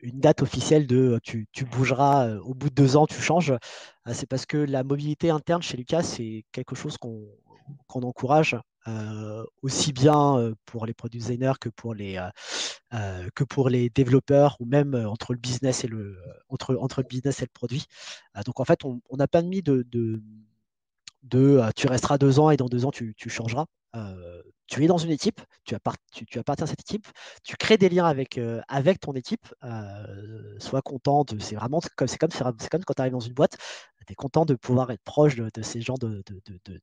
une 0.00 0.20
date 0.20 0.42
officielle 0.42 0.86
de 0.86 1.18
tu, 1.22 1.46
bougeras 1.70 2.36
au 2.38 2.54
bout 2.54 2.70
de 2.70 2.74
deux 2.74 2.96
ans, 2.96 3.06
tu 3.06 3.20
changes, 3.20 3.54
c'est 4.12 4.26
parce 4.26 4.46
que 4.46 4.56
la 4.56 4.84
mobilité 4.84 5.30
interne 5.30 5.62
chez 5.62 5.76
Lucas, 5.76 6.02
c'est 6.02 6.44
quelque 6.52 6.74
chose 6.74 6.96
qu'on 6.98 8.02
encourage 8.02 8.56
euh, 8.88 9.44
aussi 9.60 9.92
bien 9.92 10.38
euh, 10.38 10.54
pour 10.64 10.86
les 10.86 10.94
product 10.94 11.22
designers 11.22 11.52
que 11.60 11.68
pour 11.68 11.94
les, 11.94 12.18
euh, 12.94 13.88
développeurs 13.94 14.56
ou 14.58 14.64
même 14.64 14.94
entre 14.94 15.34
le 15.34 15.38
business 15.38 15.84
et 15.84 15.86
le, 15.86 16.18
entre, 16.48 17.02
business 17.02 17.42
et 17.42 17.44
le 17.44 17.50
produit. 17.52 17.84
donc 18.46 18.58
en 18.58 18.64
fait, 18.64 18.84
on 18.84 19.00
n'a 19.12 19.28
pas 19.28 19.42
mis 19.42 19.62
de, 19.62 19.86
de, 19.90 20.22
de, 21.24 21.60
tu 21.76 21.88
resteras 21.88 22.16
deux 22.16 22.38
ans 22.38 22.50
et 22.50 22.56
dans 22.56 22.68
deux 22.68 22.86
ans 22.86 22.90
tu, 22.90 23.14
tu 23.16 23.28
changeras 23.28 23.66
tu 24.66 24.84
es 24.84 24.86
dans 24.86 24.98
une 24.98 25.10
équipe, 25.10 25.40
tu, 25.64 25.74
appartiens 25.74 26.64
à 26.64 26.66
cette 26.66 26.80
équipe, 26.80 27.06
tu 27.42 27.56
crées 27.56 27.76
des 27.76 27.88
liens 27.88 28.06
avec, 28.06 28.38
ton 29.00 29.12
équipe, 29.12 29.46
sois 30.58 30.82
content 30.82 31.24
de. 31.24 31.38
C'est 31.38 31.56
vraiment 31.56 31.80
comme, 31.96 32.08
c'est 32.08 32.18
comme, 32.18 32.30
comme 32.30 32.84
quand 32.84 32.94
tu 32.94 33.00
arrives 33.00 33.12
dans 33.12 33.20
une 33.20 33.34
boîte, 33.34 33.56
tu 34.06 34.12
es 34.12 34.14
content 34.14 34.44
de 34.44 34.54
pouvoir 34.54 34.90
être 34.90 35.02
proche 35.02 35.36
de, 35.36 35.62
ces 35.62 35.80
gens, 35.80 35.94
de, 36.00 36.22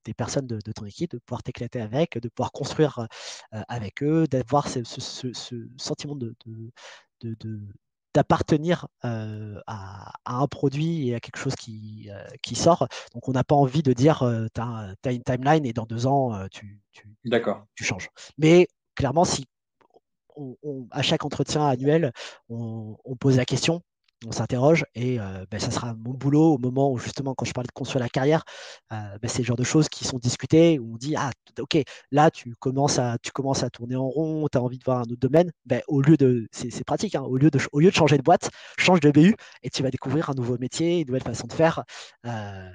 des 0.04 0.14
personnes 0.14 0.48
de, 0.48 0.72
ton 0.72 0.86
équipe, 0.86 1.12
de 1.12 1.20
pouvoir 1.20 1.44
t'éclater 1.44 1.82
avec, 1.82 2.18
de 2.18 2.30
pouvoir 2.30 2.52
construire 2.52 3.08
avec 3.52 4.04
eux, 4.04 4.28
d'avoir 4.28 4.68
ce, 4.68 4.84
sentiment 5.78 6.16
de, 6.16 6.36
d'appartenir 8.18 8.88
à, 9.04 10.12
un 10.26 10.48
produit 10.48 11.10
et 11.10 11.16
à 11.16 11.20
quelque 11.20 11.38
chose 11.38 11.56
qui, 11.56 12.10
qui 12.42 12.56
sort. 12.56 12.88
Donc, 13.14 13.30
on 13.30 13.32
n'a 13.32 13.44
pas 13.44 13.56
envie 13.56 13.84
de 13.84 13.94
dire 13.94 14.20
tu 14.56 14.62
as, 14.62 15.12
une 15.12 15.24
timeline 15.24 15.66
et 15.68 15.74
dans 15.74 15.86
deux 15.86 16.08
ans, 16.08 16.48
tu, 16.52 16.82
tu, 16.92 17.16
tu 17.76 17.84
changes. 17.84 18.10
Mais 18.40 18.68
clairement, 18.96 19.24
si 19.24 19.46
à 20.92 21.02
chaque 21.02 21.26
entretien 21.26 21.68
annuel, 21.68 22.12
on, 22.50 22.98
pose 23.20 23.38
la 23.38 23.46
question 23.46 23.82
on 24.26 24.32
s'interroge 24.32 24.86
et 24.96 25.20
euh, 25.20 25.46
ben, 25.52 25.60
ça 25.60 25.70
sera 25.70 25.94
mon 25.94 26.14
boulot 26.14 26.56
au 26.56 26.58
moment 26.58 26.92
où 26.92 26.98
justement 26.98 27.36
quand 27.36 27.46
je 27.46 27.54
parlais 27.54 27.68
de 27.68 27.72
construire 27.72 28.02
la 28.02 28.10
carrière, 28.10 28.44
euh, 28.92 28.96
ben, 29.22 29.28
c'est 29.28 29.40
le 29.40 29.46
genre 29.46 29.58
de 29.58 29.64
choses 29.64 29.90
qui 29.90 30.06
sont 30.06 30.18
discutées 30.18 30.80
où 30.80 30.94
on 30.94 30.98
dit 30.98 31.16
ah 31.16 31.30
ok 31.60 31.78
là 32.12 32.32
tu 32.32 32.54
commences 32.60 32.98
à 33.00 33.18
tourner 33.72 33.96
en 33.96 34.08
rond, 34.08 34.48
tu 34.52 34.58
as 34.58 34.62
envie 34.62 34.80
de 34.80 34.84
voir 34.84 35.00
un 35.00 35.04
autre 35.04 35.20
domaine, 35.20 35.52
ben, 35.66 35.82
au 35.88 36.02
lieu 36.02 36.18
de 36.18 36.48
c'est 36.52 36.84
pratique 36.84 37.16
hein, 37.16 37.22
au 37.22 37.38
lieu 37.38 37.52
de 37.52 37.90
changer 37.92 38.18
de 38.18 38.24
boîte, 38.24 38.50
change 38.78 39.00
de 39.02 39.12
BU 39.12 39.36
et 39.64 39.70
tu 39.70 39.84
vas 39.84 39.92
découvrir 39.92 40.30
un 40.30 40.34
nouveau 40.34 40.58
métier, 40.58 41.02
une 41.02 41.08
nouvelle 41.08 41.24
façon 41.24 41.48
de 41.48 41.54
faire, 41.54 41.84
euh, 42.26 42.70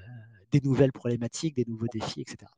des 0.53 0.61
nouvelles 0.61 0.93
problématiques, 0.93 1.57
des 1.57 1.65
nouveaux 1.67 1.87
défis, 1.93 2.21
etc. 2.21 2.51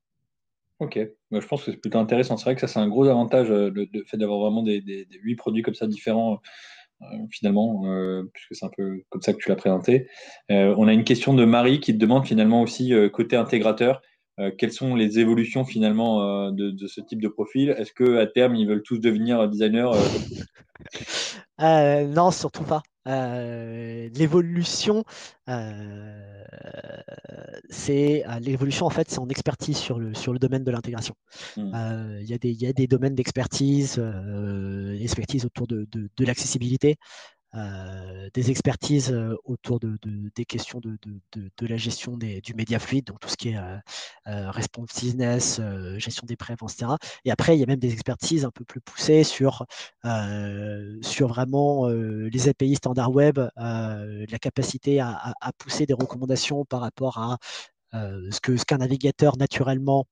Ok, 0.80 0.98
je 1.30 1.46
pense 1.46 1.64
que 1.64 1.70
c'est 1.70 1.76
plutôt 1.76 1.98
intéressant. 1.98 2.36
C'est 2.36 2.44
vrai 2.44 2.54
que 2.56 2.60
ça 2.60 2.66
c'est 2.66 2.80
un 2.80 2.88
gros 2.88 3.06
avantage 3.06 3.48
le, 3.48 3.88
fait 4.06 4.16
d'avoir 4.16 4.40
vraiment 4.40 4.62
des, 4.62 4.80
des, 4.80 5.06
produits 5.36 5.62
comme 5.62 5.74
ça 5.74 5.86
différents 5.86 6.40
finalement, 7.30 7.82
euh, 7.86 8.22
puisque 8.32 8.54
c'est 8.54 8.66
un 8.66 8.70
peu 8.76 9.02
comme 9.10 9.22
ça 9.22 9.32
que 9.32 9.38
tu 9.38 9.48
l'as 9.48 9.56
présenté. 9.56 10.08
Euh, 10.50 10.74
on 10.78 10.88
a 10.88 10.92
une 10.92 11.04
question 11.04 11.34
de 11.34 11.44
Marie 11.44 11.80
qui 11.80 11.92
te 11.92 11.98
demande 11.98 12.26
finalement 12.26 12.62
aussi 12.62 12.92
côté 13.12 13.36
intégrateur. 13.36 14.00
quelles 14.58 14.72
sont 14.72 14.94
les 14.96 15.18
évolutions 15.20 15.64
finalement 15.64 16.50
de, 16.50 16.86
ce 16.86 17.00
type 17.00 17.22
de 17.22 17.28
profil? 17.28 17.74
Est-ce 17.78 17.92
que 17.92 18.18
à 18.18 18.26
terme 18.26 18.56
ils 18.56 18.66
veulent 18.66 18.82
tous 18.82 18.98
devenir 18.98 19.48
designers 19.48 19.90
Non, 21.60 22.30
surtout 22.30 22.64
pas. 22.64 22.82
L'évolution, 23.06 25.04
c'est 27.70 28.24
l'évolution 28.40 28.86
en 28.86 28.90
fait, 28.90 29.10
c'est 29.10 29.18
en 29.18 29.28
expertise 29.28 29.76
sur 29.76 29.98
le 29.98 30.14
sur 30.14 30.32
le 30.32 30.38
domaine 30.38 30.64
de 30.64 30.70
l'intégration. 30.70 31.14
Mmh. 31.56 32.18
Il 32.20 32.30
y, 32.30 32.64
y, 32.64 32.66
a 32.66 32.72
des 32.72 32.86
domaines 32.86 33.14
d'expertise, 33.14 34.02
expertise 35.00 35.44
autour 35.44 35.66
de, 35.66 35.86
de, 35.92 36.08
de 36.16 36.24
l'accessibilité, 36.24 36.96
euh, 37.56 38.28
des 38.34 38.50
expertises 38.50 39.12
euh, 39.12 39.36
autour 39.44 39.78
de, 39.78 39.96
des 40.34 40.44
questions 40.44 40.80
de, 40.80 40.98
la 41.60 41.76
gestion 41.76 42.16
du 42.16 42.54
média 42.54 42.78
fluide, 42.80 43.04
donc 43.04 43.20
tout 43.20 43.28
ce 43.28 43.36
qui 43.36 43.50
est 43.50 43.56
euh, 43.56 44.50
responsiveness, 44.50 45.60
gestion 45.98 46.24
des 46.26 46.36
préventions, 46.36 46.64
etc. 46.94 46.96
Et 47.24 47.30
après, 47.30 47.56
il 47.56 47.60
y 47.60 47.62
a 47.62 47.66
même 47.66 47.78
des 47.78 47.92
expertises 47.92 48.44
un 48.44 48.50
peu 48.50 48.64
plus 48.64 48.80
poussées 48.80 49.24
sur, 49.24 49.66
sur 51.02 51.28
vraiment 51.28 51.88
les 51.88 52.48
API 52.48 52.74
standard 52.76 53.12
web, 53.12 53.38
la 53.56 54.38
capacité 54.40 55.00
à, 55.00 55.34
pousser 55.58 55.86
des 55.86 55.94
recommandations 55.94 56.64
par 56.64 56.80
rapport 56.80 57.18
à 57.18 57.38
ce 57.94 58.40
que 58.40 58.56
ce 58.56 58.64
qu'un 58.64 58.78
navigateur 58.78 59.36
naturellement 59.36 60.06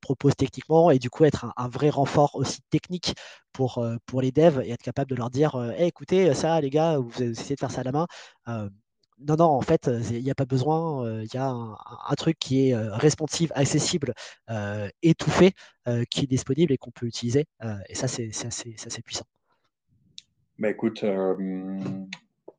propose 0.00 0.36
techniquement 0.36 0.90
et 0.90 0.98
du 0.98 1.10
coup 1.10 1.24
être 1.24 1.46
un, 1.56 1.68
vrai 1.68 1.90
renfort 1.90 2.34
aussi 2.34 2.60
technique 2.70 3.14
pour, 3.52 3.84
pour 4.06 4.20
les 4.20 4.32
devs 4.32 4.60
et 4.64 4.70
être 4.70 4.82
capable 4.82 5.10
de 5.10 5.16
leur 5.16 5.30
dire 5.30 5.74
écoutez 5.78 6.34
ça 6.34 6.60
les 6.60 6.70
gars 6.70 6.98
vous 6.98 7.22
essayez 7.22 7.54
de 7.54 7.60
faire 7.60 7.70
ça 7.70 7.80
à 7.80 7.84
la 7.84 7.92
main 7.92 8.06
non, 9.18 9.36
non, 9.36 9.46
en 9.46 9.62
fait, 9.62 9.90
il 10.10 10.22
n'y 10.22 10.30
a 10.30 10.34
pas 10.34 10.44
besoin. 10.44 11.22
Il 11.22 11.32
y 11.32 11.38
a 11.38 11.48
un, 11.48 12.14
truc 12.16 12.38
qui 12.38 12.68
est 12.68 12.76
responsive, 12.76 13.50
accessible, 13.54 14.12
étouffé, 15.02 15.52
qui 16.10 16.24
est 16.24 16.26
disponible 16.26 16.72
et 16.72 16.76
qu'on 16.76 16.90
peut 16.90 17.06
utiliser. 17.06 17.46
et 17.88 17.94
ça, 17.94 18.08
c'est 18.08 18.30
assez, 18.44 19.02
puissant. 19.02 19.24
Bah 20.58 20.70
écoute, 20.70 21.04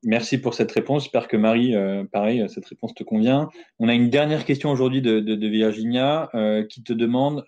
merci 0.04 0.38
pour 0.38 0.54
cette 0.54 0.72
réponse. 0.72 1.04
J'espère 1.04 1.28
que 1.28 1.36
Marie, 1.36 1.74
pareil, 2.12 2.44
cette 2.48 2.66
réponse 2.66 2.94
te 2.94 3.04
convient. 3.04 3.48
On 3.78 3.88
a 3.88 3.94
une 3.94 4.10
dernière 4.10 4.44
question 4.44 4.70
aujourd'hui 4.70 5.02
de, 5.02 5.46
Virginia 5.48 6.30
qui 6.68 6.82
te 6.82 6.92
demande 6.92 7.44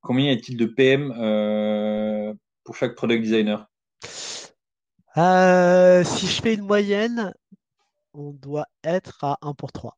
combien 0.00 0.26
y 0.26 0.30
a-t-il 0.30 0.56
de 0.56 0.66
PM 0.66 2.36
pour 2.64 2.76
chaque 2.76 2.94
product 2.94 3.22
designer? 3.22 3.66
Si 5.14 6.26
je 6.26 6.42
fais 6.42 6.54
une 6.54 6.66
moyenne, 6.66 7.32
on 8.16 8.32
doit 8.32 8.66
être 8.82 9.22
à 9.22 9.38
1 9.42 9.54
pour 9.54 9.72
3. 9.72 9.96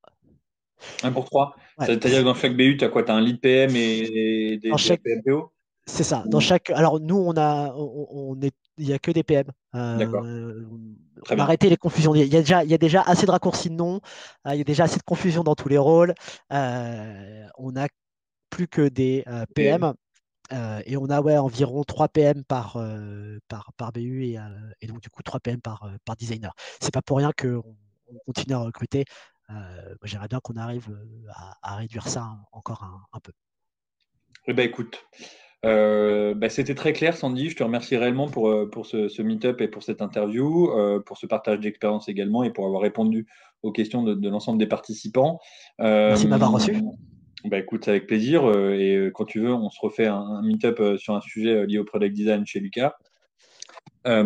1 1.02 1.12
pour 1.12 1.24
3 1.24 1.56
C'est-à-dire 1.80 2.20
que 2.20 2.24
dans 2.24 2.34
chaque 2.34 2.56
BU, 2.56 2.76
tu 2.76 2.84
as 2.84 2.88
quoi? 2.88 3.02
Tu 3.02 3.10
as 3.10 3.14
un 3.14 3.20
lead 3.20 3.40
PM 3.40 3.74
et 3.74 4.58
des, 4.58 4.70
PMPO 4.70 5.52
C'est 5.86 6.04
ça. 6.04 6.24
Dans 6.26 6.40
chaque... 6.40 6.70
Alors, 6.70 7.00
nous, 7.00 7.16
on 7.16 7.36
a, 7.36 7.72
on, 7.74 8.40
est... 8.40 8.54
il 8.78 8.86
n'y 8.86 8.92
a 8.92 8.98
que 8.98 9.10
des 9.10 9.22
PM. 9.22 9.46
Euh, 9.74 10.64
on 11.30 11.38
a 11.38 11.42
arrêté 11.42 11.68
les 11.68 11.76
confusions. 11.76 12.14
Il 12.14 12.26
y, 12.26 12.36
a 12.36 12.40
déjà, 12.40 12.64
il 12.64 12.70
y 12.70 12.74
a 12.74 12.78
déjà 12.78 13.02
assez 13.02 13.26
de 13.26 13.30
raccourcis 13.30 13.70
de 13.70 13.74
nom. 13.74 14.00
Euh, 14.46 14.54
il 14.54 14.58
y 14.58 14.60
a 14.60 14.64
déjà 14.64 14.84
assez 14.84 14.98
de 14.98 15.02
confusion 15.02 15.42
dans 15.42 15.54
tous 15.54 15.68
les 15.68 15.78
rôles. 15.78 16.14
Euh, 16.52 17.46
on 17.58 17.72
n'a 17.72 17.88
plus 18.50 18.68
que 18.68 18.88
des 18.88 19.24
PM. 19.54 19.92
et 20.86 20.96
on 20.96 21.10
a 21.10 21.20
ouais, 21.20 21.36
environ 21.36 21.84
3 21.84 22.08
PM 22.08 22.44
par, 22.44 22.82
par, 23.48 23.72
par 23.76 23.92
BU 23.92 24.24
et, 24.24 24.38
et, 24.80 24.86
donc 24.86 25.00
du 25.00 25.10
coup 25.10 25.22
3 25.22 25.40
PM 25.40 25.60
par, 25.60 25.90
par 26.04 26.16
designer. 26.16 26.54
C'est 26.80 26.94
pas 26.94 27.02
pour 27.02 27.18
rien 27.18 27.32
qu'on 27.38 27.62
on 28.10 28.18
continue 28.26 28.54
à 28.54 28.58
recruter. 28.58 29.04
Euh, 29.50 29.94
j'aimerais 30.02 30.28
bien 30.28 30.40
qu'on 30.40 30.56
arrive 30.56 30.90
euh, 30.90 31.32
à, 31.62 31.76
réduire 31.76 32.06
ça 32.06 32.36
encore 32.52 32.84
un, 33.12 33.20
peu. 33.20 33.32
Eh 34.46 34.52
ben, 34.52 34.68
écoute, 34.68 35.06
euh, 35.64 36.34
bah, 36.34 36.48
c'était 36.48 36.74
très 36.74 36.92
clair, 36.92 37.16
Sandy. 37.16 37.50
Je 37.50 37.56
te 37.56 37.62
remercie 37.62 37.96
réellement 37.96 38.28
pour, 38.28 38.54
pour 38.70 38.86
ce, 38.86 39.22
meet-up 39.22 39.60
et 39.60 39.68
pour 39.68 39.82
cette 39.82 40.02
interview, 40.02 40.70
pour 41.04 41.18
ce 41.18 41.26
partage 41.26 41.60
d'expérience 41.60 42.08
également 42.08 42.44
et 42.44 42.50
pour 42.50 42.66
avoir 42.66 42.82
répondu 42.82 43.26
aux 43.62 43.72
questions 43.72 44.02
de, 44.02 44.28
l'ensemble 44.28 44.58
des 44.58 44.66
participants. 44.66 45.40
Merci 45.78 46.24
de 46.24 46.30
m'avoir 46.30 46.52
reçu. 46.52 46.76
Bah, 47.44 47.58
écoute, 47.58 47.88
avec 47.88 48.06
plaisir. 48.06 48.48
et 48.72 49.10
quand 49.14 49.24
tu 49.24 49.40
veux, 49.40 49.52
on 49.52 49.70
se 49.70 49.80
refait 49.80 50.06
un, 50.06 50.20
un 50.20 50.42
meet-up 50.42 50.80
sur 50.98 51.14
un 51.14 51.20
sujet 51.20 51.66
lié 51.66 51.78
au 51.78 51.84
product 51.84 52.14
design 52.14 52.46
chez 52.46 52.60
Lucas. 52.60 52.94
Euh, 54.08 54.24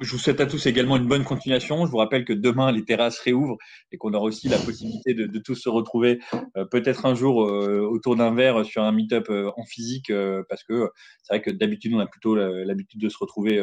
je 0.00 0.12
vous 0.12 0.18
souhaite 0.18 0.40
à 0.40 0.46
tous 0.46 0.64
également 0.66 0.96
une 0.96 1.08
bonne 1.08 1.24
continuation. 1.24 1.84
Je 1.86 1.90
vous 1.90 1.96
rappelle 1.96 2.24
que 2.24 2.32
demain, 2.32 2.70
les 2.70 2.84
terrasses 2.84 3.18
réouvrent 3.18 3.56
et 3.90 3.98
qu'on 3.98 4.14
aura 4.14 4.24
aussi 4.24 4.48
la 4.48 4.58
possibilité 4.58 5.12
de, 5.12 5.38
tous 5.38 5.56
se 5.56 5.68
retrouver 5.68 6.20
euh, 6.56 6.64
peut-être 6.64 7.04
un 7.04 7.14
jour 7.14 7.44
euh, 7.44 7.80
autour 7.80 8.14
d'un 8.14 8.32
verre 8.32 8.64
sur 8.64 8.84
un 8.84 8.92
meet-up 8.92 9.28
en 9.28 9.64
physique 9.64 10.12
parce 10.48 10.62
que 10.62 10.90
c'est 11.22 11.34
vrai 11.34 11.42
que 11.42 11.50
d'habitude, 11.50 11.92
on 11.94 11.98
a 11.98 12.06
plutôt 12.06 12.36
l'habitude 12.36 13.00
de 13.00 13.08
se 13.08 13.18
retrouver 13.18 13.60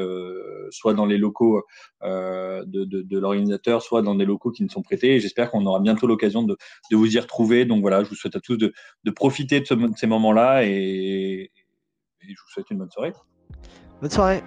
soit 0.71 0.93
dans 0.93 1.05
les 1.05 1.17
locaux 1.17 1.63
de, 2.01 3.17
l'organisateur, 3.17 3.81
soit 3.81 4.01
dans 4.01 4.15
des 4.15 4.25
locaux 4.25 4.51
qui 4.51 4.63
nous 4.63 4.69
sont 4.69 4.81
prêtés. 4.81 5.19
j'espère 5.19 5.51
qu'on 5.51 5.65
aura 5.65 5.79
bientôt 5.79 6.07
l'occasion 6.07 6.43
de, 6.43 6.57
vous 6.91 7.15
y 7.15 7.19
retrouver. 7.19 7.65
Donc 7.65 7.81
voilà, 7.81 8.03
je 8.03 8.09
vous 8.09 8.15
souhaite 8.15 8.35
à 8.35 8.41
tous 8.41 8.57
de, 8.57 8.73
profiter 9.11 9.61
de, 9.61 9.65
ces 9.95 10.07
moments-là 10.07 10.65
et 10.65 11.51
je 12.21 12.27
vous 12.27 12.49
souhaite 12.51 12.69
une 12.71 12.79
bonne 12.79 12.91
soirée. 12.91 13.13
Bonne 14.01 14.11
soirée. 14.11 14.43